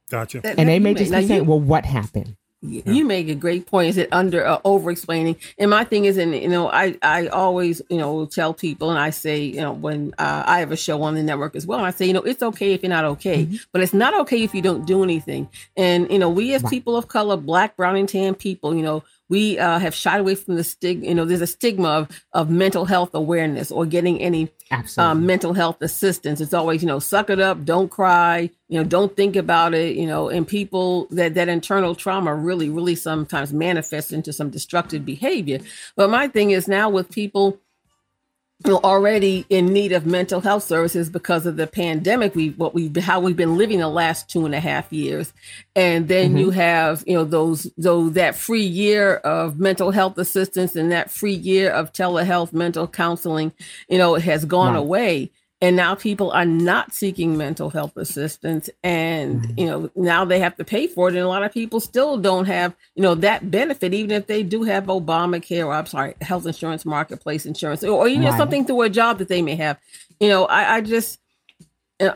Gotcha. 0.09 0.41
And 0.45 0.69
they 0.69 0.79
may 0.79 0.93
just 0.93 1.11
be 1.11 1.27
saying 1.27 1.45
well 1.45 1.59
what 1.59 1.85
happened 1.85 2.37
you 2.67 3.05
make 3.05 3.27
a 3.29 3.35
great 3.35 3.65
point. 3.65 3.89
Is 3.89 3.97
it 3.97 4.09
under 4.11 4.45
uh, 4.45 4.59
over 4.63 4.91
explaining? 4.91 5.35
And 5.57 5.69
my 5.69 5.83
thing 5.83 6.05
is, 6.05 6.17
and 6.17 6.35
you 6.35 6.47
know, 6.47 6.69
I 6.69 6.97
I 7.01 7.27
always 7.27 7.81
you 7.89 7.97
know 7.97 8.25
tell 8.25 8.53
people, 8.53 8.89
and 8.89 8.99
I 8.99 9.09
say 9.09 9.39
you 9.41 9.61
know 9.61 9.71
when 9.71 10.13
uh, 10.17 10.43
I 10.45 10.59
have 10.59 10.71
a 10.71 10.77
show 10.77 11.01
on 11.03 11.15
the 11.15 11.23
network 11.23 11.55
as 11.55 11.65
well, 11.65 11.79
I 11.79 11.91
say 11.91 12.05
you 12.05 12.13
know 12.13 12.21
it's 12.21 12.43
okay 12.43 12.73
if 12.73 12.83
you're 12.83 12.89
not 12.89 13.05
okay, 13.05 13.45
mm-hmm. 13.45 13.55
but 13.71 13.81
it's 13.81 13.93
not 13.93 14.13
okay 14.21 14.43
if 14.43 14.53
you 14.53 14.61
don't 14.61 14.85
do 14.85 15.03
anything. 15.03 15.49
And 15.75 16.09
you 16.11 16.19
know, 16.19 16.29
we 16.29 16.53
as 16.53 16.63
people 16.63 16.95
of 16.95 17.07
color, 17.07 17.37
black, 17.37 17.75
brown, 17.75 17.95
and 17.95 18.09
tan 18.09 18.35
people, 18.35 18.75
you 18.75 18.83
know, 18.83 19.03
we 19.29 19.59
uh, 19.59 19.79
have 19.79 19.93
shied 19.93 20.19
away 20.19 20.35
from 20.35 20.55
the 20.55 20.63
stigma. 20.63 21.07
You 21.07 21.15
know, 21.15 21.25
there's 21.25 21.41
a 21.41 21.47
stigma 21.47 21.89
of, 21.89 22.25
of 22.33 22.49
mental 22.49 22.85
health 22.85 23.13
awareness 23.13 23.71
or 23.71 23.85
getting 23.85 24.21
any 24.21 24.51
um, 24.97 25.25
mental 25.25 25.53
health 25.53 25.81
assistance. 25.81 26.41
It's 26.41 26.53
always, 26.53 26.81
you 26.81 26.87
know, 26.87 26.99
suck 26.99 27.29
it 27.29 27.39
up, 27.39 27.65
don't 27.65 27.89
cry, 27.89 28.49
you 28.69 28.77
know, 28.77 28.83
don't 28.83 29.15
think 29.15 29.35
about 29.35 29.73
it, 29.73 29.95
you 29.95 30.07
know, 30.07 30.29
and 30.29 30.47
people 30.47 31.07
that 31.11 31.33
that 31.35 31.49
internal 31.49 31.95
trauma 31.95 32.33
really, 32.35 32.69
really 32.69 32.95
sometimes 32.95 33.53
manifests 33.53 34.11
into 34.11 34.33
some 34.33 34.49
destructive 34.49 35.05
behavior. 35.05 35.59
But 35.95 36.09
my 36.09 36.27
thing 36.27 36.51
is 36.51 36.67
now 36.67 36.89
with 36.89 37.09
people 37.09 37.59
already 38.65 39.45
in 39.49 39.67
need 39.67 39.91
of 39.91 40.05
mental 40.05 40.41
health 40.41 40.63
services 40.63 41.09
because 41.09 41.45
of 41.45 41.57
the 41.57 41.67
pandemic 41.67 42.33
we 42.33 42.49
what 42.51 42.73
we 42.73 42.91
how 42.99 43.19
we've 43.19 43.37
been 43.37 43.55
living 43.55 43.79
the 43.79 43.87
last 43.87 44.29
two 44.29 44.45
and 44.45 44.55
a 44.55 44.59
half 44.59 44.91
years 44.91 45.31
and 45.75 46.07
then 46.07 46.29
mm-hmm. 46.29 46.37
you 46.39 46.49
have 46.49 47.03
you 47.05 47.13
know 47.13 47.23
those 47.23 47.71
those 47.77 48.13
that 48.13 48.35
free 48.35 48.65
year 48.65 49.17
of 49.17 49.59
mental 49.59 49.91
health 49.91 50.17
assistance 50.17 50.75
and 50.75 50.91
that 50.91 51.11
free 51.11 51.35
year 51.35 51.69
of 51.69 51.93
telehealth 51.93 52.51
mental 52.51 52.87
counseling 52.87 53.53
you 53.89 53.97
know 53.97 54.15
has 54.15 54.43
gone 54.43 54.73
right. 54.73 54.79
away 54.79 55.31
and 55.61 55.75
now 55.75 55.95
people 55.95 56.31
are 56.31 56.45
not 56.45 56.93
seeking 56.93 57.35
mental 57.37 57.69
health 57.69 57.97
assistance 57.97 58.69
and 58.83 59.41
mm-hmm. 59.41 59.59
you 59.59 59.65
know 59.65 59.89
now 59.95 60.23
they 60.23 60.39
have 60.39 60.55
to 60.55 60.63
pay 60.63 60.87
for 60.87 61.09
it 61.09 61.15
and 61.15 61.23
a 61.23 61.27
lot 61.27 61.43
of 61.43 61.51
people 61.51 61.79
still 61.79 62.17
don't 62.17 62.45
have 62.45 62.75
you 62.95 63.01
know 63.01 63.15
that 63.15 63.49
benefit 63.49 63.93
even 63.93 64.11
if 64.11 64.27
they 64.27 64.43
do 64.43 64.63
have 64.63 64.85
obamacare 64.85 65.65
or 65.65 65.73
i'm 65.73 65.85
sorry 65.85 66.15
health 66.21 66.45
insurance 66.45 66.85
marketplace 66.85 67.45
insurance 67.45 67.83
or, 67.83 68.05
or 68.05 68.09
know 68.09 68.29
right. 68.29 68.37
something 68.37 68.65
through 68.65 68.81
a 68.81 68.89
job 68.89 69.17
that 69.17 69.27
they 69.27 69.41
may 69.41 69.55
have 69.55 69.77
you 70.19 70.29
know 70.29 70.45
i, 70.45 70.75
I 70.75 70.81
just 70.81 71.19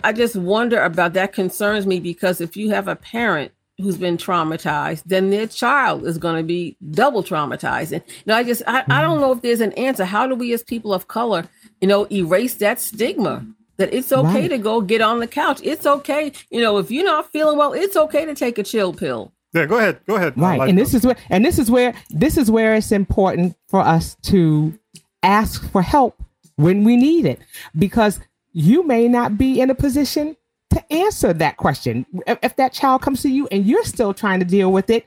i 0.03 0.13
just 0.13 0.35
wonder 0.35 0.81
about 0.81 1.13
that 1.13 1.33
concerns 1.33 1.87
me 1.87 1.99
because 1.99 2.41
if 2.41 2.55
you 2.55 2.69
have 2.69 2.87
a 2.87 2.95
parent 2.95 3.51
who's 3.81 3.97
been 3.97 4.17
traumatized, 4.17 5.03
then 5.05 5.29
their 5.29 5.47
child 5.47 6.05
is 6.05 6.17
going 6.17 6.37
to 6.37 6.43
be 6.43 6.77
double 6.91 7.23
traumatized. 7.23 7.91
And 7.91 8.03
you 8.07 8.23
know, 8.27 8.35
I 8.35 8.43
just 8.43 8.61
I, 8.67 8.83
I 8.89 9.01
don't 9.01 9.13
mm-hmm. 9.13 9.21
know 9.21 9.31
if 9.31 9.41
there's 9.41 9.61
an 9.61 9.73
answer. 9.73 10.05
How 10.05 10.27
do 10.27 10.35
we 10.35 10.53
as 10.53 10.63
people 10.63 10.93
of 10.93 11.07
color 11.07 11.47
you 11.81 11.87
know, 11.87 12.07
erase 12.11 12.55
that 12.55 12.79
stigma 12.79 13.45
that 13.77 13.93
it's 13.93 14.11
okay 14.11 14.41
right. 14.41 14.49
to 14.49 14.57
go 14.57 14.79
get 14.79 15.01
on 15.01 15.19
the 15.19 15.27
couch. 15.27 15.59
It's 15.63 15.85
okay, 15.85 16.31
you 16.49 16.61
know, 16.61 16.77
if 16.77 16.91
you're 16.91 17.03
not 17.03 17.31
feeling 17.31 17.57
well, 17.57 17.73
it's 17.73 17.97
okay 17.97 18.25
to 18.25 18.35
take 18.35 18.57
a 18.57 18.63
chill 18.63 18.93
pill. 18.93 19.33
Yeah, 19.53 19.65
go 19.65 19.77
ahead. 19.77 19.99
Go 20.07 20.15
ahead. 20.15 20.37
Right. 20.37 20.59
Like 20.59 20.69
and 20.69 20.77
this 20.77 20.93
is 20.93 21.05
where 21.05 21.17
and 21.29 21.43
this 21.43 21.59
is 21.59 21.69
where 21.69 21.93
this 22.09 22.37
is 22.37 22.49
where 22.49 22.73
it's 22.73 22.91
important 22.91 23.55
for 23.67 23.81
us 23.81 24.15
to 24.23 24.77
ask 25.23 25.69
for 25.71 25.81
help 25.81 26.23
when 26.55 26.83
we 26.83 26.95
need 26.95 27.25
it 27.25 27.39
because 27.77 28.19
you 28.53 28.83
may 28.83 29.07
not 29.07 29.37
be 29.37 29.59
in 29.59 29.69
a 29.69 29.75
position 29.75 30.37
to 30.69 30.93
answer 30.93 31.33
that 31.33 31.57
question. 31.57 32.05
If, 32.27 32.39
if 32.43 32.55
that 32.55 32.71
child 32.71 33.01
comes 33.01 33.21
to 33.23 33.29
you 33.29 33.47
and 33.51 33.65
you're 33.65 33.83
still 33.83 34.13
trying 34.13 34.39
to 34.39 34.45
deal 34.45 34.71
with 34.71 34.89
it, 34.89 35.05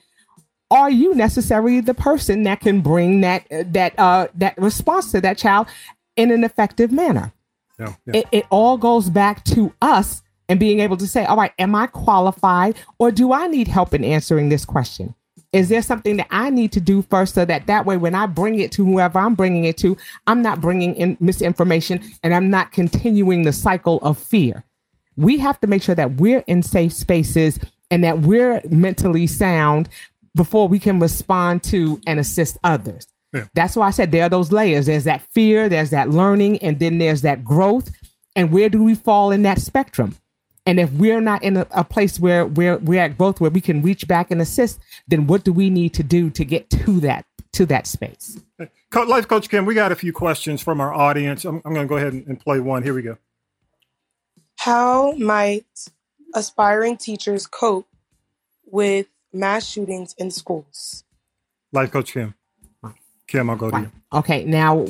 are 0.71 0.91
you 0.91 1.15
necessarily 1.15 1.81
the 1.81 1.95
person 1.95 2.43
that 2.43 2.61
can 2.61 2.81
bring 2.81 3.21
that 3.23 3.47
that 3.51 3.99
uh 3.99 4.29
that 4.35 4.59
response 4.59 5.11
to 5.13 5.21
that 5.23 5.39
child 5.39 5.69
in 6.17 6.31
an 6.31 6.45
effective 6.45 6.93
manner. 6.93 7.33
Yeah, 7.79 7.95
yeah. 8.07 8.17
It, 8.21 8.27
it 8.31 8.47
all 8.51 8.77
goes 8.77 9.11
back 9.11 9.45
to 9.45 9.73
us 9.83 10.23
and 10.49 10.61
being 10.61 10.81
able 10.81 10.97
to 10.99 11.07
say, 11.07 11.25
all 11.25 11.37
right, 11.37 11.53
am 11.59 11.75
I 11.75 11.87
qualified 11.87 12.77
or 12.99 13.11
do 13.11 13.33
I 13.33 13.47
need 13.47 13.69
help 13.69 13.95
in 13.95 14.05
answering 14.05 14.49
this 14.49 14.65
question? 14.65 15.15
Is 15.53 15.69
there 15.69 15.83
something 15.83 16.17
that 16.17 16.27
I 16.31 16.51
need 16.51 16.73
to 16.73 16.81
do 16.81 17.03
first 17.03 17.35
so 17.35 17.45
that 17.45 17.69
that 17.69 17.87
way 17.87 17.97
when 17.97 18.15
I 18.15 18.27
bring 18.27 18.59
it 18.59 18.73
to 18.73 18.85
whoever 18.85 19.21
I'm 19.21 19.37
bringing 19.37 19.65
it 19.65 19.77
to, 19.79 19.97
I'm 20.27 20.43
not 20.43 20.61
bringing 20.61 20.97
in 20.97 21.17
misinformation 21.21 22.03
and 22.25 22.35
I'm 22.35 22.51
not 22.51 22.73
continuing 22.73 23.43
the 23.43 23.53
cycle 23.53 23.99
of 24.03 24.19
fear. 24.19 24.65
We 25.17 25.39
have 25.39 25.61
to 25.61 25.69
make 25.69 25.83
sure 25.83 25.95
that 25.95 26.17
we're 26.17 26.43
in 26.49 26.65
safe 26.65 26.93
spaces 26.93 27.61
and 27.91 28.03
that 28.03 28.21
we're 28.21 28.61
mentally 28.69 29.29
sound 29.29 29.89
before 30.35 30.67
we 30.67 30.81
can 30.81 30.99
respond 30.99 31.63
to 31.65 32.01
and 32.05 32.19
assist 32.19 32.59
others. 32.65 33.07
Yeah. 33.35 33.47
That's 33.55 33.75
why 33.75 33.89
I 33.89 33.91
said 33.91 34.13
there 34.13 34.25
are 34.25 34.29
those 34.29 34.53
layers. 34.53 34.87
There's 34.87 35.05
that 35.05 35.23
fear, 35.33 35.69
there's 35.69 35.91
that 35.91 36.09
learning, 36.11 36.59
and 36.59 36.79
then 36.79 36.99
there's 36.99 37.23
that 37.23 37.45
growth. 37.45 37.91
And 38.37 38.53
where 38.53 38.69
do 38.69 38.83
we 38.83 38.95
fall 38.95 39.33
in 39.33 39.43
that 39.43 39.61
spectrum? 39.61 40.17
And 40.67 40.81
if 40.81 40.91
we're 40.93 41.21
not 41.21 41.43
in 41.43 41.59
a, 41.59 41.67
a 41.73 41.85
place 41.85 42.19
where 42.19 42.47
we're 42.47 42.79
we're 42.79 43.01
at 43.01 43.19
growth 43.19 43.41
where 43.41 43.51
we 43.51 43.61
can 43.61 43.83
reach 43.83 44.09
back 44.09 44.31
and 44.31 44.41
assist, 44.41 44.79
then 45.09 45.27
what 45.27 45.45
do 45.45 45.53
we 45.53 45.69
need 45.69 45.93
to 45.95 46.03
do 46.03 46.31
to 46.31 46.45
get 46.45 46.71
to 46.71 47.01
that 47.01 47.27
to 47.53 47.67
that 47.67 47.87
space? 47.87 48.41
Life 48.95 49.27
Coach 49.27 49.49
Kim, 49.49 49.67
we 49.67 49.75
got 49.75 49.91
a 49.91 49.97
few 49.97 50.13
questions 50.13 50.63
from 50.63 50.81
our 50.81 50.95
audience. 50.95 51.45
I'm, 51.45 51.61
I'm 51.65 51.75
going 51.75 51.87
to 51.87 51.89
go 51.89 51.97
ahead 51.97 52.13
and, 52.13 52.27
and 52.29 52.41
play 52.41 52.61
one. 52.61 52.85
Here 52.85 52.95
we 52.95 53.03
go. 53.03 53.19
How 54.57 55.13
might 55.13 55.67
aspiring 56.35 56.97
teachers 56.97 57.47
cope 57.47 57.89
with 58.65 59.09
mass 59.33 59.69
shootings 59.69 60.15
in 60.17 60.31
schools? 60.31 61.05
Life 61.73 61.91
Coach 61.91 62.13
Kim. 62.13 62.35
Kim, 63.27 63.51
I'll 63.51 63.57
go 63.57 63.71
to 63.71 63.81
you. 63.81 63.93
Okay, 64.13 64.45
now, 64.45 64.85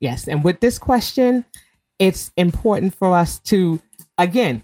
yes, 0.00 0.28
and 0.28 0.44
with 0.44 0.60
this 0.60 0.78
question, 0.78 1.44
it's 1.98 2.30
important 2.36 2.94
for 2.94 3.14
us 3.14 3.38
to, 3.40 3.80
again, 4.18 4.62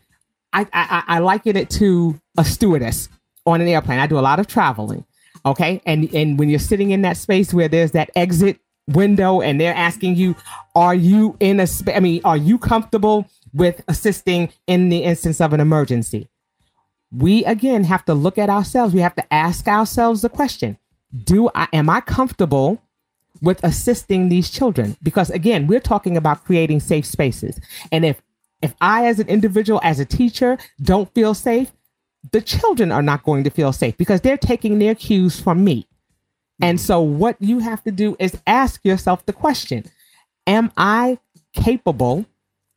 I, 0.52 0.66
I, 0.72 1.02
I 1.06 1.18
liken 1.20 1.56
it 1.56 1.70
to 1.70 2.20
a 2.36 2.44
stewardess 2.44 3.08
on 3.46 3.60
an 3.60 3.68
airplane. 3.68 3.98
I 3.98 4.06
do 4.06 4.18
a 4.18 4.20
lot 4.20 4.38
of 4.38 4.46
traveling. 4.46 5.04
Okay, 5.44 5.80
and 5.86 6.12
and 6.14 6.38
when 6.38 6.48
you're 6.48 6.60
sitting 6.60 6.92
in 6.92 7.02
that 7.02 7.16
space 7.16 7.52
where 7.52 7.66
there's 7.68 7.92
that 7.92 8.10
exit 8.14 8.60
window 8.86 9.40
and 9.40 9.60
they're 9.60 9.74
asking 9.74 10.16
you, 10.16 10.36
are 10.76 10.94
you 10.94 11.36
in 11.40 11.58
a 11.58 11.66
space? 11.66 11.96
I 11.96 12.00
mean, 12.00 12.20
are 12.24 12.36
you 12.36 12.58
comfortable 12.58 13.26
with 13.52 13.82
assisting 13.88 14.50
in 14.66 14.88
the 14.88 14.98
instance 14.98 15.40
of 15.40 15.52
an 15.52 15.58
emergency? 15.58 16.28
We 17.10 17.44
again 17.44 17.84
have 17.84 18.04
to 18.04 18.14
look 18.14 18.38
at 18.38 18.50
ourselves. 18.50 18.94
We 18.94 19.00
have 19.00 19.16
to 19.16 19.34
ask 19.34 19.66
ourselves 19.66 20.22
the 20.22 20.28
question: 20.28 20.78
Do 21.24 21.50
I 21.54 21.66
am 21.72 21.90
I 21.90 22.00
comfortable 22.00 22.80
with 23.40 23.62
assisting 23.64 24.28
these 24.28 24.50
children. 24.50 24.96
Because 25.02 25.30
again 25.30 25.66
we're 25.66 25.80
talking 25.80 26.16
about 26.16 26.44
creating 26.44 26.80
safe 26.80 27.06
spaces. 27.06 27.60
And 27.90 28.04
if 28.04 28.22
if 28.60 28.74
i 28.80 29.06
as 29.06 29.18
an 29.18 29.28
individual 29.28 29.80
as 29.82 29.98
a 29.98 30.04
teacher 30.04 30.56
don't 30.80 31.12
feel 31.14 31.34
safe 31.34 31.72
the 32.30 32.40
children 32.40 32.92
are 32.92 33.02
not 33.02 33.24
going 33.24 33.42
to 33.42 33.50
feel 33.50 33.72
safe 33.72 33.96
because 33.96 34.20
they're 34.20 34.36
taking 34.36 34.78
their 34.78 34.94
cues 34.94 35.40
from 35.40 35.64
me. 35.64 35.88
And 36.60 36.80
so 36.80 37.00
what 37.00 37.36
you 37.40 37.58
have 37.58 37.82
to 37.82 37.90
do 37.90 38.14
is 38.20 38.38
ask 38.46 38.84
yourself 38.84 39.26
the 39.26 39.32
question 39.32 39.84
am 40.46 40.70
i 40.76 41.18
capable 41.52 42.24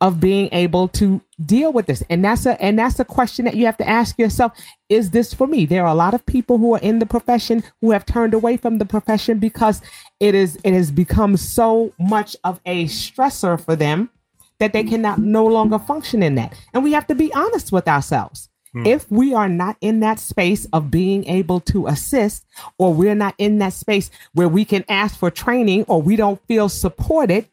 of 0.00 0.20
being 0.20 0.48
able 0.52 0.88
to 0.88 1.22
deal 1.44 1.72
with 1.72 1.86
this. 1.86 2.02
And 2.10 2.24
that's 2.24 2.44
a 2.44 2.60
and 2.62 2.78
that's 2.78 3.00
a 3.00 3.04
question 3.04 3.44
that 3.46 3.54
you 3.54 3.64
have 3.66 3.78
to 3.78 3.88
ask 3.88 4.18
yourself. 4.18 4.52
Is 4.88 5.10
this 5.10 5.32
for 5.32 5.46
me? 5.46 5.64
There 5.64 5.84
are 5.84 5.92
a 5.92 5.94
lot 5.94 6.14
of 6.14 6.24
people 6.26 6.58
who 6.58 6.74
are 6.74 6.80
in 6.80 6.98
the 6.98 7.06
profession 7.06 7.64
who 7.80 7.92
have 7.92 8.04
turned 8.04 8.34
away 8.34 8.56
from 8.56 8.78
the 8.78 8.84
profession 8.84 9.38
because 9.38 9.80
it 10.20 10.34
is 10.34 10.58
it 10.64 10.74
has 10.74 10.90
become 10.90 11.36
so 11.36 11.92
much 11.98 12.36
of 12.44 12.60
a 12.66 12.84
stressor 12.86 13.58
for 13.62 13.74
them 13.74 14.10
that 14.58 14.72
they 14.72 14.84
cannot 14.84 15.18
no 15.18 15.46
longer 15.46 15.78
function 15.78 16.22
in 16.22 16.34
that. 16.34 16.54
And 16.72 16.82
we 16.82 16.92
have 16.92 17.06
to 17.08 17.14
be 17.14 17.32
honest 17.34 17.72
with 17.72 17.88
ourselves. 17.88 18.48
Hmm. 18.72 18.86
If 18.86 19.10
we 19.10 19.34
are 19.34 19.48
not 19.48 19.76
in 19.80 20.00
that 20.00 20.18
space 20.18 20.66
of 20.72 20.90
being 20.90 21.26
able 21.26 21.60
to 21.60 21.86
assist, 21.86 22.44
or 22.78 22.92
we're 22.92 23.14
not 23.14 23.34
in 23.38 23.58
that 23.58 23.72
space 23.72 24.10
where 24.32 24.48
we 24.48 24.64
can 24.64 24.84
ask 24.88 25.18
for 25.18 25.30
training, 25.30 25.84
or 25.88 26.00
we 26.00 26.16
don't 26.16 26.40
feel 26.46 26.68
supported, 26.68 27.48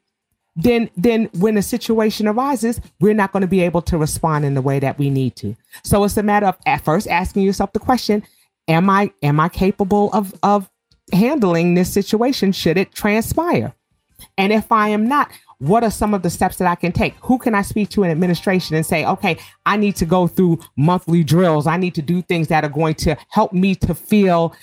then 0.55 0.89
then 0.95 1.29
when 1.33 1.57
a 1.57 1.61
situation 1.61 2.27
arises, 2.27 2.79
we're 2.99 3.13
not 3.13 3.31
going 3.31 3.41
to 3.41 3.47
be 3.47 3.61
able 3.61 3.81
to 3.83 3.97
respond 3.97 4.45
in 4.45 4.53
the 4.53 4.61
way 4.61 4.79
that 4.79 4.97
we 4.99 5.09
need 5.09 5.35
to. 5.37 5.55
So 5.83 6.03
it's 6.03 6.17
a 6.17 6.23
matter 6.23 6.47
of 6.47 6.57
at 6.65 6.83
first 6.83 7.07
asking 7.07 7.43
yourself 7.43 7.73
the 7.73 7.79
question: 7.79 8.23
Am 8.67 8.89
I 8.89 9.11
am 9.21 9.39
I 9.39 9.49
capable 9.49 10.11
of 10.13 10.33
of 10.43 10.69
handling 11.11 11.73
this 11.73 11.91
situation 11.91 12.51
should 12.51 12.77
it 12.77 12.93
transpire? 12.93 13.73
And 14.37 14.53
if 14.53 14.71
I 14.71 14.89
am 14.89 15.07
not, 15.07 15.31
what 15.57 15.83
are 15.83 15.91
some 15.91 16.13
of 16.13 16.23
the 16.23 16.29
steps 16.29 16.57
that 16.57 16.67
I 16.67 16.75
can 16.75 16.91
take? 16.91 17.15
Who 17.23 17.37
can 17.37 17.55
I 17.55 17.61
speak 17.61 17.89
to 17.89 18.03
in 18.03 18.11
administration 18.11 18.75
and 18.75 18.85
say, 18.85 19.05
okay, 19.05 19.37
I 19.65 19.77
need 19.77 19.95
to 19.97 20.05
go 20.05 20.27
through 20.27 20.59
monthly 20.77 21.23
drills. 21.23 21.67
I 21.67 21.77
need 21.77 21.95
to 21.95 22.01
do 22.01 22.21
things 22.21 22.47
that 22.49 22.63
are 22.63 22.69
going 22.69 22.95
to 22.95 23.17
help 23.29 23.53
me 23.53 23.75
to 23.75 23.93
feel 23.95 24.55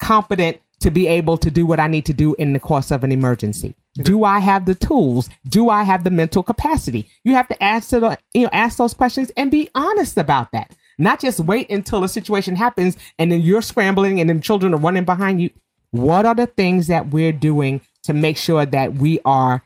competent 0.00 0.58
to 0.80 0.90
be 0.90 1.06
able 1.06 1.36
to 1.38 1.50
do 1.50 1.66
what 1.66 1.78
I 1.78 1.86
need 1.86 2.06
to 2.06 2.12
do 2.12 2.34
in 2.34 2.52
the 2.52 2.60
course 2.60 2.90
of 2.90 3.04
an 3.04 3.12
emergency. 3.12 3.74
Do 3.94 4.24
I 4.24 4.38
have 4.38 4.66
the 4.66 4.74
tools? 4.74 5.28
Do 5.48 5.68
I 5.68 5.82
have 5.82 6.04
the 6.04 6.10
mental 6.10 6.42
capacity? 6.42 7.08
You 7.24 7.34
have 7.34 7.48
to 7.48 7.62
ask 7.62 7.90
the, 7.90 8.18
you 8.34 8.42
know 8.42 8.50
ask 8.52 8.78
those 8.78 8.94
questions 8.94 9.30
and 9.36 9.50
be 9.50 9.68
honest 9.74 10.16
about 10.16 10.52
that. 10.52 10.74
Not 10.98 11.20
just 11.20 11.40
wait 11.40 11.70
until 11.70 12.04
a 12.04 12.08
situation 12.08 12.56
happens 12.56 12.96
and 13.18 13.32
then 13.32 13.40
you're 13.40 13.62
scrambling 13.62 14.20
and 14.20 14.28
then 14.28 14.40
children 14.40 14.74
are 14.74 14.78
running 14.78 15.04
behind 15.04 15.40
you. 15.40 15.50
What 15.90 16.24
are 16.24 16.34
the 16.34 16.46
things 16.46 16.86
that 16.86 17.08
we're 17.08 17.32
doing 17.32 17.80
to 18.04 18.12
make 18.12 18.36
sure 18.36 18.64
that 18.64 18.94
we 18.94 19.18
are 19.24 19.64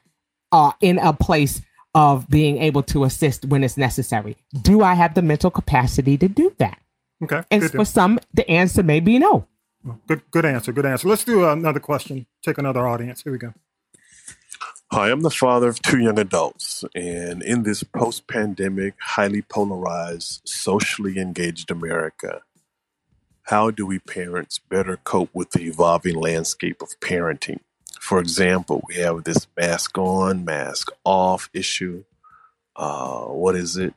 uh, 0.53 0.73
in 0.81 0.99
a 0.99 1.13
place 1.13 1.61
of 1.95 2.29
being 2.29 2.59
able 2.59 2.83
to 2.85 3.05
assist 3.05 3.45
when 3.45 3.63
it's 3.63 3.77
necessary? 3.77 4.37
Do 4.63 4.83
I 4.83 4.95
have 4.95 5.15
the 5.15 5.23
mental 5.23 5.51
capacity 5.51 6.17
to 6.19 6.29
do 6.29 6.55
that? 6.59 6.81
Okay. 7.23 7.43
And 7.51 7.63
good 7.63 7.73
for 7.73 7.85
some, 7.85 8.19
the 8.33 8.49
answer 8.49 8.83
may 8.83 9.01
be 9.01 9.19
no. 9.19 9.47
Good, 10.07 10.23
good 10.31 10.45
answer. 10.47 10.73
Good 10.73 10.87
answer. 10.87 11.09
Let's 11.09 11.25
do 11.25 11.45
another 11.45 11.81
question. 11.81 12.27
Take 12.43 12.59
another 12.59 12.87
audience. 12.87 13.23
Here 13.23 13.33
we 13.33 13.39
go. 13.39 13.53
Hi, 14.95 15.11
I'm 15.11 15.23
the 15.23 15.29
father 15.29 15.67
of 15.67 15.83
two 15.83 15.99
young 15.99 16.21
adults, 16.21 16.85
and 16.95 17.43
in 17.43 17.65
this 17.65 17.83
post 17.83 18.29
pandemic, 18.29 18.95
highly 19.01 19.43
polarized, 19.43 20.43
socially 20.45 21.19
engaged 21.19 21.69
America, 21.73 22.43
how 23.43 23.73
do 23.73 23.87
we 23.87 23.99
parents 23.99 24.61
better 24.61 24.97
cope 24.99 25.31
with 25.35 25.51
the 25.51 25.65
evolving 25.65 26.15
landscape 26.15 26.81
of 26.81 26.91
parenting? 27.01 27.59
For 27.99 28.21
example, 28.21 28.85
we 28.87 28.95
have 28.99 29.25
this 29.25 29.49
mask 29.57 29.99
on, 29.99 30.45
mask 30.45 30.93
off 31.03 31.51
issue. 31.53 32.05
Uh, 32.77 33.25
what 33.25 33.57
is 33.57 33.77
it 33.77 33.95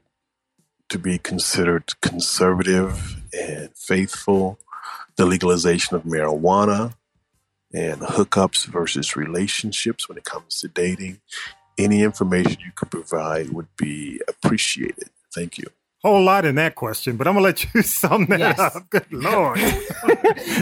to 0.89 0.97
be 0.97 1.19
considered 1.19 1.93
conservative 2.01 3.21
and 3.39 3.69
faithful? 3.77 4.57
The 5.15 5.27
legalization 5.27 5.95
of 5.95 6.05
marijuana, 6.05 6.95
and 7.73 8.01
hookups 8.01 8.65
versus 8.65 9.15
relationships 9.15 10.07
when 10.07 10.17
it 10.17 10.23
comes 10.23 10.59
to 10.61 10.67
dating. 10.67 11.19
Any 11.77 12.01
information 12.03 12.57
you 12.65 12.71
could 12.75 12.89
provide 12.89 13.49
would 13.51 13.67
be 13.77 14.19
appreciated. 14.27 15.09
Thank 15.33 15.57
you. 15.59 15.65
Whole 16.03 16.23
lot 16.23 16.45
in 16.45 16.55
that 16.55 16.75
question, 16.75 17.17
but 17.17 17.27
I'm 17.27 17.33
gonna 17.33 17.43
let 17.43 17.73
you 17.73 17.81
sum 17.83 18.25
that 18.27 18.39
Yes. 18.39 18.59
up. 18.59 18.89
Good 18.89 19.11
lord. 19.11 19.59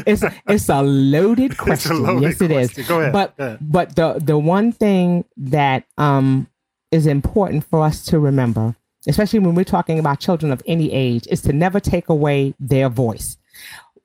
it's 0.08 0.24
it's 0.48 0.70
a 0.70 0.82
loaded 0.82 1.58
question. 1.66 2.04
loaded 2.04 2.24
yes, 2.24 2.42
it 2.42 2.52
is. 2.52 2.68
question. 2.74 2.86
Go 2.88 3.00
ahead. 3.02 3.14
But 3.14 3.38
Go 3.38 3.44
ahead. 3.46 3.60
but 3.62 3.96
the 3.96 4.14
the 4.24 4.38
one 4.38 4.72
thing 4.72 5.26
that 5.38 5.84
um 5.98 6.48
is 6.92 7.06
important 7.06 7.64
for 7.66 7.84
us 7.84 8.04
to 8.06 8.20
remember, 8.20 8.76
especially 9.08 9.40
when 9.40 9.56
we're 9.56 9.66
talking 9.66 10.00
about 10.00 10.20
children 10.20 10.52
of 10.52 10.62
any 10.66 10.92
age, 10.92 11.28
is 11.30 11.42
to 11.42 11.54
never 11.54 11.80
take 11.80 12.08
away 12.10 12.54
their 12.60 12.90
voice. 12.90 13.38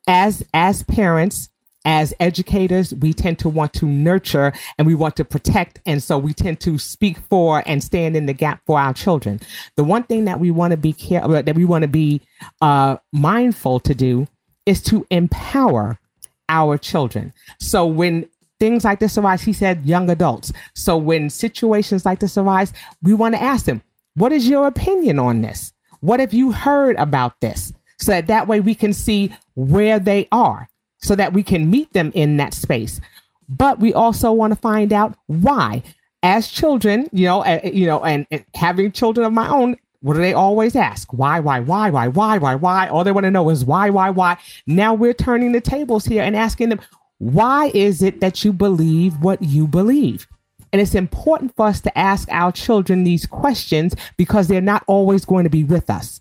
As 0.08 0.44
as 0.52 0.82
parents, 0.82 1.48
as 1.84 2.12
educators, 2.20 2.94
we 2.94 3.12
tend 3.12 3.38
to 3.40 3.48
want 3.48 3.72
to 3.74 3.86
nurture 3.86 4.52
and 4.78 4.86
we 4.86 4.94
want 4.94 5.16
to 5.16 5.24
protect. 5.24 5.80
And 5.86 6.02
so 6.02 6.18
we 6.18 6.34
tend 6.34 6.60
to 6.60 6.78
speak 6.78 7.18
for 7.30 7.62
and 7.66 7.82
stand 7.82 8.16
in 8.16 8.26
the 8.26 8.32
gap 8.32 8.60
for 8.66 8.78
our 8.78 8.92
children. 8.92 9.40
The 9.76 9.84
one 9.84 10.02
thing 10.02 10.26
that 10.26 10.40
we 10.40 10.50
want 10.50 10.72
to 10.72 10.76
be 10.76 10.92
care 10.92 11.26
that 11.26 11.54
we 11.54 11.64
want 11.64 11.82
to 11.82 11.88
be 11.88 12.20
uh, 12.60 12.96
mindful 13.12 13.80
to 13.80 13.94
do 13.94 14.28
is 14.66 14.82
to 14.84 15.06
empower 15.10 15.98
our 16.48 16.76
children. 16.76 17.32
So 17.60 17.86
when 17.86 18.28
things 18.58 18.84
like 18.84 19.00
this 19.00 19.16
arise, 19.16 19.42
he 19.42 19.52
said 19.52 19.86
young 19.86 20.10
adults. 20.10 20.52
So 20.74 20.98
when 20.98 21.30
situations 21.30 22.04
like 22.04 22.20
this 22.20 22.36
arise, 22.36 22.72
we 23.02 23.14
want 23.14 23.34
to 23.34 23.42
ask 23.42 23.64
them, 23.64 23.82
what 24.14 24.32
is 24.32 24.48
your 24.48 24.66
opinion 24.66 25.18
on 25.18 25.40
this? 25.40 25.72
What 26.00 26.20
have 26.20 26.34
you 26.34 26.52
heard 26.52 26.96
about 26.96 27.40
this? 27.40 27.72
So 27.98 28.12
that 28.12 28.26
that 28.26 28.48
way 28.48 28.60
we 28.60 28.74
can 28.74 28.92
see 28.92 29.34
where 29.54 29.98
they 29.98 30.28
are 30.32 30.69
so 31.02 31.14
that 31.16 31.32
we 31.32 31.42
can 31.42 31.70
meet 31.70 31.92
them 31.92 32.12
in 32.14 32.36
that 32.36 32.54
space. 32.54 33.00
But 33.48 33.80
we 33.80 33.92
also 33.92 34.32
want 34.32 34.52
to 34.52 34.58
find 34.58 34.92
out 34.92 35.16
why. 35.26 35.82
As 36.22 36.48
children, 36.48 37.08
you 37.12 37.26
know, 37.26 37.42
uh, 37.42 37.60
you 37.64 37.86
know, 37.86 38.04
and, 38.04 38.26
and 38.30 38.44
having 38.54 38.92
children 38.92 39.26
of 39.26 39.32
my 39.32 39.48
own, 39.48 39.76
what 40.02 40.14
do 40.14 40.20
they 40.20 40.34
always 40.34 40.76
ask? 40.76 41.12
Why, 41.12 41.40
why, 41.40 41.60
why, 41.60 41.90
why, 41.90 42.08
why, 42.08 42.38
why, 42.38 42.54
why? 42.54 42.88
All 42.88 43.04
they 43.04 43.12
want 43.12 43.24
to 43.24 43.30
know 43.30 43.48
is 43.50 43.64
why, 43.64 43.90
why, 43.90 44.10
why. 44.10 44.38
Now 44.66 44.94
we're 44.94 45.14
turning 45.14 45.52
the 45.52 45.60
tables 45.60 46.04
here 46.04 46.22
and 46.22 46.36
asking 46.36 46.68
them, 46.68 46.80
why 47.18 47.70
is 47.74 48.02
it 48.02 48.20
that 48.20 48.44
you 48.44 48.52
believe 48.52 49.20
what 49.20 49.42
you 49.42 49.66
believe? 49.66 50.26
And 50.72 50.80
it's 50.80 50.94
important 50.94 51.54
for 51.56 51.66
us 51.66 51.80
to 51.82 51.98
ask 51.98 52.28
our 52.30 52.52
children 52.52 53.04
these 53.04 53.26
questions 53.26 53.94
because 54.16 54.48
they're 54.48 54.60
not 54.60 54.84
always 54.86 55.24
going 55.24 55.44
to 55.44 55.50
be 55.50 55.64
with 55.64 55.90
us. 55.90 56.19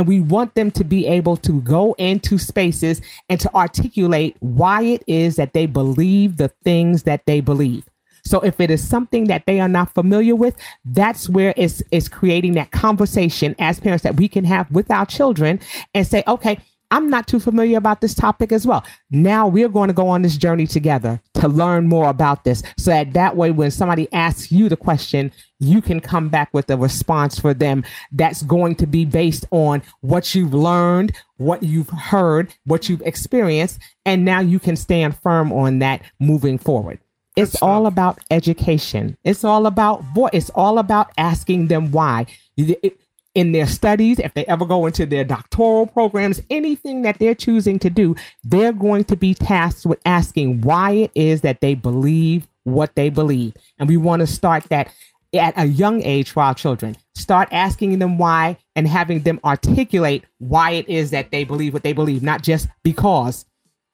And 0.00 0.08
we 0.08 0.18
want 0.18 0.54
them 0.54 0.70
to 0.70 0.82
be 0.82 1.06
able 1.06 1.36
to 1.36 1.60
go 1.60 1.92
into 1.98 2.38
spaces 2.38 3.02
and 3.28 3.38
to 3.38 3.54
articulate 3.54 4.34
why 4.40 4.80
it 4.80 5.04
is 5.06 5.36
that 5.36 5.52
they 5.52 5.66
believe 5.66 6.38
the 6.38 6.48
things 6.64 7.02
that 7.02 7.26
they 7.26 7.42
believe. 7.42 7.86
So 8.24 8.40
if 8.40 8.60
it 8.60 8.70
is 8.70 8.82
something 8.82 9.26
that 9.26 9.44
they 9.44 9.60
are 9.60 9.68
not 9.68 9.92
familiar 9.92 10.34
with, 10.34 10.56
that's 10.86 11.28
where 11.28 11.52
it's, 11.54 11.82
it's 11.90 12.08
creating 12.08 12.54
that 12.54 12.70
conversation 12.70 13.54
as 13.58 13.78
parents 13.78 14.02
that 14.04 14.16
we 14.16 14.26
can 14.26 14.44
have 14.44 14.70
with 14.70 14.90
our 14.90 15.04
children 15.04 15.60
and 15.92 16.06
say, 16.06 16.24
okay, 16.26 16.58
I'm 16.90 17.08
not 17.08 17.26
too 17.26 17.38
familiar 17.38 17.78
about 17.78 18.00
this 18.00 18.14
topic 18.14 18.52
as 18.52 18.66
well. 18.66 18.84
Now 19.10 19.46
we're 19.46 19.68
going 19.68 19.88
to 19.88 19.94
go 19.94 20.08
on 20.08 20.22
this 20.22 20.36
journey 20.36 20.66
together 20.66 21.20
to 21.34 21.48
learn 21.48 21.86
more 21.86 22.08
about 22.08 22.44
this. 22.44 22.62
So 22.78 22.90
that 22.90 23.12
that 23.12 23.36
way, 23.36 23.50
when 23.50 23.70
somebody 23.70 24.12
asks 24.12 24.50
you 24.50 24.68
the 24.68 24.76
question, 24.76 25.30
you 25.60 25.80
can 25.80 26.00
come 26.00 26.28
back 26.28 26.52
with 26.52 26.70
a 26.70 26.76
response 26.76 27.38
for 27.38 27.54
them 27.54 27.84
that's 28.12 28.42
going 28.42 28.74
to 28.76 28.86
be 28.86 29.04
based 29.04 29.46
on 29.50 29.82
what 30.00 30.34
you've 30.34 30.54
learned, 30.54 31.12
what 31.36 31.62
you've 31.62 31.90
heard, 31.90 32.52
what 32.64 32.88
you've 32.88 33.02
experienced. 33.02 33.78
And 34.04 34.24
now 34.24 34.40
you 34.40 34.58
can 34.58 34.76
stand 34.76 35.16
firm 35.18 35.52
on 35.52 35.78
that 35.80 36.02
moving 36.18 36.58
forward. 36.58 36.98
It's 37.36 37.62
all 37.62 37.86
about 37.86 38.18
education. 38.30 39.16
It's 39.24 39.44
all 39.44 39.66
about 39.66 40.02
voice. 40.14 40.30
It's 40.32 40.50
all 40.50 40.78
about 40.78 41.10
asking 41.16 41.68
them 41.68 41.92
why. 41.92 42.26
It- 42.56 42.98
in 43.40 43.52
their 43.52 43.66
studies, 43.66 44.18
if 44.18 44.34
they 44.34 44.44
ever 44.44 44.66
go 44.66 44.84
into 44.84 45.06
their 45.06 45.24
doctoral 45.24 45.86
programs, 45.86 46.42
anything 46.50 47.00
that 47.02 47.18
they're 47.18 47.34
choosing 47.34 47.78
to 47.78 47.88
do, 47.88 48.14
they're 48.44 48.74
going 48.74 49.02
to 49.04 49.16
be 49.16 49.32
tasked 49.32 49.86
with 49.86 49.98
asking 50.04 50.60
why 50.60 50.90
it 50.90 51.10
is 51.14 51.40
that 51.40 51.62
they 51.62 51.74
believe 51.74 52.46
what 52.64 52.94
they 52.96 53.08
believe. 53.08 53.54
And 53.78 53.88
we 53.88 53.96
want 53.96 54.20
to 54.20 54.26
start 54.26 54.64
that 54.64 54.92
at 55.32 55.54
a 55.56 55.64
young 55.64 56.02
age 56.02 56.30
for 56.30 56.42
our 56.42 56.54
children. 56.54 56.98
Start 57.14 57.48
asking 57.50 57.98
them 57.98 58.18
why 58.18 58.58
and 58.76 58.86
having 58.86 59.22
them 59.22 59.40
articulate 59.42 60.22
why 60.36 60.72
it 60.72 60.86
is 60.86 61.10
that 61.10 61.30
they 61.30 61.44
believe 61.44 61.72
what 61.72 61.82
they 61.82 61.94
believe, 61.94 62.22
not 62.22 62.42
just 62.42 62.68
because. 62.82 63.46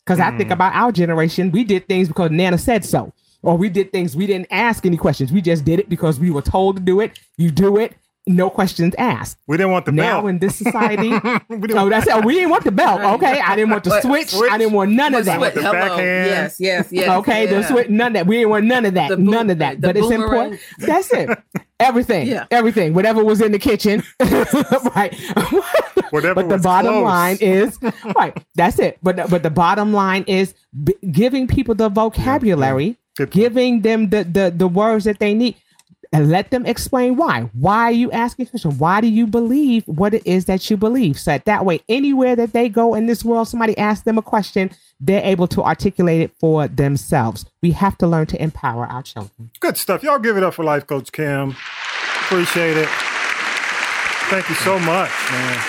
Because 0.04 0.18
I 0.18 0.36
think 0.36 0.50
mm. 0.50 0.54
about 0.54 0.74
our 0.74 0.90
generation, 0.90 1.52
we 1.52 1.62
did 1.62 1.86
things 1.86 2.08
because 2.08 2.32
Nana 2.32 2.58
said 2.58 2.84
so. 2.84 3.12
Or 3.42 3.56
we 3.56 3.68
did 3.68 3.92
things 3.92 4.16
we 4.16 4.26
didn't 4.26 4.48
ask 4.50 4.84
any 4.84 4.96
questions. 4.96 5.30
We 5.30 5.40
just 5.40 5.64
did 5.64 5.78
it 5.78 5.88
because 5.88 6.18
we 6.18 6.32
were 6.32 6.42
told 6.42 6.76
to 6.76 6.82
do 6.82 6.98
it. 6.98 7.20
You 7.36 7.52
do 7.52 7.76
it, 7.76 7.94
no 8.26 8.50
questions 8.50 8.94
asked. 8.98 9.38
We 9.46 9.56
didn't 9.56 9.72
want 9.72 9.84
the 9.86 9.92
now 9.92 10.20
belt. 10.22 10.30
in 10.30 10.38
this 10.40 10.56
society. 10.56 11.10
We 11.48 11.58
didn't 11.68 11.78
oh, 11.78 11.88
that's 11.88 12.06
it. 12.08 12.24
We 12.24 12.34
didn't 12.34 12.50
want 12.50 12.64
the 12.64 12.72
belt. 12.72 13.00
Okay, 13.00 13.40
I 13.40 13.54
didn't 13.56 13.70
want 13.70 13.84
the 13.84 14.00
switch. 14.00 14.30
switch. 14.30 14.50
I 14.50 14.58
didn't 14.58 14.72
want 14.72 14.90
none 14.92 15.14
of 15.14 15.24
that. 15.26 15.38
Switch. 15.38 15.54
Hello. 15.54 15.72
backhand. 15.72 16.26
Yes, 16.26 16.56
yes, 16.58 16.88
yes. 16.90 17.08
okay, 17.18 17.46
the 17.46 17.62
switch. 17.62 17.88
None 17.88 18.08
of 18.08 18.12
that. 18.14 18.26
We 18.26 18.36
didn't 18.38 18.50
want 18.50 18.64
none 18.66 18.84
of 18.84 18.94
that. 18.94 19.08
The 19.10 19.16
boom- 19.16 19.26
none 19.26 19.50
of 19.50 19.58
that. 19.58 19.80
the 19.80 19.88
But 19.88 19.96
it's 19.96 20.10
important. 20.10 20.60
That's 20.78 21.12
it. 21.12 21.30
Everything. 21.80 22.26
Yeah. 22.26 22.46
Everything. 22.50 22.94
Whatever 22.94 23.22
was 23.24 23.40
in 23.40 23.52
the 23.52 23.58
kitchen. 23.58 24.02
right. 24.20 25.14
Whatever 26.10 26.34
but 26.36 26.48
the 26.48 26.54
was 26.56 26.62
bottom 26.62 26.92
close. 26.92 27.04
line 27.04 27.36
is 27.40 27.78
right. 28.16 28.36
That's 28.54 28.78
it. 28.78 28.98
But 29.02 29.16
the- 29.16 29.26
but 29.28 29.42
the 29.42 29.50
bottom 29.50 29.92
line 29.92 30.24
is 30.26 30.54
b- 30.84 30.94
giving 31.12 31.46
people 31.46 31.74
the 31.74 31.88
vocabulary, 31.88 32.96
Good 33.16 33.30
point. 33.30 33.32
giving 33.32 33.82
them 33.82 34.08
the, 34.10 34.24
the 34.24 34.52
the 34.56 34.68
words 34.68 35.04
that 35.04 35.18
they 35.18 35.34
need, 35.34 35.56
and 36.16 36.30
let 36.30 36.50
them 36.50 36.64
explain 36.64 37.16
why. 37.16 37.42
Why 37.52 37.84
are 37.84 37.92
you 37.92 38.10
asking 38.10 38.46
questions? 38.46 38.74
Why 38.76 39.02
do 39.02 39.06
you 39.06 39.26
believe 39.26 39.86
what 39.86 40.14
it 40.14 40.26
is 40.26 40.46
that 40.46 40.70
you 40.70 40.76
believe? 40.78 41.18
So 41.18 41.32
that, 41.32 41.44
that 41.44 41.64
way, 41.66 41.80
anywhere 41.90 42.34
that 42.36 42.54
they 42.54 42.70
go 42.70 42.94
in 42.94 43.06
this 43.06 43.22
world, 43.22 43.48
somebody 43.48 43.76
asks 43.76 44.04
them 44.04 44.16
a 44.16 44.22
question, 44.22 44.70
they're 44.98 45.22
able 45.22 45.46
to 45.48 45.62
articulate 45.62 46.22
it 46.22 46.32
for 46.40 46.68
themselves. 46.68 47.44
We 47.62 47.72
have 47.72 47.98
to 47.98 48.06
learn 48.06 48.26
to 48.28 48.42
empower 48.42 48.86
our 48.86 49.02
children. 49.02 49.50
Good 49.60 49.76
stuff. 49.76 50.02
Y'all 50.02 50.18
give 50.18 50.38
it 50.38 50.42
up 50.42 50.54
for 50.54 50.64
Life 50.64 50.86
Coach 50.86 51.12
Kim. 51.12 51.54
Appreciate 52.22 52.78
it. 52.78 52.88
Thank 54.30 54.48
you 54.48 54.54
so 54.56 54.78
much, 54.78 55.10
man. 55.30 55.64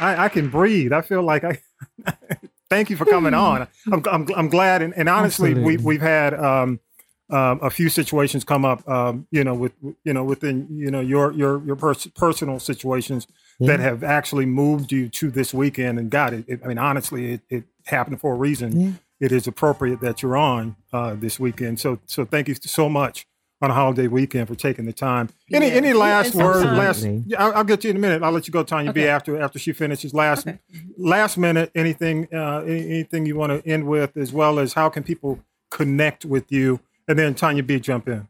I, 0.00 0.24
I 0.24 0.28
can 0.28 0.50
breathe. 0.50 0.92
I 0.92 1.00
feel 1.00 1.22
like 1.22 1.44
I. 1.44 1.62
thank 2.68 2.90
you 2.90 2.96
for 2.96 3.04
coming 3.06 3.32
on. 3.32 3.68
I'm, 3.90 4.02
I'm, 4.10 4.28
I'm 4.36 4.48
glad, 4.48 4.82
and, 4.82 4.92
and 4.94 5.08
honestly, 5.08 5.54
we 5.54 5.76
we've 5.76 6.00
had 6.00 6.34
um, 6.34 6.80
um, 7.30 7.58
a 7.62 7.70
few 7.70 7.88
situations 7.88 8.44
come 8.44 8.64
up, 8.64 8.86
um, 8.88 9.26
you 9.30 9.42
know, 9.44 9.54
with 9.54 9.72
you 10.04 10.12
know 10.12 10.24
within 10.24 10.66
you 10.70 10.90
know 10.90 11.00
your 11.00 11.32
your 11.32 11.62
your 11.64 11.76
pers- 11.76 12.06
personal 12.14 12.60
situations 12.60 13.26
Yeah. 13.58 13.68
that 13.76 13.80
have 13.80 14.04
actually 14.04 14.46
moved 14.46 14.92
you 14.92 15.08
to 15.08 15.30
this 15.30 15.54
weekend. 15.54 15.98
And 15.98 16.10
God, 16.10 16.34
it, 16.34 16.44
it, 16.48 16.60
I 16.64 16.68
mean, 16.68 16.78
honestly, 16.78 17.32
it, 17.34 17.40
it 17.48 17.64
happened 17.86 18.20
for 18.20 18.32
a 18.32 18.36
reason. 18.36 18.78
Yeah. 18.80 18.90
It 19.20 19.32
is 19.32 19.46
appropriate 19.46 20.00
that 20.00 20.22
you're 20.22 20.36
on 20.36 20.76
uh, 20.92 21.14
this 21.14 21.40
weekend. 21.40 21.80
So 21.80 21.98
so 22.06 22.24
thank 22.24 22.48
you 22.48 22.54
so 22.60 22.88
much 22.88 23.26
on 23.62 23.70
a 23.70 23.74
holiday 23.74 24.08
weekend 24.08 24.48
for 24.48 24.54
taking 24.56 24.84
the 24.84 24.92
time. 24.92 25.30
Any 25.52 25.68
Yeah. 25.68 25.72
any 25.74 25.92
last 25.94 26.34
and 26.34 26.44
word? 26.44 26.66
Last, 26.66 27.04
yeah, 27.04 27.42
I'll, 27.42 27.54
I'll 27.58 27.64
get 27.64 27.80
to 27.82 27.88
you 27.88 27.92
in 27.92 27.96
a 27.96 28.00
minute. 28.00 28.22
I'll 28.22 28.32
let 28.32 28.46
you 28.46 28.52
go, 28.52 28.62
Tanya 28.64 28.92
B. 28.92 29.00
Okay. 29.00 29.08
After 29.08 29.40
after 29.40 29.58
she 29.58 29.72
finishes. 29.72 30.12
Last 30.12 30.46
last 30.98 31.38
minute. 31.38 31.70
Anything 31.74 32.28
uh, 32.34 32.60
anything 32.66 33.24
you 33.24 33.36
want 33.36 33.52
to 33.64 33.66
end 33.70 33.86
with, 33.86 34.14
as 34.18 34.30
well 34.32 34.58
as 34.58 34.74
how 34.74 34.90
can 34.90 35.02
people 35.04 35.38
connect 35.70 36.24
with 36.24 36.52
you, 36.52 36.80
and 37.08 37.18
then 37.18 37.34
Tanya 37.34 37.62
B. 37.62 37.78
Jump 37.80 38.08
in. 38.08 38.26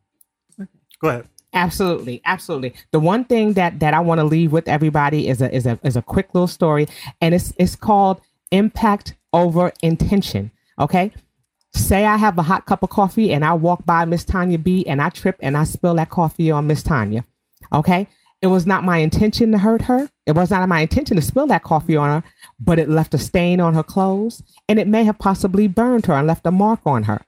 Go 1.00 1.08
ahead. 1.08 1.28
Absolutely, 1.52 2.20
absolutely. 2.24 2.74
The 2.90 2.98
one 2.98 3.24
thing 3.24 3.52
that 3.52 3.78
that 3.80 3.94
I 3.94 4.00
want 4.00 4.18
to 4.18 4.24
leave 4.24 4.50
with 4.50 4.68
everybody 4.68 5.28
is 5.28 5.40
a 5.40 5.54
is 5.54 5.66
a 5.66 5.78
is 5.84 5.96
a 5.96 6.02
quick 6.02 6.28
little 6.34 6.48
story, 6.48 6.88
and 7.20 7.34
it's 7.34 7.52
it's 7.58 7.76
called 7.76 8.20
impact 8.50 9.14
over 9.32 9.72
intention. 9.82 10.50
Okay. 10.78 11.12
Say 11.74 12.04
I 12.04 12.16
have 12.16 12.38
a 12.38 12.42
hot 12.42 12.66
cup 12.66 12.84
of 12.84 12.90
coffee 12.90 13.32
and 13.32 13.44
I 13.44 13.52
walk 13.54 13.84
by 13.84 14.04
Miss 14.04 14.24
Tanya 14.24 14.58
B 14.58 14.86
and 14.86 15.02
I 15.02 15.08
trip 15.08 15.36
and 15.40 15.56
I 15.56 15.64
spill 15.64 15.94
that 15.96 16.08
coffee 16.08 16.50
on 16.50 16.68
Miss 16.68 16.84
Tanya. 16.84 17.24
Okay. 17.72 18.06
It 18.40 18.46
was 18.46 18.64
not 18.64 18.84
my 18.84 18.98
intention 18.98 19.50
to 19.52 19.58
hurt 19.58 19.82
her. 19.82 20.08
It 20.26 20.32
was 20.32 20.50
not 20.50 20.68
my 20.68 20.80
intention 20.80 21.16
to 21.16 21.22
spill 21.22 21.48
that 21.48 21.64
coffee 21.64 21.96
on 21.96 22.22
her, 22.22 22.28
but 22.60 22.78
it 22.78 22.88
left 22.88 23.14
a 23.14 23.18
stain 23.18 23.58
on 23.58 23.74
her 23.74 23.82
clothes 23.82 24.42
and 24.68 24.78
it 24.78 24.86
may 24.86 25.02
have 25.02 25.18
possibly 25.18 25.66
burned 25.66 26.06
her 26.06 26.14
and 26.14 26.28
left 26.28 26.46
a 26.46 26.52
mark 26.52 26.80
on 26.86 27.04
her. 27.04 27.22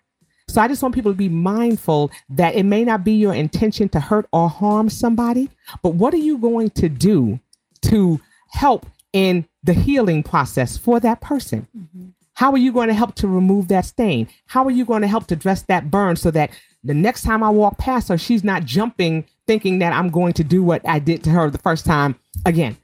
So 0.48 0.60
I 0.60 0.68
just 0.68 0.82
want 0.82 0.94
people 0.94 1.12
to 1.12 1.16
be 1.16 1.28
mindful 1.28 2.10
that 2.30 2.54
it 2.54 2.62
may 2.62 2.84
not 2.84 3.04
be 3.04 3.12
your 3.12 3.34
intention 3.34 3.88
to 3.90 4.00
hurt 4.00 4.26
or 4.32 4.48
harm 4.48 4.88
somebody, 4.88 5.50
but 5.82 5.94
what 5.94 6.14
are 6.14 6.18
you 6.18 6.38
going 6.38 6.70
to 6.70 6.88
do 6.88 7.40
to 7.82 8.20
help 8.50 8.86
in 9.12 9.46
the 9.64 9.72
healing 9.72 10.22
process 10.22 10.76
for 10.76 11.00
that 11.00 11.20
person? 11.20 11.66
Mm-hmm. 11.76 12.08
How 12.34 12.52
are 12.52 12.58
you 12.58 12.70
going 12.70 12.88
to 12.88 12.94
help 12.94 13.14
to 13.16 13.28
remove 13.28 13.68
that 13.68 13.86
stain? 13.86 14.28
How 14.46 14.64
are 14.64 14.70
you 14.70 14.84
going 14.84 15.02
to 15.02 15.08
help 15.08 15.26
to 15.28 15.36
dress 15.36 15.62
that 15.62 15.90
burn 15.90 16.16
so 16.16 16.30
that 16.32 16.50
the 16.84 16.94
next 16.94 17.22
time 17.22 17.42
I 17.42 17.50
walk 17.50 17.78
past 17.78 18.08
her, 18.08 18.18
she's 18.18 18.44
not 18.44 18.64
jumping 18.64 19.24
thinking 19.46 19.78
that 19.78 19.92
I'm 19.92 20.10
going 20.10 20.34
to 20.34 20.44
do 20.44 20.62
what 20.62 20.86
I 20.86 20.98
did 20.98 21.24
to 21.24 21.30
her 21.30 21.50
the 21.50 21.58
first 21.58 21.86
time 21.86 22.16
again? 22.44 22.76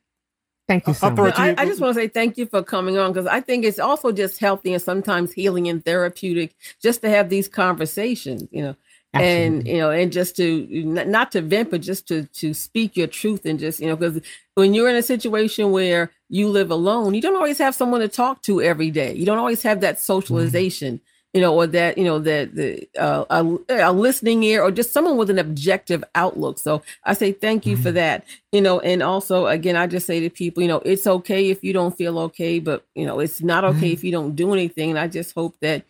Thank 0.67 0.87
you 0.87 0.93
so 0.93 1.09
I'll 1.09 1.17
throw 1.17 1.25
it 1.25 1.29
much. 1.29 1.37
to 1.37 1.43
you. 1.45 1.55
I, 1.57 1.63
I 1.63 1.67
just 1.67 1.81
want 1.81 1.95
to 1.95 2.01
say 2.01 2.09
thank 2.09 2.37
you 2.37 2.45
for 2.45 2.63
coming 2.63 2.99
on 2.99 3.11
because 3.13 3.27
I 3.27 3.41
think 3.41 3.65
it's 3.65 3.79
also 3.79 4.13
just 4.13 4.39
healthy 4.39 4.75
and 4.75 4.83
sometimes 4.83 5.33
healing 5.33 5.67
and 5.67 5.83
therapeutic 5.83 6.55
just 6.83 7.01
to 7.01 7.09
have 7.09 7.31
these 7.31 7.49
conversations, 7.49 8.47
you 8.51 8.63
know, 8.63 8.77
and 9.15 9.67
you 9.67 9.79
know, 9.79 9.91
and 9.91 10.13
just 10.13 10.37
to 10.37 10.67
not 10.85 11.33
to 11.33 11.41
vent, 11.41 11.71
but 11.71 11.81
just 11.81 12.07
to 12.09 12.25
to 12.25 12.53
speak 12.53 12.97
your 12.97 13.07
truth 13.07 13.47
and 13.47 13.59
just 13.59 13.81
you 13.81 13.87
know, 13.87 13.97
because 13.97 14.21
when 14.57 14.75
you're 14.75 14.91
in 14.91 14.97
a 14.97 15.03
situation 15.03 15.71
where 15.73 16.11
you 16.29 16.49
live 16.49 16.71
alone, 16.71 17.15
you 17.15 17.21
don't 17.21 17.37
always 17.37 17.59
have 17.59 17.75
someone 17.75 18.01
to 18.01 18.09
talk 18.09 18.43
to 18.43 18.61
every 18.61 18.91
day. 18.91 19.15
You 19.15 19.27
don't 19.27 19.39
always 19.39 19.63
have 19.63 19.81
that 19.81 19.97
mm-hmm. 19.97 20.05
socialization. 20.05 21.01
You 21.35 21.43
know, 21.43 21.55
or 21.55 21.67
that 21.67 21.99
you 21.99 22.05
know 22.05 22.19
that 22.21 22.55
the 22.55 22.89
uh, 22.99 23.27
a, 23.29 23.91
a 23.91 23.93
listening 23.93 24.43
ear, 24.45 24.63
or 24.63 24.71
just 24.71 24.95
someone 24.95 25.19
with 25.19 25.29
an 25.29 25.39
objective 25.39 26.03
outlook. 26.15 26.59
So 26.59 26.83
I 27.05 27.13
say 27.13 27.33
thank 27.33 27.67
you 27.67 27.77
for 27.77 27.91
mm-hmm. 27.91 27.97
that. 27.97 28.25
You 28.51 28.63
know, 28.63 28.81
and 28.81 29.03
also 29.03 29.47
again, 29.47 29.77
I 29.77 29.87
just 29.87 30.07
say 30.07 30.21
to 30.21 30.31
people, 30.31 30.63
you 30.63 30.69
know, 30.69 30.81
it's 30.87 31.07
okay 31.07 31.51
if 31.51 31.63
you 31.63 31.75
don't 31.75 31.97
feel 31.97 32.19
okay, 32.21 32.61
but 32.61 32.87
you 32.95 33.05
know, 33.05 33.21
it's 33.21 33.43
not 33.43 33.63
okay 33.63 33.77
mm-hmm. 33.77 33.85
if 33.93 34.05
you 34.05 34.11
don't 34.11 34.37
do 34.37 34.55
anything. 34.55 34.89
And 34.89 34.99
I 34.99 35.07
just 35.07 35.35
hope 35.35 35.55
that 35.61 35.85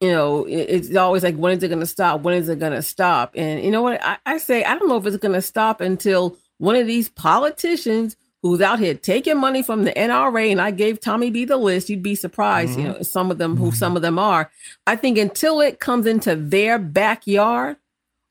you 0.00 0.10
know, 0.10 0.44
it's 0.46 0.94
always 0.96 1.22
like, 1.22 1.36
when 1.36 1.56
is 1.56 1.62
it 1.62 1.68
going 1.68 1.80
to 1.80 1.86
stop? 1.86 2.22
When 2.22 2.36
is 2.36 2.48
it 2.48 2.58
going 2.58 2.72
to 2.72 2.82
stop? 2.82 3.32
And 3.36 3.64
you 3.64 3.70
know 3.70 3.80
what? 3.80 4.04
I, 4.04 4.18
I 4.26 4.38
say, 4.38 4.62
I 4.64 4.76
don't 4.76 4.88
know 4.88 4.96
if 4.96 5.06
it's 5.06 5.16
going 5.16 5.32
to 5.32 5.40
stop 5.40 5.80
until 5.80 6.36
one 6.58 6.76
of 6.76 6.86
these 6.86 7.08
politicians 7.08 8.16
who's 8.44 8.60
out 8.60 8.78
here 8.78 8.92
taking 8.92 9.38
money 9.38 9.62
from 9.62 9.84
the 9.84 9.92
NRA, 9.92 10.52
and 10.52 10.60
I 10.60 10.70
gave 10.70 11.00
Tommy 11.00 11.30
B 11.30 11.46
the 11.46 11.56
list, 11.56 11.88
you'd 11.88 12.02
be 12.02 12.14
surprised, 12.14 12.78
you 12.78 12.84
mm-hmm. 12.84 12.92
know, 12.98 13.02
some 13.02 13.30
of 13.30 13.38
them 13.38 13.56
who 13.56 13.68
mm-hmm. 13.68 13.74
some 13.74 13.96
of 13.96 14.02
them 14.02 14.18
are. 14.18 14.50
I 14.86 14.96
think 14.96 15.16
until 15.16 15.62
it 15.62 15.80
comes 15.80 16.06
into 16.06 16.36
their 16.36 16.78
backyard 16.78 17.78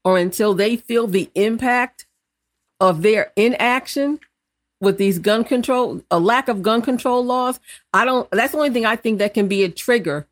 or 0.06 0.20
until 0.20 0.54
they 0.54 0.76
feel 0.78 1.08
the 1.08 1.32
impact 1.34 2.06
of 2.80 3.02
their 3.02 3.32
inaction 3.36 4.20
with 4.80 5.00
these 5.00 5.18
gun 5.18 5.44
control, 5.44 6.04
a 6.12 6.20
lack 6.20 6.48
of 6.48 6.62
gun 6.62 6.84
control 6.84 7.26
laws, 7.26 7.60
I 7.92 8.06
don't, 8.06 8.30
that's 8.30 8.52
the 8.52 8.60
only 8.60 8.70
thing 8.70 8.86
I 8.86 8.96
think 8.96 9.18
that 9.18 9.34
can 9.34 9.48
be 9.48 9.64
a 9.64 9.70
trigger 9.70 10.28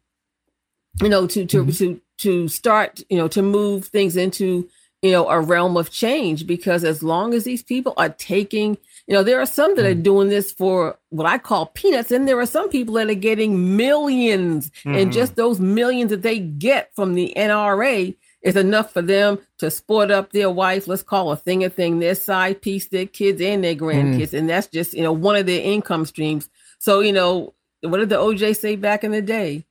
you 1.01 1.09
know 1.09 1.27
to 1.27 1.45
to 1.45 1.63
mm-hmm. 1.63 1.71
to 1.71 2.01
to 2.17 2.47
start 2.47 3.01
you 3.09 3.17
know 3.17 3.27
to 3.27 3.41
move 3.41 3.86
things 3.86 4.17
into 4.17 4.67
you 5.01 5.11
know 5.11 5.29
a 5.29 5.39
realm 5.39 5.77
of 5.77 5.89
change 5.89 6.45
because 6.45 6.84
as 6.84 7.01
long 7.01 7.34
as 7.34 7.43
these 7.43 7.63
people 7.63 7.93
are 7.97 8.09
taking 8.09 8.77
you 9.08 9.14
know 9.14 9.24
there 9.24 9.39
are 9.41 9.45
some 9.45 9.76
that 9.76 9.86
are 9.86 9.93
doing 9.93 10.30
this 10.30 10.52
for 10.52 10.97
what 11.10 11.26
i 11.26 11.38
call 11.38 11.66
peanuts 11.68 12.12
and 12.12 12.28
there 12.28 12.39
are 12.39 12.45
some 12.45 12.70
people 12.70 12.93
that 12.95 13.10
are 13.10 13.14
getting 13.16 13.58
1000000s 13.78 14.70
and 14.86 15.10
Mhm. 15.10 15.14
just 15.14 15.36
those 15.36 15.60
millions 15.60 16.10
that 16.12 16.22
they 16.22 16.39
get 16.39 16.91
from 16.95 17.14
the 17.16 17.34
nra 17.36 18.16
is 18.43 18.56
enough 18.56 18.91
for 18.93 19.02
them 19.02 19.38
to 19.60 19.70
sport 19.70 20.10
up 20.12 20.32
their 20.32 20.49
wife 20.49 20.88
let's 20.88 21.04
call 21.04 21.32
a 21.32 21.36
thing 21.36 21.64
a 21.64 21.70
thing 21.70 21.99
their 21.99 22.16
side 22.16 22.62
piece 22.62 22.88
their 22.88 23.06
kids 23.06 23.41
and 23.41 23.64
their 23.64 23.76
grandkids 23.76 24.34
and 24.34 24.49
that's 24.49 24.68
just 24.68 24.93
you 24.93 25.04
know 25.04 25.12
one 25.14 25.36
of 25.36 25.45
their 25.45 25.62
income 25.62 26.06
streams. 26.06 26.49
So 26.80 27.02
you 27.02 27.12
know 27.14 27.54
what 27.82 27.97
did 27.97 28.10
the 28.10 28.16
oj 28.18 28.56
say 28.56 28.76
back 28.76 29.04
in 29.04 29.12
the 29.12 29.22
day? 29.22 29.66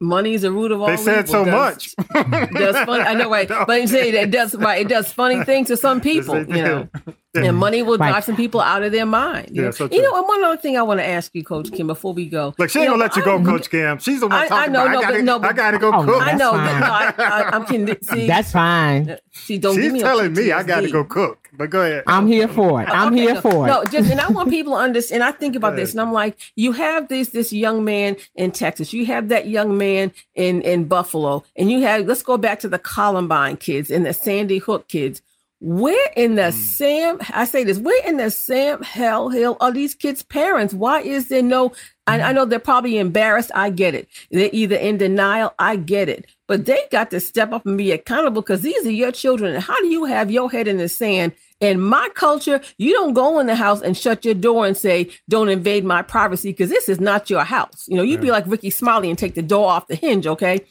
Money 0.00 0.34
is 0.34 0.42
the 0.42 0.50
root 0.50 0.72
of 0.72 0.80
all 0.80 0.88
They 0.88 0.96
said 0.96 1.28
evil. 1.28 1.44
so 1.44 1.44
Does- 1.44 1.94
does 2.54 2.76
funny 2.84 3.04
I 3.04 3.14
know 3.14 3.30
right 3.30 3.48
but 3.66 3.80
you 3.80 3.86
say 3.86 4.10
that 4.12 4.30
does 4.30 4.54
right 4.56 4.80
it 4.84 4.88
does 4.88 5.12
funny 5.12 5.44
things 5.44 5.68
to 5.68 5.76
some 5.76 6.00
people 6.00 6.38
you 6.44 6.62
know. 6.62 6.88
And 7.34 7.44
mm-hmm. 7.46 7.56
money 7.56 7.82
will 7.82 7.98
Right. 7.98 8.10
drive 8.10 8.24
some 8.24 8.36
people 8.36 8.60
out 8.60 8.82
of 8.82 8.92
their 8.92 9.06
mind 9.06 9.48
you 9.52 9.62
Yeah, 9.62 9.68
know, 9.68 9.70
so 9.70 9.88
you 9.90 10.02
know 10.02 10.16
and 10.16 10.26
one 10.28 10.44
other 10.44 10.56
thing 10.56 10.76
I 10.76 10.82
want 10.82 11.00
to 11.00 11.06
ask 11.08 11.34
you 11.34 11.42
Coach 11.44 11.72
Kim 11.72 11.86
before 11.86 12.12
we 12.12 12.28
go 12.28 12.54
Look, 12.58 12.70
she 12.70 12.80
ain't 12.80 12.88
gonna 12.90 13.00
let 13.02 13.16
you 13.16 13.24
go, 13.24 13.38
I- 13.38 13.44
Coach 13.44 13.70
Kim. 13.70 13.98
She's 13.98 14.20
the 14.20 14.26
one 14.26 14.36
I, 14.36 14.48
I 14.50 14.66
know, 14.66 14.84
about. 14.84 14.92
no, 14.92 14.98
I 14.98 15.02
gotta, 15.02 15.14
but 15.16 15.24
no, 15.24 15.38
but 15.38 15.50
I 15.50 15.52
gotta 15.52 15.78
go 15.78 15.92
Oh, 15.94 16.04
cook. 16.04 16.22
I 16.22 16.32
know, 16.32 16.52
but 16.52 16.78
no, 16.78 16.86
I, 16.86 17.14
I, 17.18 17.50
I'm 17.52 17.64
kidding. 17.66 17.96
See, 18.02 18.26
That's 18.26 18.52
fine. 18.52 19.10
Uh, 19.10 19.16
see, 19.32 19.58
don't 19.58 19.74
give 19.76 19.84
She's 19.84 19.92
me 19.92 20.00
telling 20.00 20.32
me 20.32 20.52
I 20.52 20.62
gotta 20.62 20.90
go 20.90 21.04
cook. 21.04 21.38
But 21.54 21.68
go 21.68 21.82
ahead. 21.82 22.04
I'm 22.06 22.26
here 22.26 22.48
for 22.48 22.80
it. 22.82 22.88
I'm 22.88 23.12
Okay, 23.12 23.22
here 23.22 23.34
no, 23.34 23.40
for 23.42 23.66
it. 23.66 23.70
No, 23.70 23.84
just 23.84 24.10
and 24.10 24.20
I 24.20 24.28
want 24.28 24.48
people 24.48 24.72
to 24.72 24.78
understand. 24.78 25.22
I 25.22 25.32
think 25.32 25.54
about 25.54 25.76
this, 25.76 25.92
and 25.92 26.00
I'm 26.00 26.12
like, 26.12 26.38
you 26.56 26.72
have 26.72 27.08
this 27.08 27.28
this 27.28 27.52
young 27.52 27.84
man 27.84 28.16
in 28.36 28.52
Texas, 28.52 28.92
you 28.94 29.04
have 29.06 29.28
that 29.28 29.48
young 29.48 29.76
man 29.76 30.12
in 30.34 30.62
in 30.62 30.84
Buffalo, 30.84 31.44
and 31.56 31.70
you 31.70 31.82
have 31.82 32.06
let's 32.06 32.22
go 32.22 32.38
back 32.38 32.60
to 32.60 32.68
the 32.68 32.78
Columbine 32.78 33.58
kids 33.58 33.90
and 33.90 34.06
the 34.06 34.14
Sandy 34.14 34.58
Hook 34.58 34.88
kids. 34.88 35.20
Where 35.64 36.10
in 36.16 36.34
the 36.34 36.50
mm. 36.50 36.52
Sam? 36.52 37.18
I 37.30 37.44
say 37.44 37.62
this. 37.62 37.78
Where 37.78 38.04
in 38.04 38.16
the 38.16 38.32
Sam 38.32 38.82
Hell 38.82 39.28
Hill 39.28 39.56
are 39.60 39.70
these 39.70 39.94
kids' 39.94 40.24
parents? 40.24 40.74
Why 40.74 41.02
is 41.02 41.28
there 41.28 41.40
no? 41.40 41.72
I, 42.08 42.20
I 42.20 42.32
mm. 42.32 42.34
know 42.34 42.44
they're 42.46 42.58
probably 42.58 42.98
embarrassed. 42.98 43.52
I 43.54 43.70
get 43.70 43.94
it. 43.94 44.08
They're 44.32 44.50
either 44.52 44.74
in 44.74 44.96
denial. 44.96 45.54
I 45.60 45.76
get 45.76 46.08
it. 46.08 46.26
But 46.48 46.66
they 46.66 46.80
got 46.90 47.12
to 47.12 47.20
step 47.20 47.52
up 47.52 47.64
and 47.64 47.78
be 47.78 47.92
accountable 47.92 48.42
because 48.42 48.62
these 48.62 48.84
are 48.84 48.90
your 48.90 49.12
children. 49.12 49.54
And 49.54 49.62
how 49.62 49.80
do 49.80 49.86
you 49.86 50.04
have 50.04 50.32
your 50.32 50.50
head 50.50 50.66
in 50.66 50.78
the 50.78 50.88
sand 50.88 51.32
In 51.60 51.80
my 51.80 52.08
culture, 52.14 52.60
you 52.76 52.92
don't 52.92 53.14
go 53.14 53.38
in 53.38 53.46
the 53.46 53.54
house 53.54 53.82
and 53.82 53.96
shut 53.96 54.24
your 54.24 54.34
door 54.34 54.66
and 54.66 54.76
say, 54.76 55.10
"Don't 55.28 55.48
invade 55.48 55.84
my 55.84 56.02
privacy," 56.02 56.50
because 56.50 56.70
this 56.70 56.88
is 56.88 56.98
not 56.98 57.30
your 57.30 57.44
house. 57.44 57.84
You 57.86 57.96
know, 57.96 58.02
you'd 58.02 58.20
be 58.20 58.32
like 58.32 58.48
Rickey 58.48 58.70
Smiley 58.70 59.10
and 59.10 59.16
take 59.16 59.36
the 59.36 59.42
door 59.42 59.70
off 59.70 59.86
the 59.86 59.94
hinge. 59.94 60.26
Okay. 60.26 60.66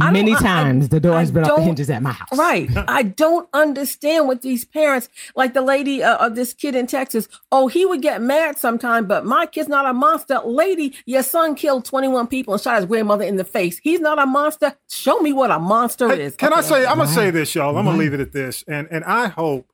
I 0.00 0.10
Many 0.10 0.32
don't- 0.32 0.42
I- 0.42 0.46
times 0.62 0.88
the 0.88 1.00
door 1.00 1.18
has 1.18 1.30
been 1.30 1.44
off 1.44 1.56
the 1.56 1.62
hinges 1.62 1.90
at 1.90 2.02
my 2.02 2.12
house. 2.12 2.28
Right. 2.36 2.68
I 2.88 3.02
don't 3.02 3.48
understand 3.52 4.26
what 4.28 4.42
these 4.42 4.64
parents, 4.64 5.08
like 5.36 5.54
the 5.54 5.62
lady 5.62 6.02
uh, 6.02 6.16
of 6.24 6.34
this 6.34 6.52
kid 6.52 6.74
in 6.74 6.86
Texas. 6.86 7.28
Oh, 7.52 7.68
he 7.68 7.84
would 7.86 8.02
get 8.02 8.20
mad 8.22 8.58
sometime, 8.58 9.06
but 9.06 9.24
my 9.24 9.46
kid's 9.46 9.68
not 9.68 9.86
a 9.86 9.92
monster. 9.92 10.40
Lady, 10.44 10.94
your 11.06 11.22
son 11.22 11.54
killed 11.54 11.84
21 11.84 12.26
people 12.26 12.54
and 12.54 12.62
shot 12.62 12.76
his 12.76 12.86
grandmother 12.86 13.24
in 13.24 13.36
the 13.36 13.44
face. 13.44 13.78
He's 13.82 14.00
not 14.00 14.18
a 14.18 14.26
monster. 14.26 14.74
Show 14.90 15.20
me 15.20 15.32
what 15.32 15.50
a 15.50 15.58
monster 15.58 16.08
Hey, 16.08 16.22
is. 16.24 16.36
Can 16.36 16.52
I 16.52 16.60
say? 16.60 16.86
I'm 16.86 16.98
gonna 16.98 17.08
say 17.08 17.30
this, 17.30 17.54
y'all. 17.54 17.76
I'm 17.76 17.84
gonna 17.84 17.96
leave 17.98 18.14
it 18.14 18.20
at 18.20 18.32
this, 18.32 18.64
and 18.68 18.88
and 18.90 19.04
I 19.04 19.28
hope 19.28 19.68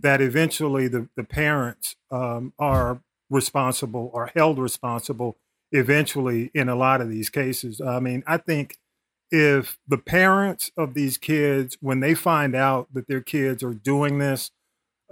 that 0.00 0.20
eventually 0.20 0.88
the 0.88 1.08
the 1.16 1.24
parents 1.24 1.96
um, 2.10 2.52
are 2.58 3.00
responsible 3.30 4.10
or 4.14 4.30
held 4.34 4.58
responsible 4.58 5.36
eventually 5.72 6.50
in 6.54 6.68
a 6.68 6.74
lot 6.74 7.00
of 7.00 7.08
these 7.10 7.28
cases. 7.30 7.80
I 7.80 8.00
mean, 8.00 8.22
I 8.26 8.38
think 8.38 8.76
if 9.30 9.78
the 9.86 9.98
parents 9.98 10.70
of 10.76 10.94
these 10.94 11.18
kids, 11.18 11.76
when 11.80 12.00
they 12.00 12.14
find 12.14 12.54
out 12.54 12.88
that 12.94 13.08
their 13.08 13.20
kids 13.20 13.62
are 13.62 13.74
doing 13.74 14.18
this, 14.18 14.50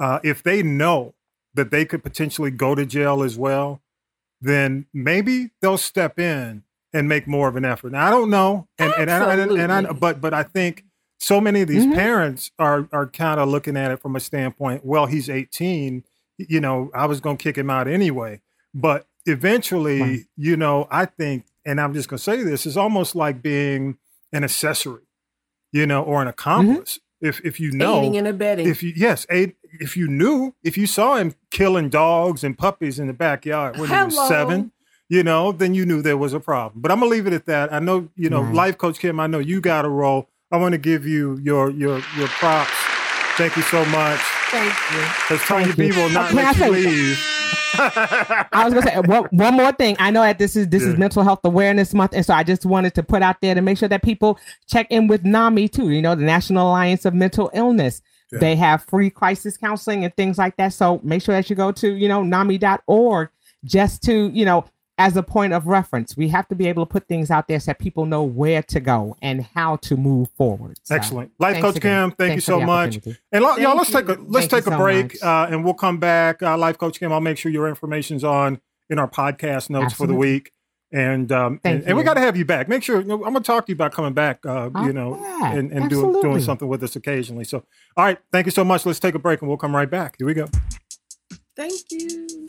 uh, 0.01 0.21
if 0.25 0.43
they 0.43 0.63
know 0.63 1.15
that 1.55 1.71
they 1.71 1.85
could 1.85 2.03
potentially 2.03 2.51
go 2.51 2.75
to 2.75 2.85
jail 2.87 3.23
as 3.23 3.37
well, 3.39 3.83
then 4.41 4.87
maybe 4.93 5.51
they'll 5.61 5.79
step 5.79 6.19
in 6.19 6.63
and 6.93 7.09
make 7.09 7.27
more 7.27 7.49
of 7.49 7.57
an 7.57 7.65
effort. 7.65 7.93
Now 7.93 8.07
I 8.07 8.11
don't 8.11 8.31
know, 8.31 8.69
and 8.79 8.93
and 8.99 9.11
I, 9.11 9.35
and, 9.35 9.61
I, 9.61 9.63
and 9.63 9.73
I 9.89 9.93
but 9.93 10.21
but 10.21 10.33
I 10.35 10.43
think 10.43 10.85
so 11.19 11.41
many 11.41 11.63
of 11.63 11.69
these 11.69 11.85
Mm-hmm. 11.85 11.95
parents 11.95 12.51
are 12.59 12.89
are 12.93 13.07
kind 13.07 13.41
of 13.41 13.49
looking 13.49 13.77
at 13.77 13.91
it 13.91 14.01
from 14.01 14.17
a 14.17 14.21
standpoint. 14.21 14.85
Well, 14.85 15.07
he's 15.07 15.29
18. 15.31 16.05
You 16.39 16.61
know, 16.61 16.91
I 16.95 17.07
was 17.07 17.21
going 17.21 17.39
to 17.39 17.43
kick 17.43 17.57
him 17.57 17.71
out 17.71 17.89
anyway. 17.89 18.43
But 18.75 19.07
eventually, 19.25 20.27
you 20.37 20.57
know, 20.57 20.87
I 20.91 21.07
think, 21.07 21.47
and 21.65 21.81
I'm 21.81 21.95
just 21.95 22.09
going 22.11 22.19
to 22.19 22.23
say 22.23 22.43
this: 22.43 22.67
is 22.67 22.77
almost 22.77 23.15
like 23.17 23.41
being 23.43 23.97
an 24.33 24.45
accessory, 24.45 25.03
you 25.73 25.87
know, 25.87 26.03
or 26.03 26.21
an 26.21 26.29
mm-hmm. 26.29 26.31
accomplice. 26.31 27.01
If 27.21 27.41
if 27.45 27.59
you 27.59 27.73
know, 27.73 28.01
Aiding 28.01 28.19
and 28.19 28.29
abetting. 28.29 28.69
if 28.69 28.83
you 28.83 28.93
yes, 28.95 29.27
aid, 29.31 29.55
if 29.81 29.97
you 29.97 30.07
knew, 30.07 30.55
if 30.63 30.77
you 30.77 30.87
saw 30.87 31.17
him 31.17 31.35
killing 31.51 31.89
dogs 31.89 32.45
and 32.45 32.57
puppies 32.59 32.99
in 32.99 33.07
the 33.07 33.15
backyard 33.15 33.79
when 33.79 33.89
he 33.89 33.95
was 33.95 34.29
seven, 34.29 34.73
you 35.09 35.23
know, 35.23 35.51
then 35.51 35.75
you 35.75 35.87
knew 35.87 36.03
there 36.03 36.19
was 36.19 36.35
a 36.35 36.41
problem. 36.41 36.83
But 36.83 36.93
I'm 36.93 37.01
gonna 37.01 37.11
leave 37.11 37.27
it 37.27 37.33
at 37.33 37.47
that. 37.47 37.73
I 37.73 37.79
know, 37.79 38.11
you 38.17 38.29
know, 38.29 38.43
Right. 38.43 38.55
life 38.55 38.79
coach 38.79 38.99
Kim. 38.99 39.19
I 39.19 39.27
know 39.27 39.39
you 39.39 39.63
got 39.63 39.87
a 39.87 39.89
role. 39.89 40.29
I 40.53 40.59
want 40.59 40.73
to 40.73 40.79
give 40.79 41.07
you 41.07 41.39
your 41.43 41.71
your 41.71 42.03
your 42.17 42.29
props. 42.29 42.71
Thank 43.37 43.57
you 43.57 43.63
so 43.63 43.85
much. 43.87 44.21
Thank 44.51 44.73
you. 44.93 44.99
Because 45.29 45.41
Tony 45.47 45.65
Thank 45.65 45.77
B 45.77 45.87
you. 45.89 45.95
will 45.95 46.09
not 46.11 46.31
Can 46.31 46.39
I 46.39 46.43
let 46.43 46.57
you 46.57 46.63
say- 46.63 46.71
leave. 46.71 47.33
I 47.79 48.63
was 48.65 48.73
gonna 48.75 48.87
say 48.87 48.95
uh, 48.95 49.03
one, 49.03 49.25
one 49.33 49.55
more 49.55 49.73
thing. 49.73 49.97
I 49.99 50.11
know 50.11 50.23
that 50.23 50.39
this 50.39 50.57
is 50.57 50.69
this 50.69 50.83
is 50.83 50.97
Mental 50.97 51.23
Health 51.23 51.41
Awareness 51.45 51.93
Month, 51.93 52.15
and 52.15 52.25
so 52.25 52.33
I 52.33 52.43
just 52.43 52.65
wanted 52.65 52.95
to 52.95 53.03
put 53.03 53.23
out 53.23 53.37
there 53.43 53.55
to 53.55 53.61
make 53.61 53.77
sure 53.77 53.89
that 53.89 54.03
people 54.03 54.39
check 54.67 54.87
in 54.91 55.09
with 55.09 55.25
NAMI 55.25 55.69
too. 55.69 55.91
You 55.91 56.01
know, 56.01 56.15
the 56.15 56.25
National 56.25 56.69
Alliance 56.69 57.05
of 57.05 57.13
Mental 57.13 57.51
Illness. 57.53 58.01
Yeah. 58.33 58.39
They 58.39 58.57
have 58.57 58.83
free 58.85 59.11
crisis 59.11 59.57
counseling 59.59 60.05
and 60.05 60.15
things 60.17 60.39
like 60.39 60.57
that. 60.57 60.73
So 60.73 61.01
make 61.05 61.23
sure 61.23 61.35
that 61.35 61.51
you 61.51 61.57
go 61.57 61.71
to 61.73 61.93
you 61.95 62.09
know 62.09 62.23
NAMI.org 62.23 63.29
just 63.65 64.03
to 64.05 64.29
you 64.31 64.45
know 64.45 64.65
as 64.99 65.17
a 65.17 65.23
point 65.23 65.53
of 65.53 65.67
reference. 65.67 66.17
We 66.17 66.29
have 66.29 66.49
to 66.49 66.55
be 66.55 66.69
able 66.69 66.87
to 66.87 66.91
put 66.91 67.07
things 67.07 67.31
out 67.31 67.49
there 67.49 67.61
so 67.61 67.71
that 67.71 67.79
people 67.79 68.07
know 68.07 68.23
where 68.23 68.63
to 68.65 68.81
go 68.81 69.17
and 69.21 69.43
how 69.43 69.77
to 69.77 69.97
move 69.97 70.29
forward. 70.37 70.79
So, 70.83 70.95
Excellent. 70.95 71.33
Life 71.39 71.61
Coach 71.61 71.77
again. 71.77 71.91
Cam, 71.91 72.11
thank 72.11 72.31
Thanks 72.31 72.49
you 72.49 72.55
so 72.55 72.61
much. 72.61 72.99
And 73.33 73.45
lo- 73.45 73.57
y'all, 73.57 73.77
let's 73.77 73.91
take 73.91 74.09
a 74.09 74.15
let's 74.15 74.47
Thank 74.47 74.65
take 74.65 74.73
a 74.73 74.77
so 74.77 74.79
break, 74.79 75.23
uh, 75.23 75.49
and 75.51 75.65
we'll 75.65 75.75
come 75.75 75.99
back. 75.99 76.43
Uh, 76.43 76.57
Life 76.57 76.79
Coach 76.79 76.99
Kim, 76.99 77.13
I'll 77.13 77.21
make 77.21 77.39
sure 77.39 77.53
your 77.53 77.69
information's 77.69 78.25
on 78.25 78.61
in 78.89 78.99
our 78.99 79.09
podcast 79.09 79.71
notes 79.71 79.93
for 79.93 80.07
the 80.07 80.15
week. 80.15 80.53
And 80.93 81.33
um, 81.33 81.61
and, 81.65 81.83
and 81.83 81.97
we 81.97 82.05
got 82.05 82.15
to 82.15 82.21
have 82.21 82.37
you 82.37 82.45
back. 82.45 82.69
Make 82.69 82.83
sure 82.83 83.01
you 83.01 83.07
know, 83.07 83.17
I'm 83.17 83.33
going 83.33 83.35
to 83.35 83.41
talk 83.41 83.67
to 83.67 83.73
you 83.73 83.75
about 83.75 83.93
coming 83.93 84.15
back. 84.15 84.47
Uh, 84.47 84.71
you 84.85 84.93
know, 84.93 85.17
right. 85.17 85.59
and, 85.59 85.73
and 85.73 85.91
doing 85.91 86.23
doing 86.23 86.41
something 86.41 86.69
with 86.69 86.83
us 86.83 86.95
occasionally. 86.95 87.45
So, 87.45 87.65
all 87.97 88.05
right, 88.05 88.19
thank 88.31 88.47
you 88.47 88.53
so 88.53 88.65
much. 88.65 88.87
Let's 88.87 89.01
take 89.01 89.17
a 89.17 89.19
break, 89.19 89.43
and 89.43 89.49
we'll 89.49 89.59
come 89.59 89.75
right 89.75 89.91
back. 89.91 90.15
Here 90.17 90.27
we 90.27 90.35
go. 90.35 90.47
Thank 91.57 91.91
you. 91.91 92.47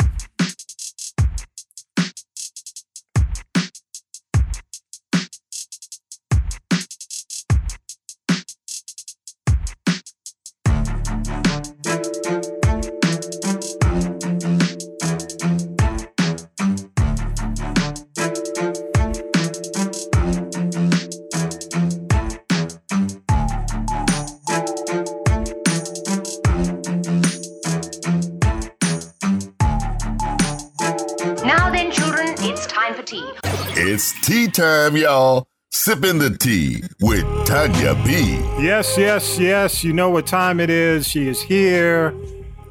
Time, 34.58 34.97
y'all. 34.97 35.47
Sipping 35.70 36.18
the 36.18 36.36
tea 36.36 36.82
with 36.99 37.24
Tanya 37.45 37.93
B. 38.03 38.39
Yes, 38.60 38.97
yes, 38.97 39.38
yes. 39.38 39.84
You 39.84 39.93
know 39.93 40.10
what 40.10 40.26
time 40.26 40.60
it 40.60 40.72
is. 40.72 41.08
She 41.08 41.28
is 41.28 41.39
here. 41.39 42.16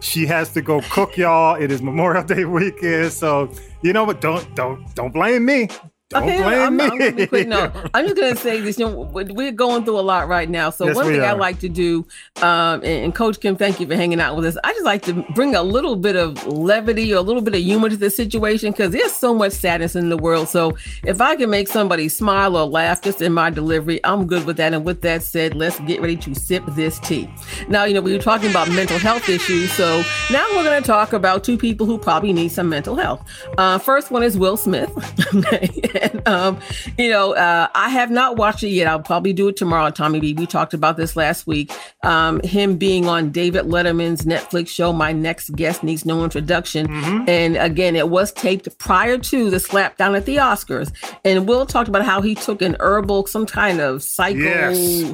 She 0.01 0.26
has 0.26 0.53
to 0.55 0.62
go 0.62 0.80
cook, 0.91 1.16
y'all. 1.16 1.55
It 1.55 1.70
is 1.70 1.82
Memorial 1.82 2.24
Day 2.34 2.45
weekend, 2.45 3.12
so 3.12 3.53
you 3.82 3.93
know 3.93 4.03
what? 4.03 4.20
Don't 4.20 4.53
don't 4.57 4.93
don't 4.97 5.12
blame 5.12 5.45
me. 5.45 5.68
Don't 6.11 6.22
Okay, 6.22 6.40
blame 6.40 6.61
I'm, 6.62 6.76
me. 6.76 6.84
I'm 6.84 6.98
gonna 6.98 7.11
be 7.12 7.26
quick. 7.26 7.48
No, 7.48 7.72
I'm 7.92 8.04
just 8.04 8.16
gonna 8.16 8.36
say 8.36 8.61
this. 8.61 8.78
You 8.78 8.86
know, 8.86 9.11
we- 9.12 9.24
we're 9.24 9.50
going 9.50 9.84
through 9.84 9.98
a 9.98 10.02
lot 10.02 10.28
right 10.28 10.48
now. 10.48 10.70
So 10.70 10.86
Yes, 10.86 10.94
one 10.94 11.07
thing 11.07 11.20
I 11.22 11.30
are. 11.32 11.36
like 11.36 11.59
to 11.59 11.68
do, 11.68 12.07
um, 12.42 12.80
and, 12.84 13.12
Coach 13.12 13.40
Kim, 13.40 13.57
thank 13.57 13.80
you 13.80 13.88
for 13.88 13.96
hanging 13.96 14.20
out 14.20 14.36
with 14.36 14.44
us. 14.44 14.57
I 14.62 14.72
just 14.72 14.84
like 14.84 15.02
to 15.07 15.24
bring 15.34 15.57
a 15.57 15.64
little 15.64 15.96
bit 15.96 16.14
of 16.14 16.46
levity 16.46 17.12
or 17.12 17.16
a 17.16 17.22
little 17.22 17.42
bit 17.42 17.57
of 17.57 17.61
humor 17.61 17.88
to 17.88 17.96
the 17.96 18.09
situation 18.09 18.70
because 18.70 18.92
there's 18.92 19.11
so 19.16 19.34
much 19.34 19.50
sadness 19.52 19.96
in 19.96 20.09
the 20.09 20.16
world. 20.16 20.48
So 20.48 20.76
if 21.04 21.20
I 21.20 21.34
can 21.34 21.50
make 21.50 21.66
somebody 21.66 22.09
smile 22.09 22.57
or 22.57 22.66
laugh 22.68 23.02
just 23.02 23.20
in 23.20 23.32
my 23.32 23.50
delivery, 23.50 23.98
I'm 24.04 24.28
good 24.28 24.46
with 24.46 24.59
that. 24.59 24.74
And 24.74 24.84
with 24.84 25.00
that 25.00 25.24
said, 25.24 25.57
let's 25.57 25.80
get 25.80 26.00
ready 26.00 26.16
to 26.18 26.34
sip 26.36 26.62
this 26.76 27.00
tea. 27.00 27.28
Now, 27.68 27.82
you 27.82 27.94
know, 27.94 28.00
we 28.00 28.12
were 28.12 28.22
talking 28.22 28.48
about 28.50 28.70
mental 28.70 28.98
health 29.00 29.28
issues. 29.28 29.72
So 29.72 30.04
now 30.30 30.46
we're 30.54 30.62
going 30.62 30.80
to 30.80 30.86
talk 30.86 31.12
about 31.12 31.42
two 31.42 31.59
people 31.59 31.84
who 31.84 31.98
probably 31.98 32.32
need 32.32 32.52
some 32.52 32.68
mental 32.68 32.94
health. 32.94 33.24
Uh, 33.59 33.78
first 33.78 34.12
one 34.12 34.22
is 34.22 34.38
Will 34.38 34.57
Smith. 34.57 34.92
And, 36.07 36.28
um, 36.28 36.61
you 36.99 37.09
know, 37.11 37.34
uh, 37.34 37.68
I 37.74 37.88
have 37.88 38.11
not 38.11 38.36
watched 38.36 38.62
it 38.62 38.68
yet. 38.68 38.86
I'll 38.86 39.01
probably 39.01 39.32
do 39.32 39.49
it 39.49 39.57
tomorrow, 39.57 39.90
Tommy 39.90 40.20
B. 40.20 40.34
We 40.34 40.47
talked 40.47 40.74
about 40.74 40.97
this 40.97 41.16
last 41.16 41.47
week. 41.47 41.72
Um, 42.03 42.40
him 42.40 42.76
being 42.76 43.09
on 43.09 43.30
David 43.30 43.64
Letterman's 43.64 44.22
Netflix 44.22 44.68
show, 44.68 44.92
My 44.92 45.12
Next 45.12 45.51
Guest 45.57 45.82
Needs 45.82 46.05
No 46.05 46.22
Introduction. 46.22 46.86
And 47.28 47.57
again, 47.57 47.97
it 47.97 48.09
was 48.11 48.32
taped 48.32 48.78
prior 48.78 49.18
to 49.18 49.51
the 49.51 49.59
slap 49.59 49.97
down 49.97 50.14
at 50.14 50.26
the 50.26 50.36
Oscars. 50.36 50.92
And 51.24 51.49
Will 51.49 51.66
talked 51.66 51.88
about 51.88 52.05
how 52.05 52.20
he 52.20 52.34
took 52.34 52.61
an 52.62 52.76
herbal, 52.80 53.26
some 53.26 53.47
kind 53.47 53.80
of 53.80 54.03
psycho, 54.03 54.38
Yes. 54.38 55.12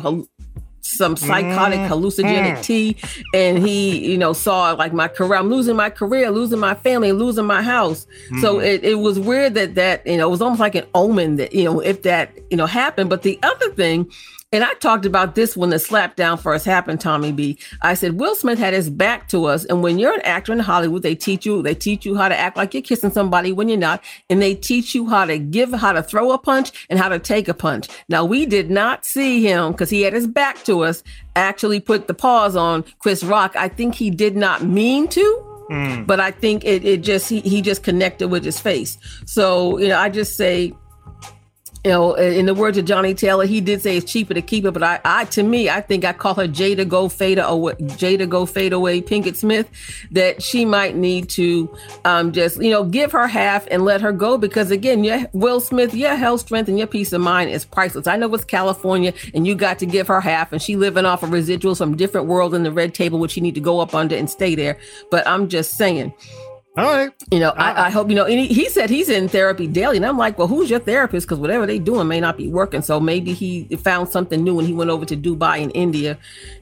Some 0.84 1.16
psychotic 1.16 1.78
Mhm. 1.78 1.88
hallucinogenic 1.88 2.62
tea 2.62 2.96
and 3.34 3.58
he 3.64 4.04
you 4.10 4.18
know 4.18 4.32
saw 4.32 4.72
like 4.72 4.92
my 4.92 5.06
career 5.06 5.36
i'm 5.38 5.48
losing 5.48 5.76
my 5.76 5.88
career 5.88 6.28
losing 6.30 6.58
my 6.58 6.74
family 6.74 7.12
losing 7.12 7.46
my 7.46 7.62
house 7.62 8.04
so 8.40 8.56
Mhm. 8.56 8.64
it, 8.66 8.84
it 8.84 8.94
was 8.98 9.18
weird 9.18 9.54
that 9.54 9.76
that 9.76 10.04
you 10.06 10.16
know 10.16 10.26
it 10.26 10.30
was 10.30 10.42
almost 10.42 10.60
like 10.60 10.74
an 10.74 10.84
omen 10.94 11.36
that 11.36 11.54
you 11.54 11.64
know 11.64 11.78
if 11.80 12.02
that 12.02 12.32
you 12.50 12.56
know 12.56 12.66
happened 12.66 13.08
but 13.08 13.22
the 13.22 13.38
other 13.44 13.70
thing 13.70 14.10
and 14.52 14.62
I 14.62 14.74
talked 14.74 15.06
about 15.06 15.34
this 15.34 15.56
when 15.56 15.70
the 15.70 15.76
slapdown 15.76 16.38
first 16.38 16.66
happened, 16.66 17.00
Tommy 17.00 17.32
B. 17.32 17.58
I 17.80 17.94
said 17.94 18.20
Will 18.20 18.34
Smith 18.34 18.58
had 18.58 18.74
his 18.74 18.90
back 18.90 19.28
to 19.28 19.46
us, 19.46 19.64
and 19.64 19.82
when 19.82 19.98
you're 19.98 20.12
an 20.12 20.20
actor 20.22 20.52
in 20.52 20.58
Hollywood, 20.58 21.02
they 21.02 21.14
teach 21.14 21.46
you 21.46 21.62
they 21.62 21.74
teach 21.74 22.04
you 22.04 22.16
how 22.16 22.28
to 22.28 22.38
act 22.38 22.58
like 22.58 22.74
you're 22.74 22.82
kissing 22.82 23.10
somebody 23.10 23.50
when 23.50 23.68
you're 23.68 23.78
not, 23.78 24.04
and 24.28 24.42
they 24.42 24.54
teach 24.54 24.94
you 24.94 25.08
how 25.08 25.24
to 25.24 25.38
give, 25.38 25.72
how 25.72 25.92
to 25.92 26.02
throw 26.02 26.32
a 26.32 26.38
punch, 26.38 26.86
and 26.90 26.98
how 26.98 27.08
to 27.08 27.18
take 27.18 27.48
a 27.48 27.54
punch. 27.54 27.88
Now 28.08 28.26
we 28.26 28.44
did 28.44 28.70
not 28.70 29.06
see 29.06 29.42
him 29.42 29.72
because 29.72 29.88
he 29.88 30.02
had 30.02 30.12
his 30.12 30.26
back 30.26 30.62
to 30.64 30.82
us. 30.82 31.02
Actually, 31.34 31.80
put 31.80 32.06
the 32.06 32.14
pause 32.14 32.54
on 32.54 32.84
Chris 32.98 33.24
Rock. 33.24 33.56
I 33.56 33.68
think 33.68 33.94
he 33.94 34.10
did 34.10 34.36
not 34.36 34.62
mean 34.62 35.08
to, 35.08 35.64
hmm. 35.70 36.04
but 36.04 36.20
I 36.20 36.30
think 36.30 36.62
it, 36.64 36.84
it 36.84 37.02
just 37.02 37.30
he, 37.30 37.40
he 37.40 37.62
just 37.62 37.82
connected 37.82 38.28
with 38.28 38.44
his 38.44 38.60
face. 38.60 38.98
So 39.24 39.78
you 39.78 39.88
know, 39.88 39.98
I 39.98 40.10
just 40.10 40.36
say 40.36 40.74
you 41.84 41.90
know, 41.90 42.14
in 42.14 42.46
the 42.46 42.54
words 42.54 42.78
of 42.78 42.84
Johnnie 42.84 43.12
Taylor, 43.12 43.44
he 43.44 43.60
did 43.60 43.82
say 43.82 43.96
it's 43.96 44.10
cheaper 44.10 44.34
to 44.34 44.42
keep 44.42 44.64
it, 44.64 44.70
but 44.70 44.84
I, 44.84 45.00
I 45.04 45.24
to 45.26 45.42
me, 45.42 45.68
I 45.68 45.80
think 45.80 46.04
I 46.04 46.12
call 46.12 46.34
her 46.34 46.46
Jada 46.46 46.86
Go 46.86 47.08
Fade 47.08 47.38
away, 47.38 47.72
Jada 47.74 48.28
Go 48.28 48.46
Fade 48.46 48.72
Away 48.72 49.02
Pinkett 49.02 49.34
Smith, 49.34 49.68
that 50.12 50.44
she 50.44 50.64
might 50.64 50.94
need 50.94 51.28
to 51.30 51.76
um, 52.04 52.30
just, 52.30 52.62
you 52.62 52.70
know, 52.70 52.84
give 52.84 53.10
her 53.10 53.26
half 53.26 53.66
and 53.68 53.84
let 53.84 54.00
her 54.00 54.12
go 54.12 54.38
because 54.38 54.70
again, 54.70 55.02
yeah, 55.02 55.26
Will 55.32 55.58
Smith, 55.58 55.92
your 55.92 56.14
health 56.14 56.42
strength 56.42 56.68
and 56.68 56.78
your 56.78 56.86
peace 56.86 57.12
of 57.12 57.20
mind 57.20 57.50
is 57.50 57.64
priceless. 57.64 58.06
I 58.06 58.16
know 58.16 58.32
it's 58.32 58.44
California 58.44 59.12
and 59.34 59.44
you 59.44 59.56
got 59.56 59.80
to 59.80 59.86
give 59.86 60.06
her 60.06 60.20
half 60.20 60.52
and 60.52 60.62
she 60.62 60.76
living 60.76 61.04
off 61.04 61.24
of 61.24 61.30
residuals 61.30 61.78
from 61.78 61.96
different 61.96 62.28
world 62.28 62.54
in 62.54 62.62
the 62.62 62.70
red 62.70 62.94
table, 62.94 63.18
which 63.18 63.36
you 63.36 63.42
need 63.42 63.56
to 63.56 63.60
go 63.60 63.80
up 63.80 63.92
under 63.92 64.14
and 64.14 64.30
stay 64.30 64.54
there. 64.54 64.78
But 65.10 65.26
I'm 65.26 65.48
just 65.48 65.74
saying, 65.74 66.12
all 66.74 66.84
right. 66.84 67.12
You 67.30 67.38
know, 67.38 67.50
I, 67.50 67.86
I, 67.86 67.90
hope 67.90 68.08
you 68.08 68.14
know. 68.14 68.24
And 68.24 68.38
he, 68.38 68.46
he, 68.46 68.70
said 68.70 68.88
he's 68.88 69.10
in 69.10 69.28
therapy 69.28 69.66
daily, 69.66 69.98
and 69.98 70.06
I'm 70.06 70.16
like, 70.16 70.38
well, 70.38 70.48
who's 70.48 70.70
your 70.70 70.78
therapist? 70.78 71.26
Because 71.26 71.38
whatever 71.38 71.66
they 71.66 71.78
doing 71.78 72.08
may 72.08 72.18
not 72.18 72.38
be 72.38 72.48
working. 72.48 72.80
So 72.80 72.98
maybe 72.98 73.34
he 73.34 73.64
found 73.76 74.08
something 74.08 74.42
new 74.42 74.54
when 74.54 74.64
he 74.64 74.72
went 74.72 74.88
over 74.88 75.04
to 75.04 75.14
Dubai 75.14 75.60
in 75.60 75.70
India, 75.72 76.16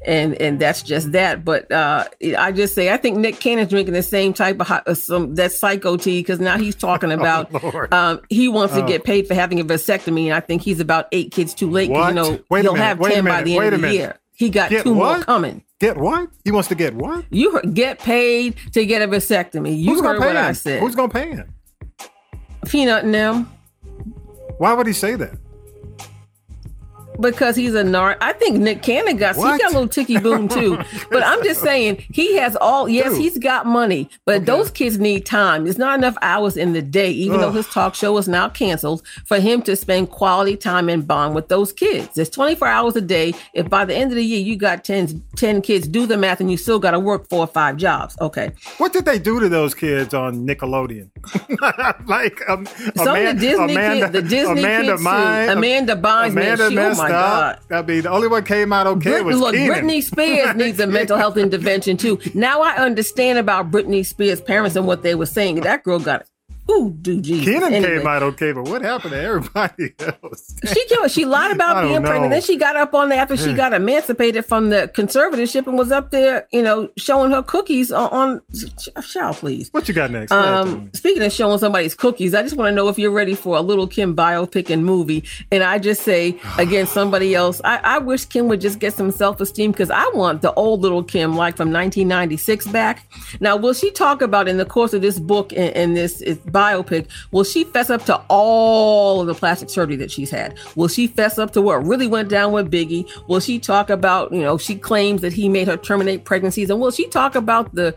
and 0.04 0.34
and 0.42 0.58
that's 0.58 0.82
just 0.82 1.12
that. 1.12 1.44
But 1.44 1.70
uh, 1.70 2.06
I 2.36 2.50
just 2.50 2.74
say 2.74 2.92
I 2.92 2.96
think 2.96 3.18
Nick 3.18 3.38
Cannon's 3.38 3.70
drinking 3.70 3.94
the 3.94 4.02
same 4.02 4.32
type 4.32 4.60
of 4.60 4.68
uh, 4.68 4.94
some 4.94 5.36
that 5.36 5.52
psycho 5.52 5.96
tea 5.96 6.20
because 6.20 6.40
now 6.40 6.58
he's 6.58 6.74
talking 6.74 7.12
oh, 7.12 7.14
about 7.14 7.48
oh, 7.52 7.86
um, 7.92 8.20
he 8.28 8.48
wants 8.48 8.74
to 8.74 8.82
oh. 8.82 8.88
get 8.88 9.04
paid 9.04 9.28
for 9.28 9.34
having 9.34 9.60
a 9.60 9.64
vasectomy, 9.64 10.24
and 10.24 10.34
I 10.34 10.40
think 10.40 10.62
he's 10.62 10.80
about 10.80 11.06
eight 11.12 11.30
kids 11.30 11.54
too 11.54 11.70
late. 11.70 11.88
You 11.88 12.12
know, 12.12 12.40
Wait 12.50 12.62
he'll 12.62 12.74
have 12.74 13.00
ten 13.00 13.24
by 13.24 13.42
the 13.42 13.58
end 13.58 13.74
of 13.76 13.80
the 13.80 13.92
year. 13.92 14.19
He 14.40 14.48
got 14.48 14.70
get 14.70 14.84
two 14.84 14.94
what? 14.94 15.16
more 15.16 15.22
coming. 15.22 15.62
Get 15.80 15.98
what? 15.98 16.30
He 16.46 16.50
wants 16.50 16.70
to 16.70 16.74
get 16.74 16.94
what? 16.94 17.26
You 17.28 17.52
heard, 17.52 17.74
get 17.74 17.98
paid 17.98 18.56
to 18.72 18.86
get 18.86 19.02
a 19.02 19.06
vasectomy. 19.06 19.78
You 19.78 19.92
Who's 19.92 20.00
heard 20.00 20.18
what 20.18 20.30
him? 20.30 20.36
I 20.38 20.52
said. 20.52 20.80
Who's 20.80 20.94
gonna 20.94 21.12
pay 21.12 21.28
him? 21.32 21.54
Peanut 22.64 23.04
and 23.04 23.12
them. 23.12 23.52
Why 24.56 24.72
would 24.72 24.86
he 24.86 24.94
say 24.94 25.14
that? 25.16 25.34
Because 27.20 27.56
he's 27.56 27.74
a 27.74 27.82
narc. 27.82 28.16
I 28.20 28.32
think 28.32 28.58
Nick 28.58 28.82
Cannon 28.82 29.16
got 29.16 29.36
he 29.36 29.42
got 29.42 29.62
a 29.62 29.68
little 29.68 29.88
ticky 29.88 30.18
boom 30.18 30.48
too. 30.48 30.76
but 31.10 31.22
I'm 31.22 31.42
just 31.44 31.60
saying 31.60 32.04
he 32.12 32.36
has 32.36 32.56
all. 32.56 32.88
Yes, 32.88 33.12
Dude. 33.12 33.20
he's 33.20 33.38
got 33.38 33.66
money, 33.66 34.08
but 34.24 34.36
okay. 34.36 34.44
those 34.44 34.70
kids 34.70 34.98
need 34.98 35.26
time. 35.26 35.64
There's 35.64 35.78
not 35.78 35.98
enough 35.98 36.16
hours 36.22 36.56
in 36.56 36.72
the 36.72 36.82
day, 36.82 37.10
even 37.10 37.36
Ugh. 37.36 37.40
though 37.40 37.52
his 37.52 37.68
talk 37.68 37.94
show 37.94 38.16
is 38.18 38.28
now 38.28 38.48
canceled, 38.48 39.02
for 39.26 39.38
him 39.38 39.62
to 39.62 39.76
spend 39.76 40.10
quality 40.10 40.56
time 40.56 40.88
and 40.88 41.06
bond 41.06 41.34
with 41.34 41.48
those 41.48 41.72
kids. 41.72 42.08
There's 42.14 42.30
24 42.30 42.68
hours 42.68 42.96
a 42.96 43.00
day. 43.00 43.34
If 43.54 43.68
by 43.68 43.84
the 43.84 43.94
end 43.94 44.10
of 44.10 44.16
the 44.16 44.24
year 44.24 44.40
you 44.40 44.56
got 44.56 44.84
10, 44.84 45.22
10 45.36 45.62
kids, 45.62 45.86
do 45.86 46.06
the 46.06 46.16
math, 46.16 46.40
and 46.40 46.50
you 46.50 46.56
still 46.56 46.78
got 46.78 46.92
to 46.92 47.00
work 47.00 47.28
four 47.28 47.40
or 47.40 47.46
five 47.46 47.76
jobs. 47.76 48.16
Okay. 48.20 48.52
What 48.78 48.92
did 48.92 49.04
they 49.04 49.18
do 49.18 49.40
to 49.40 49.48
those 49.48 49.74
kids 49.74 50.14
on 50.14 50.46
Nickelodeon? 50.46 51.10
like 52.08 52.48
um, 52.48 52.66
some 52.96 53.08
Amanda, 53.16 53.30
of 53.30 53.36
the 53.36 53.40
Disney 53.40 53.72
Amanda, 53.72 54.00
kids, 54.00 54.12
the 54.12 54.22
Disney 54.22 54.60
Amanda 54.60 54.92
kids 54.92 55.02
Mine. 55.02 55.48
Amanda 55.48 55.96
Bynes, 55.96 56.30
Amanda 56.30 56.64
oh 56.64 56.94
my 56.94 57.09
God. 57.10 57.58
I 57.70 57.82
mean, 57.82 58.02
the 58.02 58.10
only 58.10 58.28
one 58.28 58.44
came 58.44 58.72
out 58.72 58.86
okay 58.86 59.10
Brit- 59.10 59.24
was 59.24 59.38
look. 59.38 59.54
Kenan. 59.54 59.84
Britney 59.84 60.02
Spears 60.02 60.54
needs 60.56 60.80
a 60.80 60.86
mental 60.86 61.16
health 61.16 61.36
intervention 61.36 61.96
too. 61.96 62.18
Now 62.34 62.62
I 62.62 62.76
understand 62.76 63.38
about 63.38 63.70
Britney 63.70 64.04
Spears' 64.04 64.40
parents 64.40 64.76
and 64.76 64.86
what 64.86 65.02
they 65.02 65.14
were 65.14 65.26
saying. 65.26 65.60
That 65.60 65.82
girl 65.84 65.98
got 65.98 66.26
Ooh, 66.70 66.90
do 66.90 67.20
Jesus. 67.20 67.44
Kenan 67.44 67.74
anyway. 67.74 67.98
came 67.98 68.06
out 68.06 68.22
okay, 68.22 68.52
but 68.52 68.68
what 68.68 68.82
happened 68.82 69.12
to 69.12 69.20
everybody 69.20 69.94
else? 70.22 70.54
she 70.72 70.86
killed. 70.86 71.10
She 71.10 71.24
lied 71.24 71.50
about 71.50 71.82
being 71.88 72.00
pregnant. 72.02 72.30
Then 72.30 72.42
she 72.42 72.56
got 72.56 72.76
up 72.76 72.94
on 72.94 73.08
there 73.08 73.18
after 73.18 73.36
she 73.36 73.54
got 73.54 73.72
emancipated 73.72 74.44
from 74.44 74.70
the 74.70 74.90
conservatorship 74.94 75.66
and 75.66 75.76
was 75.76 75.90
up 75.90 76.10
there, 76.10 76.46
you 76.52 76.62
know, 76.62 76.88
showing 76.96 77.32
her 77.32 77.42
cookies 77.42 77.90
on. 77.90 78.08
on 78.10 78.42
shall 79.02 79.34
please. 79.34 79.68
What 79.72 79.88
you 79.88 79.94
got 79.94 80.10
next? 80.10 80.30
Um, 80.30 80.90
speaking 80.94 81.22
of 81.22 81.32
showing 81.32 81.58
somebody's 81.58 81.94
cookies, 81.94 82.34
I 82.34 82.42
just 82.42 82.56
want 82.56 82.68
to 82.68 82.74
know 82.74 82.88
if 82.88 82.98
you're 82.98 83.10
ready 83.10 83.34
for 83.34 83.56
a 83.56 83.62
little 83.62 83.86
Kim 83.86 84.14
biopic 84.14 84.70
and 84.70 84.84
movie. 84.84 85.24
And 85.50 85.62
I 85.62 85.78
just 85.78 86.02
say 86.02 86.38
again, 86.58 86.86
somebody 87.00 87.34
else. 87.34 87.60
I, 87.64 87.78
I 87.78 87.98
wish 87.98 88.26
Kim 88.26 88.48
would 88.48 88.60
just 88.60 88.78
get 88.78 88.94
some 88.94 89.10
self 89.10 89.40
esteem 89.40 89.72
because 89.72 89.90
I 89.90 90.08
want 90.14 90.42
the 90.42 90.52
old 90.54 90.82
little 90.82 91.02
Kim, 91.02 91.34
like 91.34 91.56
from 91.56 91.72
1996 91.72 92.68
back. 92.68 93.10
Now, 93.40 93.56
will 93.56 93.74
she 93.74 93.90
talk 93.90 94.22
about 94.22 94.46
in 94.46 94.58
the 94.58 94.64
course 94.64 94.92
of 94.92 95.02
this 95.02 95.18
book 95.18 95.52
and, 95.52 95.74
and 95.74 95.96
this 95.96 96.20
is 96.20 96.38
biopic, 96.60 97.06
will 97.30 97.44
she 97.44 97.64
fess 97.64 97.90
up 97.90 98.04
to 98.04 98.20
all 98.28 99.20
of 99.20 99.26
the 99.26 99.34
plastic 99.34 99.70
surgery 99.70 99.96
that 99.96 100.10
she's 100.10 100.30
had? 100.30 100.58
Will 100.76 100.88
she 100.88 101.06
fess 101.06 101.38
up 101.38 101.52
to 101.52 101.62
what 101.62 101.84
really 101.86 102.06
went 102.06 102.28
down 102.28 102.52
with 102.52 102.70
Biggie? 102.70 103.08
Will 103.28 103.40
she 103.40 103.58
talk 103.58 103.90
about, 103.90 104.32
you 104.32 104.42
know, 104.42 104.58
she 104.58 104.76
claims 104.76 105.20
that 105.22 105.32
he 105.32 105.48
made 105.48 105.68
her 105.68 105.76
terminate 105.76 106.24
pregnancies? 106.24 106.70
And 106.70 106.80
will 106.80 106.90
she 106.90 107.06
talk 107.08 107.34
about 107.34 107.74
the, 107.74 107.94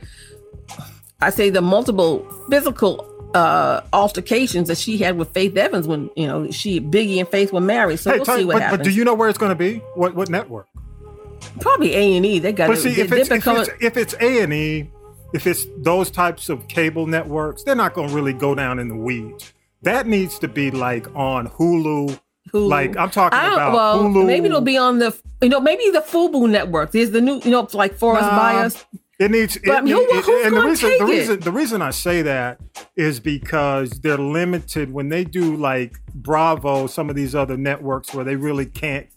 I 1.21 1.29
say, 1.29 1.49
the 1.49 1.61
multiple 1.61 2.25
physical 2.49 3.09
uh, 3.33 3.81
altercations 3.93 4.67
that 4.67 4.77
she 4.77 4.97
had 4.97 5.17
with 5.17 5.29
Faith 5.33 5.57
Evans 5.57 5.87
when, 5.87 6.09
you 6.15 6.27
know, 6.27 6.49
she, 6.51 6.79
Biggie 6.79 7.19
and 7.19 7.27
Faith 7.27 7.51
were 7.51 7.61
married. 7.61 7.99
So 7.99 8.11
hey, 8.11 8.17
we'll 8.17 8.25
see 8.25 8.45
what 8.45 8.53
but, 8.53 8.61
happens. 8.61 8.77
But 8.79 8.83
do 8.85 8.91
you 8.91 9.03
know 9.03 9.15
where 9.15 9.29
it's 9.29 9.39
going 9.39 9.51
to 9.51 9.55
be? 9.55 9.77
What, 9.95 10.15
what 10.15 10.29
network? 10.29 10.67
Probably 11.59 11.93
A 11.95 12.15
and 12.17 12.25
E. 12.25 12.39
They 12.39 12.53
got. 12.53 12.67
But 12.67 12.77
see, 12.77 12.89
if 12.89 13.11
it's, 13.11 13.29
if 13.29 13.45
it's 13.45 13.69
if 13.81 13.97
it's 13.97 14.15
A 14.21 14.43
and 14.43 14.53
E, 14.53 14.89
if 15.33 15.47
it's 15.47 15.65
those 15.77 16.11
types 16.11 16.49
of 16.49 16.67
cable 16.67 17.07
networks, 17.07 17.63
they're 17.63 17.75
not 17.75 17.93
going 17.93 18.09
to 18.09 18.15
really 18.15 18.33
go 18.33 18.55
down 18.55 18.79
in 18.79 18.87
the 18.87 18.95
weeds. 18.95 19.53
That 19.81 20.07
needs 20.07 20.39
to 20.39 20.47
be 20.47 20.71
like 20.71 21.13
on 21.15 21.49
Hulu. 21.49 22.19
Hulu. 22.51 22.69
Like 22.69 22.95
I'm 22.97 23.09
talking 23.09 23.39
about 23.39 23.73
well, 23.73 24.03
Hulu. 24.03 24.25
Maybe 24.25 24.45
it'll 24.45 24.61
be 24.61 24.77
on 24.77 24.99
the 24.99 25.17
you 25.41 25.49
know 25.49 25.59
maybe 25.59 25.89
the 25.89 25.99
Fubo 25.99 26.49
network. 26.49 26.91
There's 26.91 27.11
the 27.11 27.21
new 27.21 27.41
you 27.43 27.51
know 27.51 27.67
like 27.73 27.95
for 27.95 28.15
us 28.15 28.29
by 28.29 28.55
us. 28.55 28.85
It 29.19 29.31
needs. 29.31 29.57
But 29.63 29.87
it, 29.87 29.89
who, 29.89 30.01
it, 30.01 30.47
and 30.47 30.55
the 30.55 30.61
reason 30.61 30.91
the 30.97 31.05
reason 31.05 31.39
the 31.39 31.51
reason 31.51 31.81
I 31.81 31.91
say 31.91 32.21
that 32.21 32.59
is 32.95 33.19
because 33.19 33.89
they're 34.01 34.17
limited 34.17 34.91
when 34.91 35.09
they 35.09 35.23
do 35.23 35.55
like 35.55 35.99
Bravo, 36.13 36.87
some 36.87 37.09
of 37.09 37.15
these 37.15 37.33
other 37.33 37.57
networks 37.57 38.13
where 38.13 38.25
they 38.25 38.35
really 38.35 38.65
can't 38.65 39.07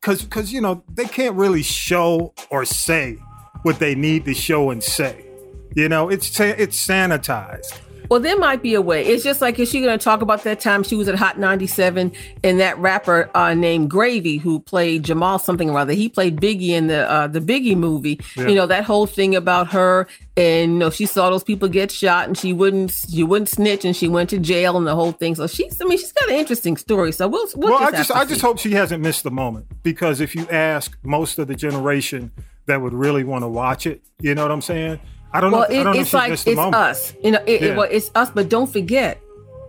because 0.00 0.22
because 0.22 0.52
you 0.52 0.60
know 0.60 0.82
they 0.92 1.04
can't 1.04 1.36
really 1.36 1.62
show 1.62 2.34
or 2.50 2.64
say 2.64 3.16
what 3.62 3.78
they 3.78 3.94
need 3.94 4.24
to 4.26 4.34
show 4.34 4.70
and 4.70 4.82
say. 4.82 5.31
You 5.74 5.88
know, 5.88 6.08
it's 6.08 6.38
it's 6.40 6.86
sanitized. 6.86 7.80
Well, 8.12 8.20
there 8.20 8.36
might 8.36 8.62
be 8.62 8.74
a 8.74 8.82
way. 8.82 9.06
It's 9.06 9.24
just 9.24 9.40
like, 9.40 9.58
is 9.58 9.70
she 9.70 9.80
going 9.80 9.98
to 9.98 10.04
talk 10.04 10.20
about 10.20 10.44
that 10.44 10.60
time 10.60 10.82
she 10.82 10.94
was 10.94 11.08
at 11.08 11.14
Hot 11.14 11.38
97 11.38 12.12
and 12.44 12.60
that 12.60 12.76
rapper 12.76 13.30
uh, 13.34 13.54
named 13.54 13.88
Gravy 13.88 14.36
who 14.36 14.60
played 14.60 15.02
Jamal 15.04 15.38
something 15.38 15.70
or 15.70 15.78
other? 15.78 15.94
He 15.94 16.10
played 16.10 16.38
Biggie 16.38 16.68
in 16.68 16.88
the 16.88 17.10
uh, 17.10 17.26
the 17.28 17.40
Biggie 17.40 17.74
movie. 17.74 18.20
Yeah. 18.36 18.48
You 18.48 18.54
know 18.54 18.66
that 18.66 18.84
whole 18.84 19.06
thing 19.06 19.34
about 19.34 19.72
her 19.72 20.06
and 20.36 20.72
you 20.72 20.78
know 20.78 20.90
she 20.90 21.06
saw 21.06 21.30
those 21.30 21.42
people 21.42 21.68
get 21.68 21.90
shot 21.90 22.26
and 22.28 22.36
she 22.36 22.52
wouldn't 22.52 22.92
she 22.92 23.22
wouldn't 23.22 23.48
snitch 23.48 23.86
and 23.86 23.96
she 23.96 24.08
went 24.08 24.28
to 24.28 24.38
jail 24.38 24.76
and 24.76 24.86
the 24.86 24.94
whole 24.94 25.12
thing. 25.12 25.34
So 25.34 25.46
she's 25.46 25.80
I 25.80 25.86
mean 25.86 25.96
she's 25.96 26.12
got 26.12 26.28
an 26.28 26.34
interesting 26.34 26.76
story. 26.76 27.12
So 27.12 27.28
we'll, 27.28 27.48
we'll 27.54 27.70
well 27.70 27.90
just 27.92 27.94
I 27.94 27.96
just 27.96 28.10
I 28.10 28.24
just 28.26 28.40
hope 28.42 28.58
she 28.58 28.72
hasn't 28.72 29.02
missed 29.02 29.24
the 29.24 29.30
moment 29.30 29.68
because 29.82 30.20
if 30.20 30.34
you 30.34 30.46
ask 30.50 30.98
most 31.02 31.38
of 31.38 31.48
the 31.48 31.54
generation 31.54 32.30
that 32.66 32.82
would 32.82 32.92
really 32.92 33.24
want 33.24 33.42
to 33.42 33.48
watch 33.48 33.86
it, 33.86 34.02
you 34.20 34.34
know 34.34 34.42
what 34.42 34.52
I'm 34.52 34.60
saying? 34.60 35.00
I 35.34 35.40
don't 35.40 35.52
well, 35.52 35.68
know. 35.68 35.74
It, 35.74 35.84
don't 35.84 35.96
it's 35.96 36.12
like 36.12 36.32
it's 36.32 36.46
us. 36.46 37.14
You 37.22 37.32
know, 37.32 37.42
it, 37.46 37.62
yeah. 37.62 37.68
it, 37.68 37.76
well, 37.76 37.88
it's 37.90 38.10
us. 38.14 38.30
But 38.30 38.48
don't 38.48 38.70
forget, 38.70 39.20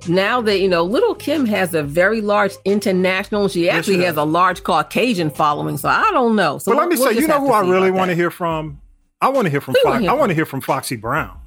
now 0.07 0.41
that 0.41 0.59
you 0.59 0.68
know, 0.68 0.84
Little 0.84 1.16
Kim 1.16 1.45
has 1.45 1.74
a 1.74 1.84
very 1.84 2.22
large 2.22 2.53
international. 2.66 3.47
She 3.47 3.70
actually 3.70 3.97
yes, 3.97 4.07
has 4.07 4.18
a 4.18 4.24
large 4.24 4.64
Caucasian 4.64 5.30
following. 5.30 5.78
So 5.78 5.89
I 5.89 6.11
don't 6.11 6.36
know. 6.36 6.57
So 6.57 6.72
but 6.72 6.80
let 6.80 6.89
me 6.89 6.97
we'll 6.97 7.14
say, 7.14 7.20
you 7.20 7.28
know 7.28 7.39
who 7.39 7.51
I 7.51 7.61
really 7.61 7.91
want 7.91 8.09
to 8.09 8.16
hear 8.16 8.32
from? 8.32 8.82
I 9.22 9.30
want 9.30 9.45
to 9.45 9.49
hear 9.49 9.61
from. 9.61 9.76
Fox, 9.84 10.05
I 10.05 10.14
want 10.14 10.30
to 10.30 10.36
hear 10.36 10.45
from 10.45 10.61
Foxy 10.61 10.97
Brown 10.97 11.39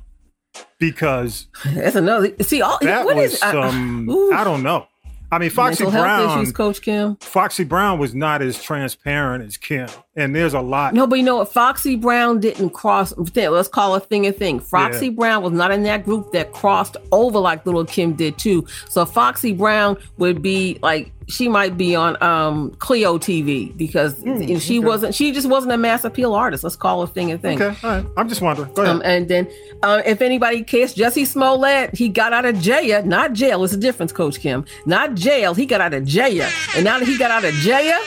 because 0.78 1.46
that's 1.64 1.96
another. 1.96 2.34
See, 2.42 2.62
all 2.62 2.78
that 2.80 3.04
what 3.04 3.16
was 3.16 3.34
is, 3.34 3.38
some. 3.38 4.08
I, 4.32 4.40
I 4.40 4.44
don't 4.44 4.62
know. 4.62 4.86
I 5.30 5.38
mean, 5.38 5.50
Foxy 5.50 5.84
Mental 5.84 6.02
Brown, 6.02 6.40
issues, 6.40 6.52
Coach 6.52 6.82
Kim. 6.82 7.16
Foxy 7.16 7.64
Brown 7.64 7.98
was 7.98 8.14
not 8.14 8.42
as 8.42 8.62
transparent 8.62 9.44
as 9.44 9.56
Kim, 9.56 9.88
and 10.16 10.34
there's 10.34 10.54
a 10.54 10.60
lot. 10.60 10.94
No, 10.94 11.06
but 11.06 11.16
you 11.16 11.24
know 11.24 11.36
what? 11.36 11.52
Foxy 11.52 11.94
Brown 11.94 12.40
didn't 12.40 12.70
cross. 12.70 13.12
Let's 13.16 13.68
call 13.68 13.94
a 13.94 14.00
thing 14.00 14.26
a 14.26 14.32
thing. 14.32 14.60
Foxy 14.60 15.06
yeah. 15.06 15.12
Brown 15.12 15.42
was 15.42 15.52
not 15.52 15.70
in 15.70 15.82
that 15.82 16.04
group 16.04 16.32
that 16.32 16.52
crossed 16.52 16.96
over 17.12 17.38
like 17.38 17.66
Little 17.66 17.84
Kim 17.84 18.14
did 18.14 18.38
too. 18.38 18.66
So 18.88 19.04
Foxy 19.04 19.52
Brown 19.52 19.98
would 20.16 20.40
be 20.40 20.78
like 20.82 21.12
she 21.28 21.48
might 21.48 21.76
be 21.76 21.94
on 21.94 22.20
um 22.22 22.70
Cleo 22.78 23.18
TV 23.18 23.76
because 23.76 24.14
mm, 24.22 24.60
she 24.60 24.78
okay. 24.78 24.86
wasn't 24.86 25.14
she 25.14 25.32
just 25.32 25.48
wasn't 25.48 25.72
a 25.72 25.76
mass 25.76 26.04
appeal 26.04 26.32
artist. 26.32 26.64
Let's 26.64 26.76
call 26.76 27.02
a 27.02 27.06
thing 27.06 27.30
a 27.32 27.36
thing. 27.36 27.60
Okay, 27.60 27.76
all 27.86 27.96
right. 27.96 28.06
I'm 28.16 28.28
just 28.28 28.40
wondering. 28.40 28.72
Go 28.72 28.82
ahead. 28.82 28.96
Um, 28.96 29.02
and 29.04 29.28
then 29.28 29.46
uh, 29.82 30.00
if 30.06 30.22
anybody 30.22 30.62
cares, 30.62 30.94
Jussie 30.94 31.26
Smollett, 31.26 31.94
he 31.94 32.08
got 32.08 32.32
out 32.32 32.46
of 32.46 32.58
jail, 32.58 33.04
not 33.04 33.34
jail. 33.34 33.62
It's 33.64 33.74
a 33.74 33.76
difference, 33.76 34.12
Coach 34.12 34.40
Kim. 34.40 34.64
Not 34.86 35.14
jail. 35.14 35.52
He 35.52 35.66
got 35.66 35.82
out 35.82 35.92
of 35.92 36.06
jail, 36.06 36.48
and 36.74 36.84
now 36.84 36.98
that 36.98 37.06
he 37.06 37.18
got 37.18 37.30
out 37.30 37.44
of 37.44 37.52
jail, 37.54 37.98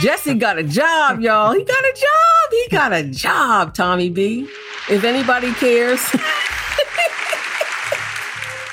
Jussie 0.00 0.38
got 0.38 0.58
a 0.58 0.62
job, 0.62 1.20
y'all. 1.20 1.52
He 1.52 1.64
got 1.64 1.84
a 1.84 1.92
job. 1.92 2.50
He 2.50 2.66
got 2.70 2.92
a 2.92 3.02
job. 3.04 3.74
Tommy 3.74 4.10
B. 4.10 4.48
If 4.90 5.04
anybody 5.04 5.52
cares. 5.54 6.00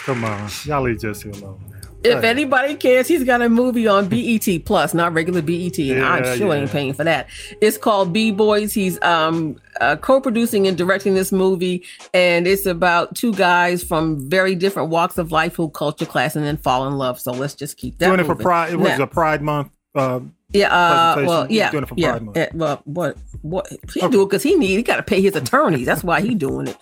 Come 0.04 0.24
on, 0.26 0.50
y'all 0.66 0.82
leave 0.82 0.98
Jussie 0.98 1.40
alone. 1.40 1.60
If 2.02 2.24
anybody 2.24 2.76
cares, 2.76 3.10
he's 3.10 3.26
got 3.26 3.42
a 3.42 3.50
movie 3.50 3.86
on 3.86 4.08
BET 4.08 4.48
Plus, 4.66 4.94
not 4.94 5.14
regular 5.14 5.42
BET, 5.42 5.78
and 5.78 5.88
Yeah, 5.88 6.10
I'm 6.10 6.38
sure 6.38 6.48
yeah. 6.56 6.62
ain't 6.62 6.72
paying 6.72 6.94
for 6.94 7.04
that. 7.04 7.28
It's 7.60 7.78
called 7.78 8.14
B 8.14 8.32
Boys. 8.32 8.74
He's 8.74 9.00
um 9.02 9.58
uh, 9.82 9.98
co-producing 9.98 10.66
and 10.66 10.78
directing 10.78 11.14
this 11.14 11.34
movie, 11.34 11.84
and 12.14 12.48
it's 12.48 12.66
about 12.66 13.16
two 13.16 13.34
guys 13.34 13.84
from 13.84 14.30
very 14.30 14.56
different 14.56 14.90
walks 14.90 15.18
of 15.18 15.34
life 15.34 15.56
who 15.58 15.70
culture 15.70 16.06
class 16.06 16.38
and 16.38 16.46
then 16.46 16.56
fall 16.56 16.88
in 16.88 16.98
love. 16.98 17.20
So 17.20 17.34
let's 17.34 17.54
just 17.54 17.76
keep 17.78 17.98
that. 18.00 18.08
Doing 18.08 18.22
it 18.22 18.26
for. 18.26 18.36
Pride. 18.36 18.72
It 18.72 18.78
was 18.78 18.98
Now- 18.98 19.04
a 19.04 19.08
Pride 19.08 19.42
Month. 19.42 19.70
Uh, 19.94 20.22
Yeah, 20.52 20.74
uh, 20.74 21.24
well, 21.28 21.48
yeah, 21.52 21.70
doing 21.70 21.84
it 21.84 21.90
for 21.90 21.96
yeah, 21.96 22.12
Pride 22.12 22.22
Month. 22.24 22.38
yeah, 22.38 22.50
well, 22.54 22.82
what, 22.86 23.18
what 23.44 23.68
he 23.94 24.00
do 24.08 24.24
it 24.24 24.26
because 24.26 24.42
he 24.42 24.56
need 24.56 24.78
he 24.78 24.84
got 24.84 24.96
to 24.96 25.04
pay 25.04 25.22
his 25.22 25.36
attorneys. 25.36 25.86
That's 25.86 26.04
why 26.04 26.22
he 26.22 26.34
doing 26.34 26.68
it. 26.68 26.76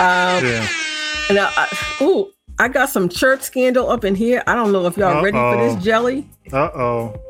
Um, 0.00 0.44
yeah. 0.44 0.68
Now, 1.30 1.50
I, 1.56 1.68
ooh, 2.02 2.32
I 2.58 2.68
got 2.68 2.90
some 2.90 3.08
church 3.08 3.42
scandal 3.42 3.88
up 3.88 4.04
in 4.04 4.16
here. 4.16 4.42
I 4.48 4.54
don't 4.54 4.72
know 4.72 4.86
if 4.86 4.96
y'all 4.96 5.22
ready 5.22 5.36
for 5.36 5.56
this 5.56 5.82
jelly. 5.82 6.28
Uh 6.52 6.70
oh. 6.74 7.20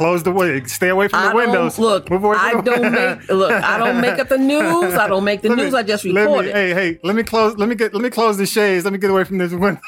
Close 0.00 0.22
the 0.22 0.32
way. 0.32 0.64
Stay 0.64 0.88
away 0.88 1.08
from 1.08 1.28
the 1.28 1.34
windows. 1.36 1.78
look, 1.78 2.10
Move 2.10 2.24
away 2.24 2.36
I 2.38 2.54
the- 2.54 2.62
don't 2.62 2.90
make 2.92 3.28
look. 3.28 3.52
I 3.52 3.76
don't 3.76 4.00
make 4.00 4.18
up 4.18 4.30
the 4.30 4.38
news. 4.52 4.94
I 4.94 5.06
don't 5.08 5.24
make 5.24 5.42
the 5.42 5.50
Let 5.50 5.58
me- 5.58 5.64
news. 5.64 5.74
I 5.74 5.82
just 5.82 6.04
report 6.04 6.44
me, 6.46 6.50
it. 6.50 6.54
Hey, 6.56 6.72
hey, 6.72 6.98
let 7.04 7.14
me 7.14 7.22
close. 7.22 7.54
Let 7.58 7.68
me 7.68 7.74
get. 7.74 7.92
Let 7.92 8.02
me 8.02 8.08
close 8.08 8.38
the 8.38 8.46
shades. 8.46 8.84
Let 8.84 8.94
me 8.94 8.98
get 8.98 9.10
away 9.10 9.24
from 9.24 9.36
this 9.36 9.52
window. 9.52 9.80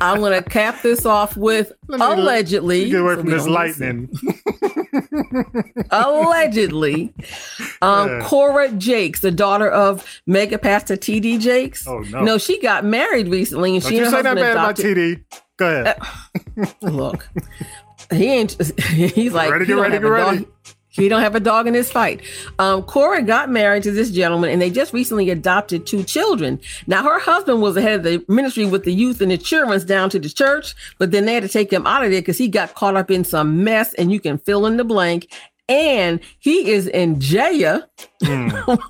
I'm 0.00 0.20
gonna 0.20 0.42
cap 0.42 0.80
this 0.82 1.04
off 1.04 1.36
with 1.36 1.72
Let 1.88 2.00
me- 2.00 2.06
allegedly. 2.22 2.88
Get 2.90 3.00
away 3.02 3.14
so 3.14 3.20
from 3.20 3.30
this 3.30 3.46
lightning. 3.46 4.08
allegedly, 5.90 7.12
um, 7.82 8.08
Yeah. 8.08 8.20
Cora 8.26 8.70
Jakes, 8.72 9.20
the 9.20 9.30
daughter 9.30 9.68
of 9.68 10.04
Mega 10.26 10.58
Pastor 10.58 10.96
T.D. 10.96 11.38
Jakes. 11.38 11.86
Oh, 11.86 11.98
no. 11.98 12.22
No, 12.22 12.38
she 12.38 12.58
got 12.60 12.84
married 12.84 13.28
recently, 13.28 13.74
and 13.74 13.82
Don't 13.82 13.90
she 13.90 13.98
and 13.98 14.06
her 14.06 14.10
husband 14.12 14.36
bad 14.36 14.52
about 14.52 14.78
adopted. 14.78 14.96
TD. 14.96 15.24
Go 15.56 15.68
ahead. 15.68 15.98
Look, 16.82 17.28
he 18.12 18.26
ain't. 18.30 18.56
He's 18.80 19.32
like 19.32 19.50
Ready, 19.50 19.64
he 19.64 19.68
get 19.68 19.74
don't 19.74 19.82
ready, 19.82 19.94
have 19.94 20.02
get 20.02 20.08
a 20.08 20.10
ready. 20.12 20.38
dog- 20.40 20.48
He 20.90 21.08
don't 21.08 21.20
have 21.22 21.34
a 21.34 21.40
dog 21.40 21.66
in 21.66 21.72
this 21.72 21.90
fight. 21.90 22.20
Um, 22.60 22.82
Cora 22.84 23.22
got 23.22 23.50
married 23.50 23.82
to 23.82 23.90
this 23.90 24.10
gentleman, 24.12 24.50
and 24.50 24.62
they 24.62 24.70
just 24.70 24.92
recently 24.92 25.28
adopted 25.30 25.86
two 25.86 26.04
children. 26.04 26.60
Now, 26.86 27.02
her 27.02 27.18
husband 27.18 27.60
was 27.62 27.74
the 27.74 27.82
head 27.82 27.94
of 27.98 28.02
the 28.04 28.24
ministry 28.32 28.64
with 28.64 28.84
the 28.84 28.92
youth 28.94 29.20
and 29.20 29.30
the 29.32 29.38
children's 29.38 29.84
down 29.84 30.08
to 30.10 30.18
the 30.20 30.28
church, 30.28 30.74
but 30.98 31.10
then 31.10 31.24
they 31.24 31.34
had 31.34 31.42
to 31.42 31.48
take 31.48 31.72
him 31.72 31.84
out 31.86 32.04
of 32.04 32.10
there 32.12 32.20
because 32.20 32.38
he 32.38 32.46
got 32.48 32.74
caught 32.74 32.94
up 32.96 33.10
in 33.10 33.24
some 33.24 33.64
mess, 33.64 33.92
and 33.94 34.12
you 34.12 34.20
can 34.20 34.38
fill 34.38 34.66
in 34.66 34.76
the 34.76 34.84
blank. 34.84 35.26
And 35.68 36.20
he 36.40 36.70
is 36.70 36.86
in 36.88 37.18
jail, 37.20 37.80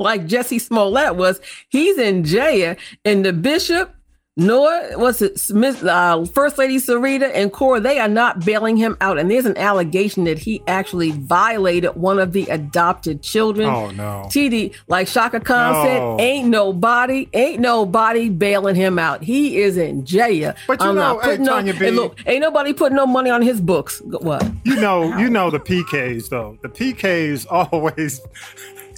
like 0.01 0.27
Jussie 0.27 0.61
Smollett 0.61 1.15
was. 1.17 1.41
He's 1.69 1.97
in 1.99 2.25
jail, 2.25 2.75
and 3.05 3.25
the 3.25 3.33
bishop 3.33 3.95
Noah, 4.37 4.95
what's 4.97 5.23
it, 5.23 5.39
Smith, 5.39 5.85
uh, 5.85 6.25
First 6.25 6.59
Lady 6.59 6.79
Serita 6.79 7.31
and 7.33 7.53
Cora, 7.53 7.79
they 7.79 8.01
are 8.01 8.09
not 8.09 8.45
bailing 8.45 8.77
him 8.77 8.97
out. 9.01 9.17
And 9.17 9.31
there's 9.31 9.47
an 9.47 9.57
allegation 9.57 10.25
that 10.25 10.41
he 10.41 10.61
actually 10.67 11.13
violated 11.13 11.95
one 11.95 12.19
of 12.19 12.33
the 12.33 12.45
adopted 12.49 13.23
children. 13.23 13.69
Oh, 13.69 13.91
no. 13.93 14.25
TD, 14.27 14.75
like 14.89 15.07
Chaka 15.07 15.39
Khan 15.39 15.73
No. 15.75 15.83
said, 15.85 16.21
ain't 16.25 16.49
nobody, 16.49 17.29
ain't 17.33 17.61
nobody 17.61 18.29
bailing 18.29 18.75
him 18.75 18.99
out. 18.99 19.23
He 19.23 19.59
is 19.59 19.77
in 19.77 20.05
jail. 20.05 20.53
But 20.67 20.81
you 20.81 20.89
I'm 20.89 20.97
know, 20.97 21.15
not 21.19 21.25
hey, 21.25 21.37
no, 21.37 21.53
Tanya 21.53 21.75
B. 21.75 21.91
look, 21.93 22.19
ain't 22.27 22.41
nobody 22.41 22.73
putting 22.73 22.97
no 22.97 23.07
money 23.07 23.31
on 23.31 23.41
his 23.41 23.61
books. 23.61 24.03
What? 24.05 24.45
You 24.65 24.75
know, 24.75 25.17
you 25.17 25.31
know 25.31 25.49
the 25.51 25.61
PKs 25.61 26.29
though. 26.29 26.59
The 26.61 26.69
PKs 26.71 27.47
always. 27.51 28.21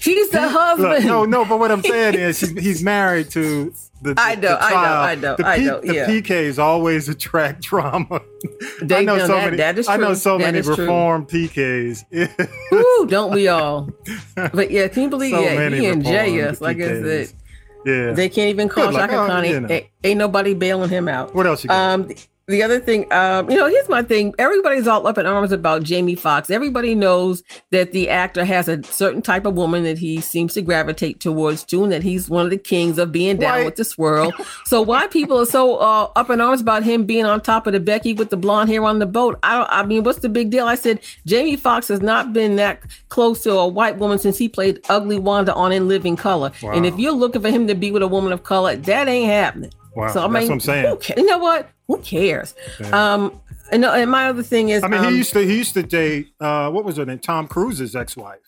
He's 0.01 0.30
the 0.30 0.41
Look, 0.41 0.53
husband. 0.53 1.05
no, 1.07 1.24
no, 1.26 1.45
but 1.45 1.59
what 1.59 1.70
I'm 1.70 1.82
saying 1.82 2.14
is 2.14 2.41
he's 2.59 2.82
married 2.82 3.28
to 3.30 3.74
the. 4.03 4.14
the 4.14 4.20
I 4.20 4.34
know, 4.34 4.40
the 4.40 4.62
I 4.62 4.70
know. 4.70 4.76
I 4.78 5.14
know, 5.14 5.36
The, 5.36 5.47
I 5.47 5.57
know, 5.59 5.80
The. 5.80 6.22
PKs 6.22 6.59
always 6.59 7.09
attract 7.09 7.62
drama. 7.62 8.20
They 8.82 8.99
I 8.99 9.03
know 9.03 9.16
know 9.16 9.26
so 9.26 9.34
that- 9.34 9.44
many. 9.47 9.57
that 9.59 9.78
is 9.78 9.88
I 9.88 9.97
know 9.97 10.14
so 10.14 10.38
That 10.38 10.44
many 10.47 10.59
is 10.59 10.66
true. 10.66 10.76
reformed 10.76 11.28
PKs. 11.28 12.05
Woo, 12.72 13.07
don't 13.07 13.32
we 13.32 13.49
all? 13.49 13.90
But 14.34 14.70
yeah, 14.70 14.88
can 14.88 15.05
you 15.05 15.09
believe? 15.11 15.32
So 15.32 15.40
yeah, 15.40 15.68
he 15.70 15.80
jail. 16.03 16.34
reformed 16.49 16.61
Like 16.61 16.76
I 16.78 16.80
said, 17.03 17.32
yeah. 17.84 18.12
they 18.12 18.28
can't 18.28 18.51
even 18.51 18.68
call. 18.68 18.92
Chaka 18.92 19.14
Oh, 19.16 19.26
Khan. 19.26 19.44
you 19.44 19.61
know. 19.61 19.68
Ain't, 19.70 19.86
ain't 20.05 20.18
nobody 20.18 20.55
bailing 20.55 20.90
him 20.90 21.09
out. 21.09 21.34
What 21.34 21.47
else 21.47 21.64
you 21.64 21.68
got? 21.68 21.76
Um, 22.01 22.09
the, 22.47 22.53
the 22.53 22.62
other 22.62 22.80
thing, 22.80 23.12
um, 23.12 23.51
you 23.51 23.57
know, 23.57 23.66
here's 23.68 23.88
my 23.88 24.03
thing. 24.03 24.34
Everybody's 24.38 24.86
all 24.86 25.07
up 25.07 25.18
in 25.18 25.26
arms 25.26 25.53
about 25.53 25.82
Jamie 25.82 26.14
Foxx. 26.14 26.49
Everybody 26.51 26.94
knows 26.94 27.42
that 27.70 27.92
the 27.92 28.09
actor 28.09 28.44
has 28.44 28.68
a 28.68 28.82
certain 28.84 29.20
type 29.22 29.44
of 29.47 29.55
woman 29.55 29.82
that 29.84 29.99
he 29.99 30.20
seems 30.20 30.55
to 30.55 30.62
gravitate 30.62 31.20
towards 31.20 31.64
too, 31.64 31.82
and 31.84 31.92
that 31.92 32.03
he's 32.03 32.28
one 32.30 32.44
of 32.44 32.51
the 32.51 32.59
kings 32.59 32.99
of 32.99 33.12
being 33.12 33.36
down 33.36 33.59
Right. 33.59 33.64
with 33.64 33.76
the 33.76 33.84
swirl. 33.84 34.32
so 34.64 34.80
why 34.82 35.07
people 35.09 35.40
are 35.40 35.47
so 35.47 35.76
uh, 35.76 36.11
up 36.16 36.30
in 36.30 36.40
arms 36.40 36.61
about 36.61 36.82
him 36.82 37.05
being 37.05 37.24
on 37.24 37.40
top 37.40 37.66
of 37.66 37.72
the 37.72 37.80
Becky 37.80 38.12
with 38.14 38.30
the 38.30 38.36
blonde 38.36 38.70
hair 38.70 38.84
on 38.84 38.99
the 38.99 39.07
boat? 39.07 39.38
I 39.42 39.59
don't. 39.59 39.68
I 39.70 39.84
mean, 39.84 40.05
what's 40.05 40.20
the 40.20 40.28
big 40.28 40.51
deal? 40.51 40.66
I 40.66 40.74
said 40.76 41.01
Jamie 41.26 41.57
Foxx 41.57 41.88
has 41.88 42.01
not 42.01 42.32
been 42.32 42.57
that 42.57 42.82
close 43.09 43.42
to 43.42 43.53
a 43.53 43.66
white 43.66 43.99
woman 43.99 44.18
since 44.18 44.38
he 44.38 44.49
played 44.49 44.80
Ugly 44.88 45.18
Wanda 45.18 45.55
on 45.55 45.72
In 45.72 45.88
Living 45.88 46.16
Color. 46.16 46.53
Wow. 46.62 46.72
And 46.72 46.86
if 46.86 46.99
you're 46.99 47.12
looking 47.12 47.42
for 47.42 47.51
him 47.51 47.66
to 47.66 47.74
be 47.74 47.90
with 47.90 48.03
a 48.03 48.09
woman 48.09 48.32
of 48.32 48.42
color, 48.44 48.76
that 48.76 49.09
ain't 49.09 49.30
happening. 49.30 49.72
Wow, 49.97 50.09
So 50.12 50.20
I 50.20 50.22
that's 50.28 50.32
mean, 50.34 50.49
what 50.49 50.53
I'm 50.55 50.61
saying. 50.61 50.86
who 50.86 50.97
ca- 50.97 51.14
you 51.16 51.24
know 51.26 51.38
what? 51.38 51.68
Who 51.88 51.99
cares? 51.99 52.55
Yeah. 52.78 53.14
Um, 53.14 53.40
and, 53.72 53.84
and 53.84 54.11
my 54.11 54.28
other 54.28 54.42
thing 54.42 54.68
is, 54.68 54.84
I 54.84 54.88
mean, 54.88 55.01
um, 55.05 55.11
he 55.12 55.16
used 55.18 55.32
to 55.32 55.40
he 55.40 55.57
used 55.57 55.74
to 55.74 55.82
date 55.82 56.28
uh, 56.38 56.70
what 56.70 56.84
was 56.84 56.99
her 56.99 57.05
name? 57.07 57.18
Tom 57.18 57.49
Cruise's 57.49 57.97
ex-wife. 57.97 58.38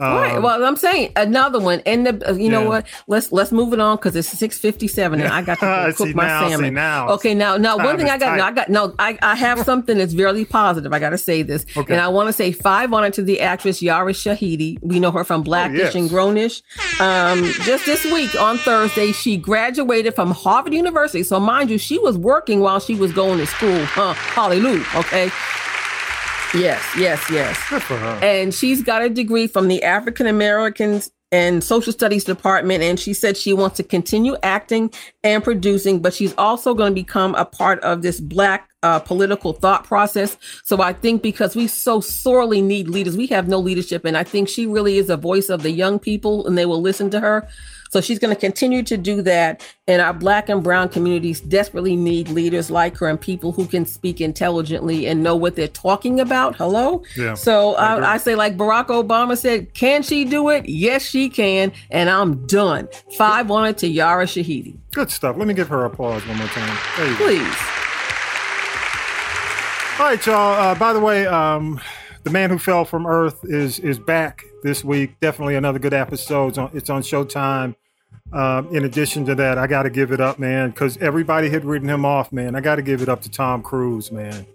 Right. 0.00 0.34
Um, 0.36 0.42
Well, 0.42 0.64
I'm 0.64 0.76
saying 0.76 1.12
another 1.16 1.60
one. 1.60 1.80
And 1.86 2.06
the, 2.06 2.30
uh, 2.30 2.32
you 2.34 2.48
know 2.48 2.66
what? 2.66 2.86
Let's 3.06 3.30
let's 3.30 3.52
move 3.52 3.72
it 3.72 3.80
on 3.80 3.96
because 3.96 4.16
it's 4.16 4.28
6:57 4.34 5.14
and 5.14 5.24
I 5.24 5.42
got 5.42 5.60
to 5.60 5.92
cook 5.96 6.14
my 6.14 6.26
now, 6.26 6.48
salmon. 6.48 6.74
now. 6.74 7.08
Okay, 7.10 7.34
now 7.34 7.56
now 7.56 7.76
one 7.76 7.96
thing 7.98 8.10
I 8.10 8.18
got, 8.18 8.36
no. 8.36 8.44
I 8.44 8.50
got 8.52 8.68
no, 8.68 8.94
I, 8.98 9.18
I 9.22 9.34
have 9.36 9.60
something 9.64 9.98
that's 9.98 10.12
very 10.12 10.44
positive. 10.44 10.92
I 10.92 10.98
got 10.98 11.10
to 11.10 11.18
say 11.18 11.42
this, 11.42 11.64
Okay. 11.76 11.92
and 11.94 12.00
I 12.02 12.08
want 12.08 12.28
to 12.28 12.32
say 12.32 12.52
five 12.52 12.92
on 12.92 13.04
it 13.04 13.12
to 13.14 13.22
the 13.22 13.40
actress 13.40 13.80
Yara 13.82 14.12
Shahidi. 14.12 14.78
We 14.82 14.98
know 14.98 15.10
her 15.12 15.24
from 15.24 15.42
Blackish 15.42 15.78
Oh, 15.80 15.82
yes. 15.84 15.94
and 15.94 16.10
Grownish. 16.10 16.62
Um, 17.00 17.44
just 17.64 17.86
this 17.86 18.04
week 18.06 18.34
on 18.40 18.58
Thursday, 18.58 19.12
she 19.12 19.36
graduated 19.36 20.14
from 20.14 20.30
Harvard 20.32 20.74
University. 20.74 21.22
So 21.22 21.38
mind 21.38 21.70
you, 21.70 21.78
she 21.78 21.98
was 21.98 22.16
working 22.18 22.60
while 22.60 22.80
she 22.80 22.94
was 22.94 23.12
going 23.12 23.38
to 23.38 23.46
school. 23.46 23.84
Huh? 23.84 24.14
Hallelujah. 24.14 24.84
Okay. 24.96 25.30
Yes, 26.54 26.82
yes, 26.96 27.24
yes. 27.30 27.58
Good 27.70 27.82
for 27.82 27.96
her. 27.96 28.18
And 28.22 28.54
she's 28.54 28.82
got 28.82 29.02
a 29.02 29.08
degree 29.08 29.46
from 29.46 29.68
the 29.68 29.82
African 29.82 30.26
Americans 30.26 31.10
and 31.32 31.64
Social 31.64 31.92
Studies 31.92 32.24
Department. 32.24 32.82
And 32.82 33.00
she 33.00 33.14
said 33.14 33.36
she 33.36 33.54
wants 33.54 33.78
to 33.78 33.82
continue 33.82 34.36
acting 34.42 34.92
and 35.24 35.42
producing, 35.42 36.00
but 36.00 36.12
she's 36.12 36.34
also 36.36 36.74
going 36.74 36.94
to 36.94 36.94
become 36.94 37.34
a 37.36 37.46
part 37.46 37.80
of 37.80 38.02
this 38.02 38.20
Black 38.20 38.68
uh, 38.82 38.98
political 38.98 39.54
thought 39.54 39.84
process. 39.84 40.36
So 40.64 40.82
I 40.82 40.92
think 40.92 41.22
because 41.22 41.56
we 41.56 41.66
so 41.68 42.00
sorely 42.00 42.60
need 42.60 42.88
leaders, 42.88 43.16
we 43.16 43.28
have 43.28 43.48
no 43.48 43.58
leadership. 43.58 44.04
And 44.04 44.16
I 44.16 44.24
think 44.24 44.48
she 44.48 44.66
really 44.66 44.98
is 44.98 45.08
a 45.08 45.16
voice 45.16 45.48
of 45.48 45.62
the 45.62 45.70
young 45.70 45.98
people 45.98 46.46
and 46.46 46.58
they 46.58 46.66
will 46.66 46.82
listen 46.82 47.08
to 47.10 47.20
her. 47.20 47.48
So 47.92 48.00
she's 48.00 48.18
going 48.18 48.34
to 48.34 48.40
continue 48.40 48.82
to 48.84 48.96
do 48.96 49.20
that. 49.20 49.62
And 49.86 50.00
our 50.00 50.14
Black 50.14 50.48
and 50.48 50.62
Brown 50.62 50.88
communities 50.88 51.42
desperately 51.42 51.94
need 51.94 52.30
leaders 52.30 52.70
like 52.70 52.96
her 52.96 53.06
and 53.06 53.20
people 53.20 53.52
who 53.52 53.66
can 53.66 53.84
speak 53.84 54.18
intelligently 54.18 55.06
and 55.06 55.22
know 55.22 55.36
what 55.36 55.56
they're 55.56 55.68
talking 55.68 56.18
about. 56.18 56.56
Hello? 56.56 57.02
Yeah, 57.16 57.34
So 57.34 57.76
I. 57.76 58.16
Say, 58.22 58.34
like 58.36 58.56
Barack 58.56 58.86
Obama 58.86 59.36
said, 59.36 59.74
can 59.74 60.02
she 60.02 60.24
do 60.24 60.48
it? 60.48 60.68
Yes, 60.68 61.02
she 61.02 61.28
can. 61.28 61.72
And 61.90 62.08
I'm 62.08 62.46
done. 62.46 62.88
Five 63.16 63.50
on 63.50 63.66
it 63.66 63.78
to 63.78 63.88
Yara 63.88 64.26
Shahidi. 64.26 64.76
Good 64.92 65.10
stuff. 65.10 65.36
Let 65.36 65.48
me 65.48 65.54
give 65.54 65.68
her 65.68 65.84
applause 65.84 66.26
one 66.26 66.38
more 66.38 66.46
time. 66.48 66.78
You 66.98 67.18
go. 67.18 67.24
Please. 67.26 67.56
All 69.98 70.06
right, 70.06 70.24
y'all. 70.24 70.54
Uh, 70.54 70.74
by 70.76 70.92
the 70.92 71.00
way, 71.00 71.26
um, 71.26 71.80
the 72.24 72.30
man 72.30 72.48
who 72.50 72.58
fell 72.58 72.84
from 72.84 73.06
Earth 73.06 73.40
is 73.44 73.78
is 73.80 73.98
back 73.98 74.44
this 74.62 74.82
week. 74.84 75.18
Definitely 75.20 75.56
another 75.56 75.78
good 75.78 75.94
episode. 75.94 76.48
It's 76.48 76.58
on, 76.58 76.70
it's 76.72 76.90
on 76.90 77.02
Showtime. 77.02 77.74
Um, 78.32 78.74
in 78.74 78.84
addition 78.84 79.26
to 79.26 79.34
that, 79.34 79.58
I 79.58 79.66
got 79.66 79.82
to 79.82 79.90
give 79.90 80.10
it 80.10 80.20
up, 80.20 80.38
man, 80.38 80.70
because 80.70 80.96
everybody 80.98 81.50
had 81.50 81.64
written 81.64 81.88
him 81.88 82.04
off, 82.06 82.32
man. 82.32 82.54
I 82.56 82.60
got 82.60 82.76
to 82.76 82.82
give 82.82 83.02
it 83.02 83.08
up 83.08 83.20
to 83.22 83.30
Tom 83.30 83.62
Cruise, 83.62 84.10
man. 84.10 84.46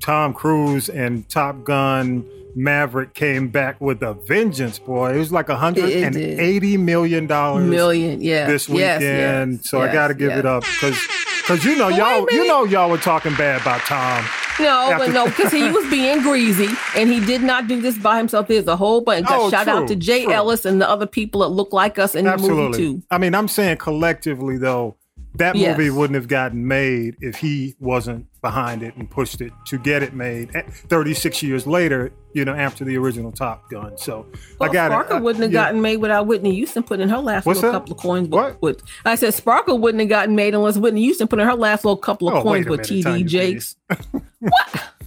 Tom 0.00 0.32
Cruise 0.34 0.88
and 0.88 1.28
Top 1.28 1.64
Gun 1.64 2.24
Maverick 2.54 3.14
came 3.14 3.48
back 3.48 3.80
with 3.80 4.02
a 4.02 4.14
vengeance, 4.14 4.78
boy. 4.78 5.14
It 5.14 5.18
was 5.18 5.32
like 5.32 5.48
a 5.48 5.56
hundred 5.56 5.86
It- 5.90 5.96
it 5.96 6.04
and 6.04 6.14
did. 6.14 6.38
eighty 6.38 6.76
million 6.76 7.26
dollars 7.26 7.68
Million, 7.68 8.20
yeah. 8.22 8.46
this 8.46 8.68
Yes, 8.68 9.00
weekend. 9.00 9.52
yes, 9.54 9.68
so 9.68 9.80
I 9.80 9.92
got 9.92 10.08
to 10.08 10.14
give 10.14 10.30
yes. 10.30 10.38
it 10.38 10.46
up 10.46 10.62
because 10.62 10.96
because 11.42 11.64
you 11.64 11.76
know 11.76 11.88
y'all 11.88 12.26
you 12.30 12.46
know 12.46 12.64
y'all 12.64 12.88
were 12.90 12.98
talking 12.98 13.34
bad 13.34 13.60
about 13.62 13.80
Tom. 13.80 14.24
No, 14.60 14.90
After- 14.92 14.98
but 15.06 15.12
no, 15.12 15.24
because 15.26 15.52
he 15.52 15.70
was 15.70 15.88
being 15.90 16.22
greasy 16.22 16.68
and 16.96 17.10
he 17.10 17.24
did 17.24 17.42
not 17.42 17.66
do 17.66 17.80
this 17.80 17.98
by 17.98 18.18
himself. 18.18 18.48
There's 18.48 18.66
a 18.66 18.76
whole 18.76 19.00
bunch. 19.00 19.26
Oh, 19.28 19.50
shout 19.50 19.66
out 19.68 19.88
to 19.88 19.96
Jay 19.96 20.24
true. 20.24 20.32
Ellis 20.32 20.64
and 20.64 20.80
the 20.80 20.88
other 20.88 21.06
people 21.06 21.40
that 21.42 21.48
look 21.48 21.72
like 21.72 21.98
us 21.98 22.14
in 22.14 22.24
the 22.24 22.30
movie 22.36 22.44
Absolutely. 22.44 22.78
too. 22.78 23.02
I 23.10 23.18
mean, 23.18 23.34
I'm 23.34 23.48
saying 23.48 23.78
collectively 23.78 24.56
though, 24.58 24.96
that 25.36 25.56
Yes. 25.56 25.76
movie 25.76 25.90
wouldn't 25.90 26.14
have 26.14 26.28
gotten 26.28 26.68
made 26.68 27.16
if 27.20 27.36
he 27.36 27.74
wasn't 27.80 28.26
behind 28.44 28.82
it 28.82 28.94
and 28.96 29.10
pushed 29.10 29.40
it 29.40 29.52
to 29.66 29.78
get 29.78 30.02
it 30.02 30.12
made. 30.12 30.54
Eh, 30.54 30.62
36 30.88 31.42
years 31.42 31.66
later, 31.66 32.12
you 32.34 32.44
know, 32.44 32.52
after 32.54 32.84
the 32.84 32.94
original 32.98 33.32
Top 33.32 33.68
Gun. 33.70 33.96
So 33.96 34.26
well, 34.60 34.68
I 34.68 34.72
got 34.72 34.90
Sparkle 34.90 35.16
it. 35.16 35.22
wouldn't 35.22 35.42
have 35.44 35.52
yeah. 35.52 35.64
gotten 35.64 35.80
made 35.80 35.96
without 35.96 36.26
Whitney 36.26 36.54
Houston 36.54 36.82
putting 36.82 37.04
in 37.04 37.08
her 37.08 37.18
last 37.18 37.46
What's 37.46 37.56
little 37.62 37.72
that? 37.72 37.78
couple 37.80 37.94
of 37.94 38.00
coins. 38.00 38.28
What? 38.28 38.60
With, 38.60 38.82
I 39.06 39.14
said 39.14 39.32
Sparkle 39.32 39.78
wouldn't 39.78 40.00
have 40.00 40.10
gotten 40.10 40.34
made 40.36 40.54
unless 40.54 40.76
Whitney 40.76 41.02
Houston 41.04 41.26
put 41.26 41.40
in 41.40 41.46
her 41.48 41.54
last 41.54 41.84
little 41.86 41.96
couple 41.96 42.28
of 42.28 42.34
Oh, 42.34 42.42
coins 42.42 42.66
with 42.68 42.80
TD 42.82 43.24
Jakes. 43.26 43.76
What 44.40 44.52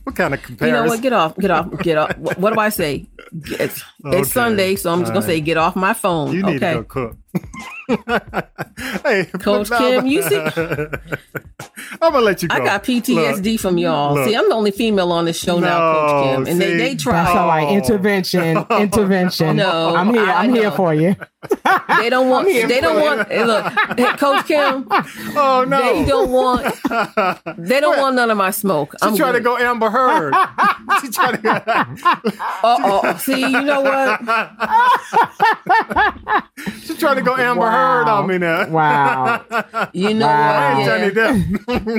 What 0.04 0.16
kind 0.16 0.34
of 0.34 0.42
comparison? 0.42 0.76
You 0.76 0.82
know 0.84 0.90
what? 0.90 1.02
Get 1.02 1.14
off, 1.14 1.36
get 1.38 1.52
off, 1.52 1.80
get 1.84 1.98
off. 1.98 2.18
What, 2.18 2.38
what 2.40 2.54
do 2.54 2.60
I 2.60 2.70
say? 2.70 3.06
It's, 3.60 3.84
Okay. 4.06 4.20
it's 4.20 4.32
Sunday, 4.32 4.76
so 4.78 4.92
I'm 4.92 5.02
just 5.02 5.12
gonna 5.14 5.26
say 5.26 5.42
get 5.42 5.58
off 5.58 5.76
my 5.76 5.94
phone. 5.94 6.34
You 6.34 6.44
need 6.44 6.56
okay. 6.64 6.74
to 6.74 6.80
go 6.80 6.84
cook. 6.86 7.18
Hey, 9.04 9.26
Coach 9.40 9.70
but 9.70 9.78
Kim, 9.80 10.06
you 10.08 10.22
see- 10.24 10.36
I'm 12.02 12.12
gonna 12.12 12.22
let 12.22 12.42
you 12.42 12.50
go. 12.50 12.56
I 12.56 12.60
got 12.60 12.84
PTSD 12.84 13.52
Look, 13.54 13.62
from 13.62 13.78
y'all. 13.78 14.16
look. 14.16 14.28
See, 14.28 14.36
I'm 14.36 14.50
the 14.50 14.56
only 14.56 14.72
female 14.72 15.12
on 15.12 15.26
this 15.26 15.38
show 15.40 15.60
now, 15.60 15.80
Coach 15.80 16.24
Kim, 16.24 16.48
and 16.48 16.62
they 16.62 16.72
see, 16.72 16.78
they 16.78 16.96
try. 16.96 17.24
That's 17.24 17.36
all 17.36 17.48
right. 17.48 17.70
Intervention. 17.70 18.66
Intervention. 18.72 19.56
No, 19.58 19.96
I'm 19.96 20.14
here. 20.14 20.24
I 20.24 20.44
I'm 20.44 20.54
here 20.54 20.72
for 20.72 20.94
you. 20.94 21.16
They 22.00 22.10
don't 22.10 22.30
want. 22.30 22.48
I'm 22.48 22.68
They 22.68 22.82
don't 22.82 23.02
want. 23.02 23.28
Hey, 23.30 23.44
look, 23.46 23.66
hey, 23.98 24.18
Coach 24.18 24.46
Kim. 24.48 24.86
Oh 24.90 25.64
no, 25.68 25.82
They 25.82 26.06
don't 26.06 26.30
want. 26.30 26.66
They 27.58 27.80
don't 27.80 27.98
want 27.98 28.16
none 28.16 28.30
of 28.30 28.38
my 28.38 28.52
smoke. 28.52 28.94
She 29.02 29.08
I'm 29.08 29.16
trying 29.16 29.34
to 29.34 29.40
go 29.40 29.58
Amber 29.58 29.90
Heard. 29.90 30.34
she 31.02 31.10
trying 31.10 31.42
to. 31.42 31.50
Uh 32.64 32.78
oh. 32.84 33.18
See, 33.18 33.40
you 33.40 33.62
know 33.62 33.82
what? 33.82 34.20
She's 36.82 36.98
trying 36.98 37.16
to 37.18 37.22
go 37.28 37.36
Amber 37.38 37.70
Heard 37.70 38.08
on 38.08 38.28
me 38.28 38.38
now. 38.38 38.70
Wow. 38.70 39.44
You 39.94 40.14
know 40.14 40.28
I 40.28 40.74
what? 40.74 41.02
ain't 41.04 41.16
Yeah. 41.16 41.32
Johnny 41.34 41.44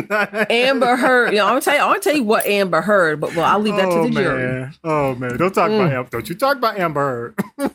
Depp. 0.07 0.47
Amber 0.51 0.97
Heard. 0.97 1.31
You 1.33 1.39
know, 1.39 1.45
I'm 1.47 1.51
gonna 1.53 1.61
tell 1.61 1.75
you. 1.75 1.81
I'm 1.81 1.89
gonna 1.89 2.01
tell 2.01 2.15
you 2.17 2.23
what 2.25 2.47
Amber 2.47 2.81
Heard, 2.81 3.21
but 3.21 3.35
well, 3.35 3.45
I'll 3.45 3.59
leave 3.61 3.77
that 3.77 3.87
oh, 3.87 4.03
to 4.05 4.09
the 4.09 4.15
jury. 4.15 4.43
man. 4.61 4.75
Oh 4.85 5.15
man, 5.15 5.37
don't 5.37 5.55
talk 5.55 5.71
about 5.71 5.91
Mm. 5.91 5.97
Amber. 5.99 6.11
Don't 6.11 6.29
you 6.29 6.35
talk 6.35 6.57
about 6.57 6.79
Amber 6.79 7.35
Heard. 7.59 7.69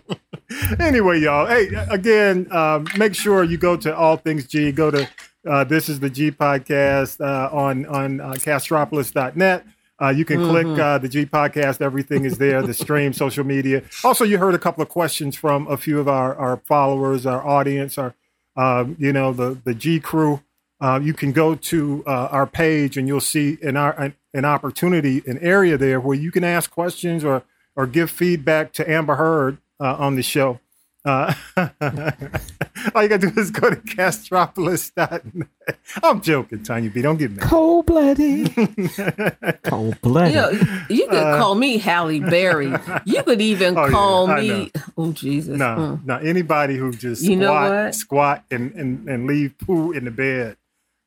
anyway, 0.80 1.20
y'all. 1.20 1.46
Hey, 1.46 1.68
again, 1.90 2.46
um, 2.52 2.86
make 2.96 3.14
sure 3.14 3.44
you 3.44 3.56
go 3.56 3.76
to 3.76 3.94
All 3.96 4.16
Things 4.16 4.46
G. 4.46 4.72
Go 4.72 4.90
to 4.90 5.08
uh, 5.48 5.64
This 5.64 5.88
Is 5.88 6.00
the 6.00 6.10
G 6.10 6.30
podcast 6.30 7.20
uh, 7.20 7.54
on 7.54 7.86
on 7.86 8.20
uh, 8.20 8.32
Castropolis.net. 8.32 9.64
Uh, 10.00 10.08
you 10.08 10.24
can 10.24 10.42
click 10.48 10.66
Mhm. 10.66 10.78
uh, 10.78 10.98
the 10.98 11.08
G 11.08 11.26
podcast. 11.26 11.80
Everything 11.80 12.24
is 12.24 12.38
there. 12.38 12.62
The 12.62 12.72
stream, 12.74 13.12
social 13.12 13.44
media. 13.44 13.82
Also, 14.02 14.24
you 14.24 14.38
heard 14.38 14.54
a 14.54 14.58
couple 14.58 14.82
of 14.82 14.88
questions 14.88 15.36
from 15.36 15.66
a 15.66 15.76
few 15.76 16.00
of 16.00 16.08
our, 16.08 16.34
our 16.36 16.56
followers, 16.66 17.26
our 17.26 17.46
audience, 17.46 17.98
our 17.98 18.14
um, 18.56 18.96
you 18.98 19.12
know 19.12 19.32
the 19.32 19.58
the 19.64 19.74
G 19.74 20.00
crew. 20.00 20.40
Uh, 20.80 20.98
you 21.02 21.12
can 21.12 21.30
go 21.32 21.54
to 21.54 22.02
uh, 22.06 22.28
our 22.30 22.46
page 22.46 22.96
and 22.96 23.06
you'll 23.06 23.20
see 23.20 23.58
an, 23.62 23.76
an 23.76 24.14
an 24.32 24.44
opportunity, 24.46 25.22
an 25.26 25.38
area 25.38 25.76
there 25.76 26.00
where 26.00 26.16
you 26.16 26.30
can 26.30 26.44
ask 26.44 26.70
questions 26.70 27.22
or 27.24 27.42
or 27.76 27.86
give 27.86 28.10
feedback 28.10 28.72
to 28.72 28.90
Amber 28.90 29.16
Heard 29.16 29.58
uh, 29.78 29.96
on 29.98 30.16
the 30.16 30.22
show. 30.22 30.58
All 32.94 33.02
you 33.02 33.08
gotta 33.08 33.30
do 33.30 33.40
is 33.40 33.50
go 33.50 33.70
to 33.70 33.76
castropolis.net. 33.76 35.48
I'm 36.02 36.20
joking, 36.20 36.62
Tanya 36.62 36.90
B. 36.90 37.02
Don't 37.02 37.16
get 37.16 37.30
mad. 37.32 37.40
Cold 37.42 37.86
blooded. 37.86 38.52
Cold 39.64 40.00
blooded. 40.00 40.34
You 40.34 40.40
know, 40.40 40.50
you 40.88 41.06
could 41.08 41.18
Uh, 41.18 41.38
call 41.38 41.54
me 41.54 41.78
Halle 41.78 42.20
Berry. 42.20 42.72
You 43.04 43.22
could 43.22 43.40
even 43.40 43.76
Oh, 43.78 43.88
call 43.90 44.30
I 44.30 44.40
me. 44.40 44.48
know. 44.48 44.68
Oh 44.98 45.12
Jesus! 45.12 45.56
No, 45.58 45.64
Mm. 45.66 46.04
no. 46.06 46.16
Anybody 46.16 46.76
who 46.76 46.92
just 46.92 47.22
You 47.22 47.36
know 47.36 47.46
squat, 47.46 47.70
what? 47.70 47.94
squat, 47.94 48.44
and, 48.50 48.72
and 48.72 49.08
and 49.08 49.26
leave 49.26 49.56
poo 49.58 49.92
in 49.92 50.04
the 50.04 50.10
bed, 50.10 50.56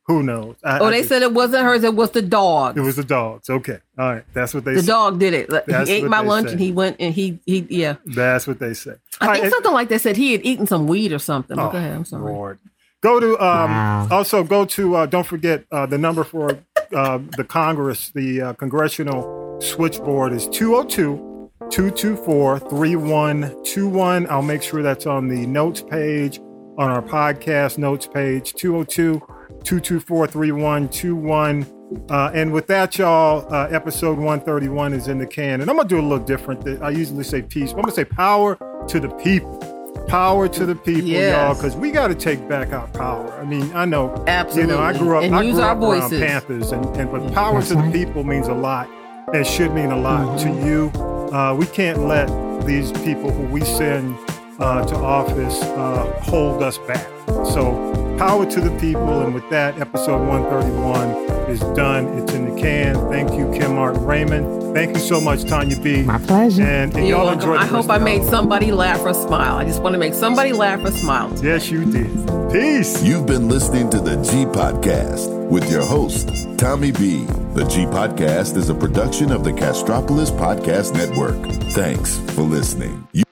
who 0.05 0.21
knows? 0.23 0.55
I- 0.63 0.79
Oh, 0.79 0.85
I 0.85 0.91
they 0.91 0.97
just- 0.97 1.09
said 1.09 1.21
it 1.21 1.33
wasn't 1.33 1.63
hers. 1.63 1.83
It 1.83 1.95
was 1.95 2.11
the 2.11 2.21
dog. 2.21 2.77
it 2.77 2.81
was 2.81 2.95
the 2.97 3.03
dogs. 3.03 3.49
Okay, 3.49 3.79
all 3.97 4.13
right. 4.13 4.23
That's 4.33 4.53
what 4.53 4.65
they. 4.65 4.73
The 4.73 4.81
say. 4.81 4.87
dog 4.87 5.19
did 5.19 5.33
it. 5.33 5.49
Like, 5.49 5.65
He 5.67 5.93
ate 5.93 6.03
my 6.05 6.19
lunch 6.19 6.47
say. 6.47 6.51
and 6.53 6.61
he 6.61 6.71
went 6.71 6.97
and 6.99 7.13
he 7.13 7.39
he 7.45 7.65
yeah. 7.69 7.95
That's 8.05 8.45
what 8.47 8.59
they 8.59 8.73
say. 8.73 8.95
I 9.21 9.27
All 9.27 9.33
think 9.33 9.43
right, 9.45 9.51
something 9.53 9.71
like 9.73 9.89
that 9.89 10.01
said 10.01 10.17
he 10.17 10.31
had 10.33 10.45
eaten 10.45 10.67
some 10.67 10.87
weed 10.87 11.11
or 11.13 11.19
something. 11.19 11.57
Oh, 11.59 11.69
go 11.71 11.77
ahead. 11.77 11.93
I'm 11.95 12.05
sorry. 12.05 12.31
Lord. 12.31 12.59
Go 13.01 13.19
to 13.19 13.31
um, 13.33 13.69
Wow. 13.71 14.07
also 14.11 14.43
go 14.45 14.63
to 14.65 14.95
uh, 14.95 15.05
don't 15.05 15.27
forget 15.27 15.65
uh, 15.71 15.85
the 15.85 15.97
number 15.97 16.23
for 16.23 16.57
uh, 16.95 17.19
the 17.37 17.43
Congress, 17.43 18.11
the 18.15 18.41
uh, 18.41 18.53
congressional 18.53 19.57
switchboard 19.61 20.31
is 20.31 20.47
202 20.47 21.49
224 21.69 22.59
3121. 22.59 24.27
I'll 24.29 24.41
make 24.41 24.61
sure 24.63 24.81
that's 24.83 25.05
on 25.05 25.27
the 25.27 25.45
notes 25.47 25.81
page 25.81 26.39
on 26.77 26.89
our 26.89 27.01
podcast 27.01 27.77
notes 27.77 28.07
page 28.07 28.53
202 28.53 29.21
224 29.63 30.27
3121. 30.27 31.65
Uh, 32.09 32.31
and 32.33 32.51
with 32.51 32.67
that, 32.67 32.97
y'all, 32.97 33.45
uh, 33.53 33.67
episode 33.69 34.17
131 34.17 34.93
is 34.93 35.07
in 35.07 35.19
the 35.19 35.27
can. 35.27 35.61
And 35.61 35.69
I'm 35.69 35.75
going 35.75 35.87
to 35.87 35.95
do 35.95 36.01
a 36.01 36.05
little 36.07 36.25
different. 36.25 36.67
I 36.81 36.89
usually 36.89 37.23
say 37.23 37.41
peace, 37.41 37.71
but 37.71 37.79
I'm 37.79 37.83
going 37.83 37.95
to 37.95 38.01
say 38.01 38.05
power 38.05 38.57
to 38.87 38.99
the 38.99 39.09
people. 39.09 39.59
Power 40.07 40.47
to 40.49 40.65
the 40.65 40.75
people, 40.75 41.07
y'all, 41.09 41.55
because 41.55 41.75
we 41.75 41.91
got 41.91 42.07
to 42.07 42.15
take 42.15 42.49
back 42.49 42.73
our 42.73 42.87
power. 42.89 43.31
I 43.39 43.45
mean, 43.45 43.71
I 43.73 43.85
know, 43.85 44.13
you 44.55 44.65
know, 44.67 44.79
I 44.79 44.97
grew 44.97 45.17
up, 45.17 45.23
And 45.23 45.35
I 45.35 45.43
use 45.43 45.55
grew 45.55 45.63
our 45.63 45.71
up 45.77 45.81
around. 45.81 46.09
Panthers, 46.09 46.71
and, 46.71 46.85
and 46.97 47.09
but 47.11 47.31
power 47.33 47.59
That's 47.59 47.69
to 47.69 47.75
the 47.75 47.91
people 47.91 48.23
means 48.23 48.47
a 48.47 48.53
lot. 48.53 48.89
It 49.33 49.45
should 49.47 49.71
mean 49.71 49.91
a 49.91 49.97
lot 49.97 50.39
Mm-hmm. 50.39 50.61
to 50.61 50.67
you. 50.67 51.33
Uh, 51.33 51.55
we 51.55 51.65
can't 51.67 51.99
let 51.99 52.27
these 52.65 52.91
people 52.91 53.31
who 53.31 53.43
we 53.43 53.61
send 53.61 54.15
uh, 54.63 54.85
to 54.85 54.95
office 54.95 55.61
uh, 55.63 56.05
hold 56.23 56.63
us 56.63 56.77
back. 56.79 57.05
So, 57.53 58.15
power 58.17 58.45
to 58.49 58.61
the 58.61 58.71
people. 58.79 59.21
And 59.21 59.33
with 59.33 59.49
that, 59.49 59.79
episode 59.79 60.25
131 60.27 61.09
is 61.49 61.59
done. 61.75 62.07
It's 62.19 62.31
in 62.33 62.53
the 62.53 62.61
can. 62.61 62.95
Thank 63.09 63.33
you, 63.33 63.51
Kim 63.51 63.75
Martin 63.75 64.03
Raymond. 64.05 64.73
Thank 64.73 64.95
you 64.95 65.01
so 65.01 65.19
much, 65.19 65.43
Tanya 65.43 65.77
B. 65.79 66.03
My 66.03 66.17
pleasure. 66.17 66.63
And, 66.63 66.95
and 66.95 67.07
You're 67.07 67.17
y'all 67.17 67.25
welcome. 67.25 67.41
enjoy 67.41 67.53
the 67.55 67.59
I 67.59 67.65
hope 67.65 67.75
rest 67.87 67.89
I 67.89 67.95
of 67.95 67.99
the 68.01 68.05
made 68.05 68.21
hour. 68.21 68.29
somebody 68.29 68.71
laugh 68.71 69.01
or 69.01 69.13
smile. 69.13 69.57
I 69.57 69.65
just 69.65 69.81
want 69.81 69.93
to 69.93 69.99
make 69.99 70.13
somebody 70.13 70.53
laugh 70.53 70.83
or 70.83 70.91
smile. 70.91 71.31
Yes, 71.43 71.69
you 71.69 71.83
did. 71.91 72.09
Peace. 72.51 73.03
You've 73.03 73.25
been 73.25 73.49
listening 73.49 73.89
to 73.91 73.99
the 73.99 74.15
G 74.23 74.45
Podcast 74.45 75.29
with 75.49 75.69
your 75.69 75.83
host, 75.85 76.29
Tommy 76.57 76.91
B. 76.91 77.25
The 77.53 77.65
G 77.69 77.85
Podcast 77.85 78.55
is 78.57 78.69
a 78.69 78.73
production 78.75 79.31
of 79.31 79.43
the 79.43 79.51
Castropolis 79.51 80.31
Podcast 80.31 80.93
Network. 80.93 81.37
Thanks 81.73 82.17
for 82.33 82.41
listening. 82.43 83.07
You- 83.11 83.23